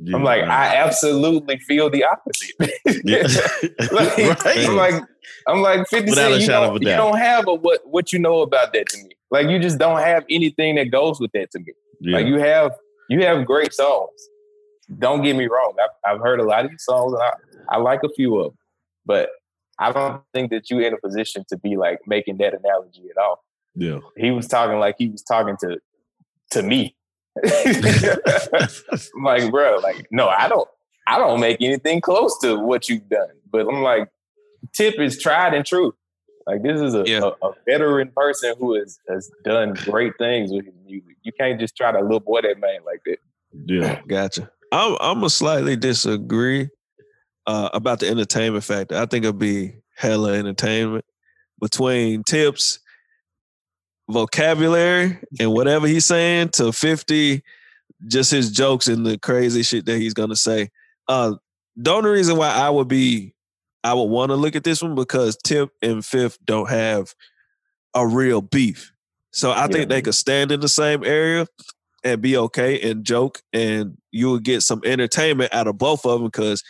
[0.00, 0.42] Yeah, I'm like.
[0.44, 2.54] I absolutely feel the opposite.
[3.92, 4.66] Like, Right.
[4.68, 5.02] I'm like,
[5.46, 8.40] I'm like 50 Without Cent, you, don't, you don't have a what what you know
[8.42, 9.10] about that to me.
[9.30, 11.72] Like you just don't have anything that goes with that to me.
[12.00, 12.16] yeah.
[12.16, 12.72] Like you have
[13.08, 14.10] you have great songs.
[14.98, 15.74] Don't get me wrong.
[15.82, 18.52] I've, I've heard a lot of these songs and I, I like a few of
[18.52, 18.58] them.
[19.06, 19.30] But
[19.78, 23.22] I don't think that you're in a position to be like making that analogy at
[23.22, 23.42] all.
[23.74, 23.98] yeah.
[24.16, 25.78] He was talking like he was talking to
[26.54, 26.96] to me.
[27.44, 30.68] I'm like, bro, like, no, I don't
[31.06, 33.28] I don't make anything close to what you've done.
[33.50, 34.08] But I'm like,
[34.72, 35.94] Tip is tried and true.
[36.46, 37.30] Like this is a, Yeah.
[37.42, 41.16] a, a veteran person who has, has done great things with his music.
[41.22, 43.18] You can't just try to little boy that man like that.
[43.66, 44.00] yeah.
[44.06, 44.50] Gotcha.
[44.72, 46.68] I'm I'm gonna slightly disagree
[47.46, 48.96] uh, about the entertainment factor.
[48.96, 51.04] I think it'll be hella entertainment
[51.60, 52.80] between tips,
[54.08, 57.42] vocabulary, and whatever he's saying to 50,
[58.06, 60.70] just his jokes and the crazy shit that he's gonna say.
[61.08, 61.34] Uh,
[61.76, 63.34] the only reason why I would be
[63.82, 67.14] I would want to look at this one because Tip and Fifth don't have
[67.94, 68.92] a real beef.
[69.32, 69.96] So I think Yeah.
[69.96, 71.46] they could stand in the same area
[72.02, 76.20] and be okay and joke, and you will get some entertainment out of both of
[76.20, 76.62] them because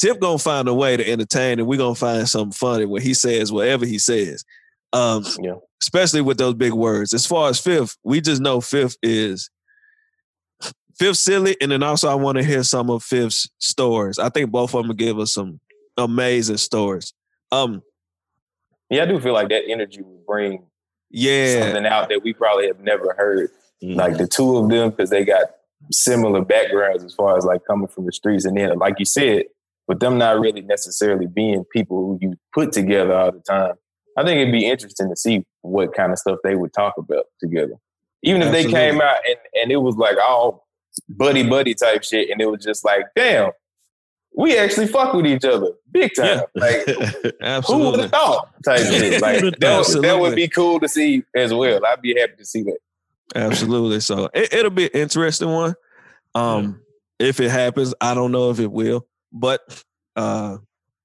[0.00, 3.14] Tip gonna find a way to entertain, and we're gonna find something funny when he
[3.14, 4.44] says whatever he says.
[4.92, 5.54] Um, Yeah.
[5.82, 7.12] especially with those big words.
[7.12, 9.50] As far as Fifth, we just know Fifth is
[10.98, 14.18] Fifth silly, and then also I want to hear some of Fifth's stories.
[14.18, 15.60] I think both of them give us some
[15.96, 17.12] amazing stories.
[17.52, 17.82] Um,
[18.90, 20.64] Yeah, I do feel like that energy would bring
[21.10, 23.50] yeah, something out that we probably have never heard.
[23.82, 23.96] Mhm.
[23.96, 25.44] Like the two of them, because they got
[25.92, 28.44] similar backgrounds as far as like coming from the streets.
[28.44, 29.44] And then, like you said,
[29.86, 33.74] with them not really necessarily being people who you put together all the time,
[34.18, 37.26] I think it'd be interesting to see what kind of stuff they would talk about
[37.38, 37.74] together.
[38.24, 38.72] Even if Absolutely.
[38.72, 40.66] they came out and, and it was like all
[41.08, 43.52] buddy buddy type shit, and it was just like, damn,
[44.36, 46.40] we actually fuck with each other big time.
[46.56, 46.60] Yeah.
[46.60, 48.02] Like who would Absolutely.
[48.02, 49.22] have thought type shit.
[49.22, 51.80] Like that, that would be cool to see as well.
[51.86, 52.78] I'd be happy to see that.
[53.36, 54.00] Absolutely.
[54.00, 55.76] So it, it'll be an interesting one.
[56.34, 56.80] Um,
[57.20, 59.84] if it happens, I don't know if it will, but
[60.16, 60.58] uh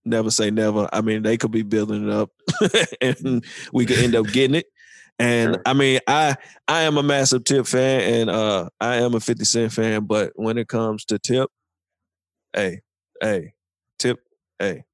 [0.05, 0.89] never say never.
[0.91, 2.31] I mean, they could be building it up
[3.01, 4.65] and we could end up getting it.
[5.19, 5.61] And Sure.
[5.65, 6.35] I mean, I
[6.67, 10.31] I am a massive Tip fan and uh I am a 50 Cent fan, but
[10.35, 11.49] when it comes to Tip,
[12.53, 12.81] hey,
[13.21, 13.53] hey,
[13.99, 14.19] Tip,
[14.59, 14.85] hey,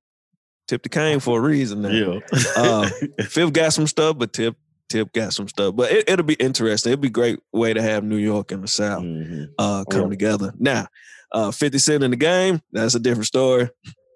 [0.68, 1.90] Tip the cane for a reason now.
[1.90, 2.20] yeah.
[2.56, 2.90] Uh,
[3.24, 4.56] Fifth got some stuff, but Tip
[4.90, 5.76] Tip got some stuff.
[5.76, 6.92] But it, it'll be interesting.
[6.94, 9.50] It'll be a great way to have New York and the South Mhm.
[9.58, 10.10] uh, come Yeah.
[10.10, 10.54] together.
[10.60, 10.88] Now,
[11.32, 13.70] uh, 50 Cent in the game, that's a different story.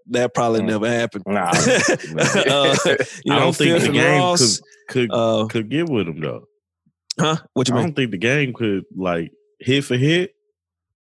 [0.07, 0.67] That probably Mm.
[0.67, 1.23] never happened.
[1.27, 1.49] Nah.
[1.51, 2.75] uh,
[3.25, 6.45] you I don't think the game Ross, could could uh, could get with him though.
[7.19, 7.37] huh?
[7.53, 7.85] What you I mean?
[7.87, 10.35] don't think the game could like hit for hit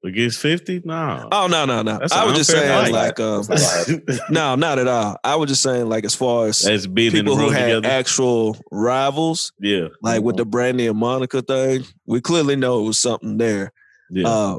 [0.03, 0.81] against fifty.
[0.83, 1.99] Nah, Oh no, no, no.
[1.99, 3.43] That's I was just saying, like, um,
[4.29, 5.17] no, not at all.
[5.23, 7.67] I was just saying, like, as far as as being in the people who had
[7.75, 7.87] together.
[7.87, 12.99] actual rivals, yeah, like with the Brandy and Monica thing, we clearly know it was
[12.99, 13.71] something there.
[14.09, 14.27] yeah.
[14.27, 14.57] Uh,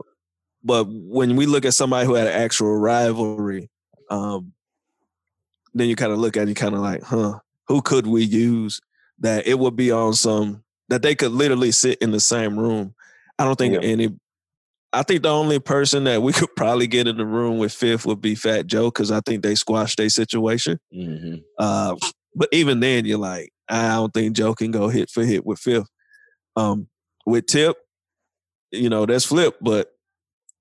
[0.63, 3.71] but when we look at somebody who had an actual rivalry,
[4.11, 4.53] um,
[5.75, 7.39] then you kind of look at it, you kind of like, huh,
[7.69, 8.81] who could we use
[9.21, 12.95] that it would be on some that they could literally sit in the same room.
[13.39, 13.89] I don't think Yeah.
[13.89, 14.09] any.
[14.93, 18.05] I think the only person that we could probably get in the room with Fifth
[18.07, 20.79] would be Fat Joe because I think they squashed their situation.
[20.93, 21.97] hmm Uh,
[22.35, 25.61] but even then, you're like, I don't think Joe can go hit for hit with
[25.61, 25.89] Fifth.
[26.57, 26.89] Um,
[27.25, 27.77] with Tip,
[28.73, 29.93] you know, that's Flip, but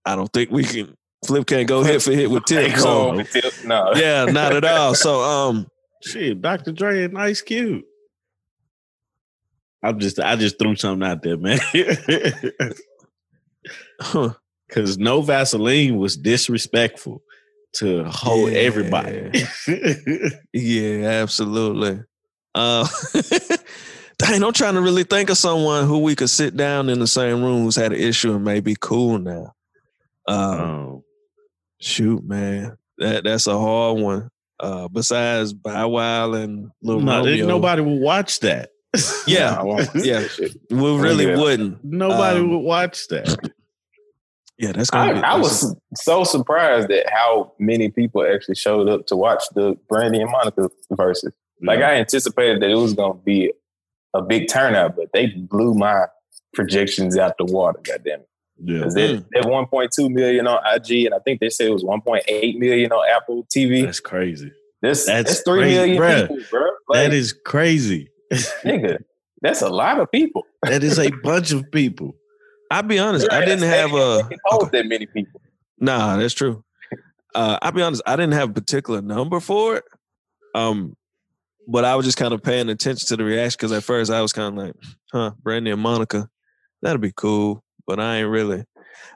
[0.05, 0.95] I don't think we can.
[1.27, 2.71] Flip can't go hit for hit with Tip.
[2.71, 3.91] Hey, So, with Tip, no.
[3.95, 4.95] yeah, not at all.
[4.95, 5.67] So, um,
[6.03, 6.71] Shit, Dr.
[6.71, 7.83] Dre and Ice Cube.
[9.83, 11.59] I'm just I just threw something out there, man.
[14.01, 14.33] huh,
[14.69, 17.21] Cause no Vaseline was disrespectful
[17.75, 18.59] to hold Yeah.
[18.59, 19.43] everybody.
[20.53, 22.01] yeah, absolutely.
[22.55, 22.87] Uh,
[24.17, 27.07] dang, I'm trying to really think of someone who we could sit down in the
[27.07, 29.53] same room who's had an issue and may be cool now.
[30.27, 31.03] Um, um,
[31.81, 34.29] Shoot, man, that that's a hard one.
[34.59, 38.71] Uh, besides Bow Wow and Lil no, Romeo, nobody would watch that.
[39.25, 39.63] Yeah,
[39.95, 40.27] yeah.
[40.69, 41.37] We really Yeah.
[41.37, 41.83] wouldn't.
[41.83, 43.37] Nobody Um, would watch that.
[44.57, 45.13] Yeah, that's gonna.
[45.13, 49.43] be, I, I was so surprised at how many people actually showed up to watch
[49.55, 51.31] the Brandy and Monica versus.
[51.61, 53.51] Like I anticipated that it was going to be
[54.13, 56.05] a big turnout, but they blew my
[56.53, 57.79] projections out the water.
[57.83, 58.28] Goddamn it!
[58.63, 58.83] Yeah.
[58.83, 59.25] 'Cause they Mm.
[59.33, 63.05] they 1.2 million on IG, and I think they said it was 1.8 million on
[63.09, 63.83] Apple TV.
[63.85, 64.51] That's crazy.
[64.81, 66.21] That's that's that's, three crazy, million bruh.
[66.29, 66.61] people, bro.
[66.87, 68.09] Like, that is crazy.
[68.63, 68.99] nigga.
[69.41, 70.45] That's a lot of people.
[70.63, 72.15] that is a bunch of people.
[72.71, 73.31] I'll be honest.
[73.31, 74.27] I didn't have a.
[74.31, 75.41] It holds that many people.
[75.79, 76.63] Nah, that's true.
[77.35, 78.01] Uh, I'll be honest.
[78.05, 79.83] I didn't have a particular number for it.
[80.55, 80.95] Um,
[81.67, 84.21] but I was just kind of paying attention to the reaction because at first I
[84.21, 84.75] was kind of like,
[85.11, 86.27] "Huh, Brandy and Monica,
[86.81, 88.63] that'll be cool," but I ain't really.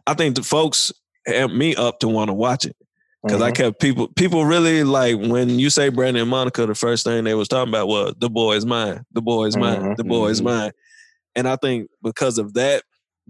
[0.07, 0.91] I think the folks
[1.29, 2.75] amped me up to want to watch it
[3.23, 3.55] because I Mhm.
[3.55, 4.07] kept people.
[4.15, 6.65] People really like when you say Brandon and Monica.
[6.65, 9.55] The first thing they was talking about was the boy is mine, the boy is
[9.55, 10.45] mine, Mhm, the boy is mhm.
[10.45, 10.71] mine,
[11.35, 12.83] and I think because of that,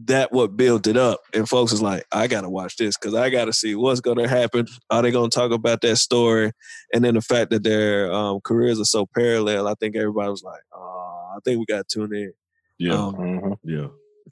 [0.05, 1.19] that what built it up.
[1.35, 4.65] And folks is like, I gotta watch this because I gotta see what's gonna happen.
[4.89, 6.51] Are they gonna talk about that story?
[6.93, 10.41] And then the fact that their um, careers are so parallel, I think everybody was
[10.43, 12.33] like, oh, I think we gotta tune in.
[12.79, 12.93] Yeah.
[12.95, 13.55] Um, Mhm.
[13.63, 13.87] yeah.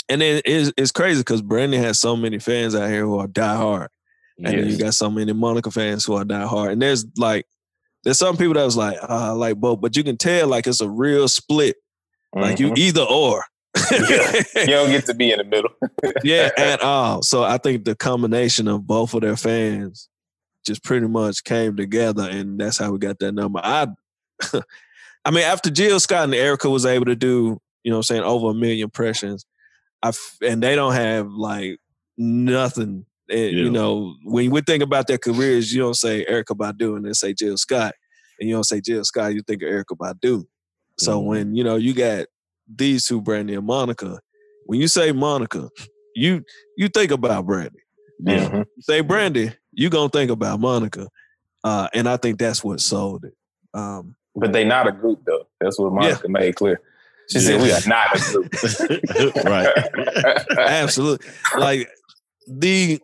[0.09, 3.27] And then it's, it's crazy because Brandy has so many fans out here who are
[3.27, 3.89] die hard.
[4.37, 6.71] And then you got so many Monica fans who are die hard.
[6.71, 7.45] And there's like
[8.03, 10.65] there's some people that was like, uh, I like both, but you can tell like
[10.65, 11.75] it's a real split.
[12.33, 12.77] Like you Mhm.
[12.77, 13.43] either or.
[13.91, 15.69] you don't get to be in the middle.
[16.23, 17.21] yeah, at all.
[17.21, 20.09] So I think the combination of both of their fans
[20.65, 23.59] just pretty much came together, and that's how we got that number.
[23.63, 23.87] I,
[25.25, 28.15] I mean, after Jill Scott and Erykah was able to do, you know, what I'm
[28.15, 29.45] saying over a million impressions,
[30.03, 31.79] I f- and they don't have like
[32.17, 33.05] nothing.
[33.29, 33.63] And, Yeah.
[33.63, 37.13] You know, when we think about their careers, you don't say Erykah Badu and then
[37.13, 37.93] say Jill Scott,
[38.39, 40.45] and you don't say Jill Scott, you think of Erykah Badu.
[40.99, 41.25] So Mhm.
[41.25, 42.27] when you know you got
[42.73, 44.19] these two, Brandy and Monica,
[44.65, 45.69] when you say Monica,
[46.15, 46.43] you
[46.77, 47.79] you think about Brandy.
[48.19, 48.49] Yeah.
[48.49, 48.65] Mhm.
[48.75, 51.07] You say Brandy, you gonna think about Monica,
[51.63, 53.33] uh, and I think that's what sold it.
[53.73, 55.47] Um, But they not a group though.
[55.59, 56.81] That's what Monica made clear.
[57.31, 58.19] She said we are not a
[59.07, 59.35] group.
[59.45, 60.57] right.
[60.59, 61.27] absolutely,
[61.57, 61.89] like
[62.47, 62.99] the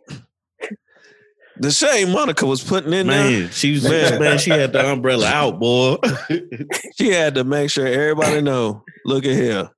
[1.56, 3.50] the shame Monica was putting in there.
[3.50, 4.20] She was Man.
[4.20, 4.38] man.
[4.38, 5.96] She had the umbrella out, boy.
[6.96, 8.84] She had to make sure everybody know.
[9.04, 9.70] Look at here.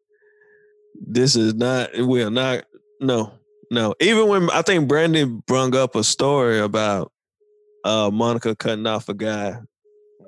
[1.00, 1.96] this is not.
[1.96, 2.64] We are not.
[3.00, 3.32] No,
[3.70, 3.94] no.
[4.00, 7.12] Even when I think Brandon brung up a story about
[7.84, 9.56] uh Monica cutting off a guy,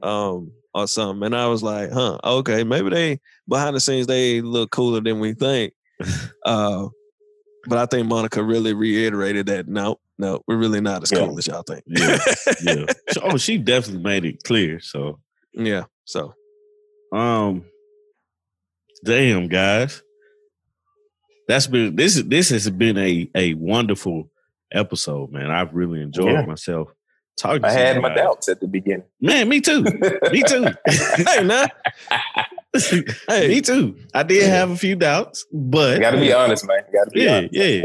[0.03, 4.41] um, or something, and I was like, huh, okay, maybe they behind the scenes they
[4.41, 5.75] look cooler than we think.
[6.47, 6.89] uh,
[7.69, 11.19] but I think Monica really reiterated that no, no, we're really not as Yeah.
[11.27, 11.85] cool as y'all think.
[11.87, 12.19] Yeah,
[12.63, 12.87] yeah.
[13.23, 14.81] Oh, she definitely made it clear.
[14.81, 15.21] So,
[15.53, 15.85] yeah.
[16.05, 16.35] So
[17.13, 17.65] um,
[19.05, 20.03] damn guys,
[21.49, 22.21] that's been this.
[22.23, 24.31] This has been a a wonderful
[24.73, 25.51] episode, man.
[25.51, 26.47] I've really enjoyed Yeah.
[26.47, 26.89] myself
[27.37, 27.65] talking.
[27.65, 29.05] I had my doubts at the beginning.
[29.21, 29.83] Man, me too.
[30.31, 30.67] Me too.
[30.87, 31.67] hey, now,
[33.29, 33.97] hey, me too.
[34.15, 36.83] I did have a few doubts, but Got to be honest, man.
[36.93, 37.55] Got to be yeah, honest.
[37.55, 37.83] yeah.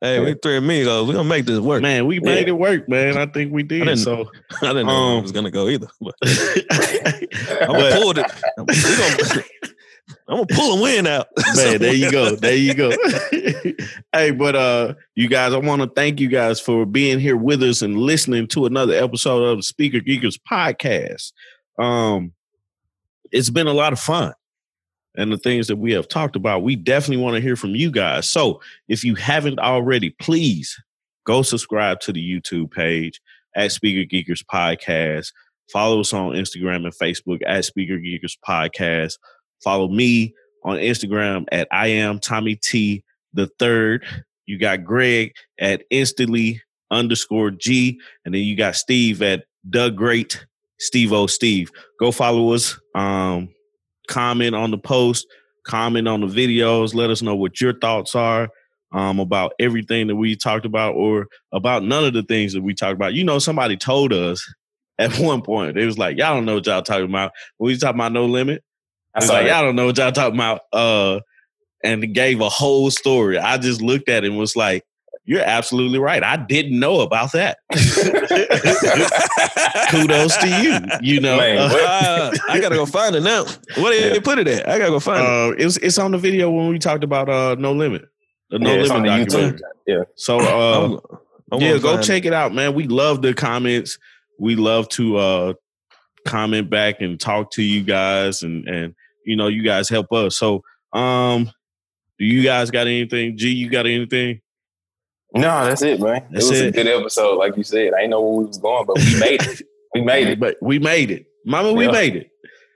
[0.00, 1.06] hey, we three amigos.
[1.08, 1.82] We're gonna make this work.
[1.82, 3.16] Man, we made it work, man.
[3.16, 3.80] I think we did.
[3.84, 4.30] didn't- So,
[4.62, 5.88] I didn't know Um, it was gonna go either.
[6.00, 9.52] But I'm gonna pull it.
[10.32, 11.28] I'm, gonna, gonna pull a win out.
[11.56, 12.34] Man, there you go.
[12.34, 12.90] There you go.
[14.12, 17.62] hey, but uh you guys, I want to thank you guys for being here with
[17.62, 21.32] us and listening to another episode of the Speaker Geekers podcast.
[21.78, 22.32] Um
[23.30, 24.34] it's been a lot of fun.
[25.14, 27.90] And the things that we have talked about, we definitely want to hear from you
[27.90, 28.28] guys.
[28.30, 30.74] So, if you haven't already, please
[31.26, 33.20] go subscribe to the YouTube page
[33.54, 35.32] at Speaker Geekers Podcast.
[35.70, 39.18] Follow us on Instagram and Facebook at Speaker Geekers Podcast.
[39.62, 40.34] Follow me
[40.64, 44.04] on Instagram at I am Tommy T the third.
[44.46, 46.60] You got Greg at instantly
[46.90, 50.44] underscore G, and then you got Steve at Doug Great
[50.82, 51.70] Steve O Steve.
[52.00, 52.78] Go follow us.
[52.94, 53.48] Um,
[54.08, 55.26] comment on the post,
[55.64, 56.94] comment on the videos.
[56.94, 58.48] Let us know what your thoughts are
[58.92, 62.74] um, about everything that we talked about, or about none of the things that we
[62.74, 63.14] talked about.
[63.14, 64.44] You know, somebody told us
[64.98, 68.00] at one point it was like, "Y'all don't know what y'all talking about." We talking
[68.00, 68.62] about no limit,
[69.14, 69.52] I it's like, that.
[69.54, 70.60] y'all don't know what y'all talking about.
[70.72, 71.20] Uh,
[71.84, 73.38] and gave a whole story.
[73.38, 74.84] I just looked at it and was like,
[75.24, 76.22] you're absolutely right.
[76.22, 77.58] I didn't know about that.
[79.90, 80.78] Kudos to you.
[81.00, 82.30] You know, Man, Uh.
[82.48, 83.44] I gotta go find it now.
[83.76, 84.08] What did Yeah.
[84.10, 84.68] they put it at?
[84.68, 85.28] I gotta go find it.
[85.28, 88.04] uh, it was, it's on the video when we talked about uh, No Limit.
[88.50, 89.60] The No yeah, Limit the documentary.
[89.86, 90.02] Yeah.
[90.16, 90.98] So uh, I'm-
[91.52, 92.72] I'm yeah, go find check it out, man.
[92.74, 93.98] We love the comments.
[94.38, 95.52] We love to uh
[96.26, 98.94] comment back and talk to you guys and and
[99.24, 100.36] you know, you guys help us.
[100.36, 100.62] So
[100.92, 101.50] um
[102.18, 103.36] do you guys got anything?
[103.36, 104.40] G, you got anything?
[105.34, 106.26] No, that's it, man.
[106.30, 106.68] That's it was it.
[106.68, 107.94] a good episode, like you said.
[107.94, 109.62] I didn't know where we was going, but we made it.
[109.94, 110.38] We made it.
[110.40, 111.26] But we made it.
[111.46, 112.30] Mama, we made it.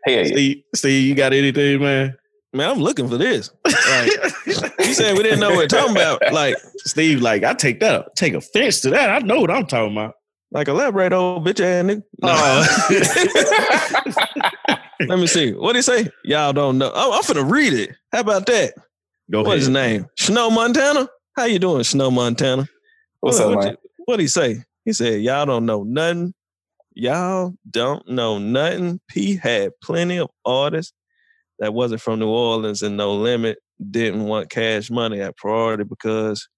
[0.05, 0.24] Hell yeah.
[0.24, 2.16] Steve, Steve, you got anything, man?
[2.52, 3.51] Man, I'm looking for this.
[3.64, 4.10] Like,
[4.47, 6.23] you said we didn't know what we're talking about.
[6.32, 9.10] Like, Steve, like, I take that, take offense to that.
[9.10, 10.14] I know what I'm talking about.
[10.51, 12.02] like elaborate, old bitch ass nigga.
[14.68, 14.77] No.
[15.06, 15.52] Let me see.
[15.52, 16.10] What did he say?
[16.24, 16.90] Y'all don't know.
[16.94, 17.94] Oh, I'm finna read it.
[18.12, 18.74] How about that?
[19.31, 20.06] Go What is his name?
[20.16, 21.09] Snow Montana.
[21.36, 22.68] How you doing, Snow Montana?
[23.20, 23.77] What's what, up, what man?
[24.06, 24.62] What he say?
[24.85, 26.32] He said, "Y'all don't know nothing.
[26.94, 30.93] Y'all don't know nothing." P had plenty of artists
[31.59, 33.59] that wasn't from New Orleans and No Limit
[33.90, 36.48] didn't want cash money at priority because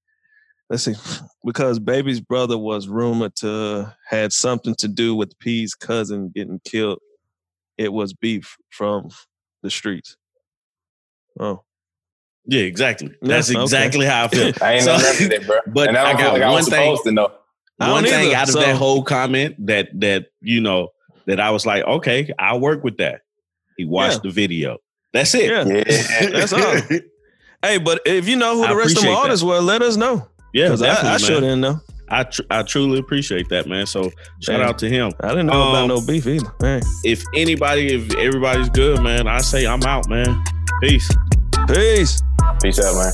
[0.70, 0.94] let's see,
[1.44, 7.00] because Baby's brother was rumored to had something to do with P's cousin getting killed.
[7.78, 9.08] It was beef from
[9.62, 10.16] the streets.
[11.40, 11.62] Oh,
[12.44, 13.08] Yeah, exactly.
[13.22, 13.62] Yeah, That's okay.
[13.62, 14.52] exactly how I feel.
[14.60, 15.58] I ain't So- know nothing of that, bro.
[15.72, 17.32] but and I, I don't got feel like I one was thing- supposed to know.
[17.80, 20.88] I One don't thing either, out of so- that whole comment that that you know
[21.26, 23.20] that I was like, okay, I'll work with that.
[23.76, 24.20] He watched Yeah.
[24.24, 24.78] the video.
[25.12, 25.50] That's it.
[25.50, 25.64] Yeah.
[25.64, 26.30] Yeah.
[26.30, 26.98] That's all.
[27.62, 29.82] Hey, but if you know who I the rest of appreciate the artists were, let
[29.82, 30.26] us know.
[30.52, 31.18] yeah, Because definitely, I, I man.
[31.20, 31.80] sure didn't know.
[32.10, 33.86] I tr- I truly appreciate that, man.
[33.86, 34.10] So
[34.40, 34.68] shout Man.
[34.68, 35.12] out to him.
[35.20, 36.52] I didn't know about Um, no beef either.
[36.60, 36.82] Man.
[37.04, 40.42] If anybody, if everybody's good, man, I say I'm out, man.
[40.82, 41.08] Peace.
[41.68, 42.22] Peace.
[42.62, 43.12] Peace out, man.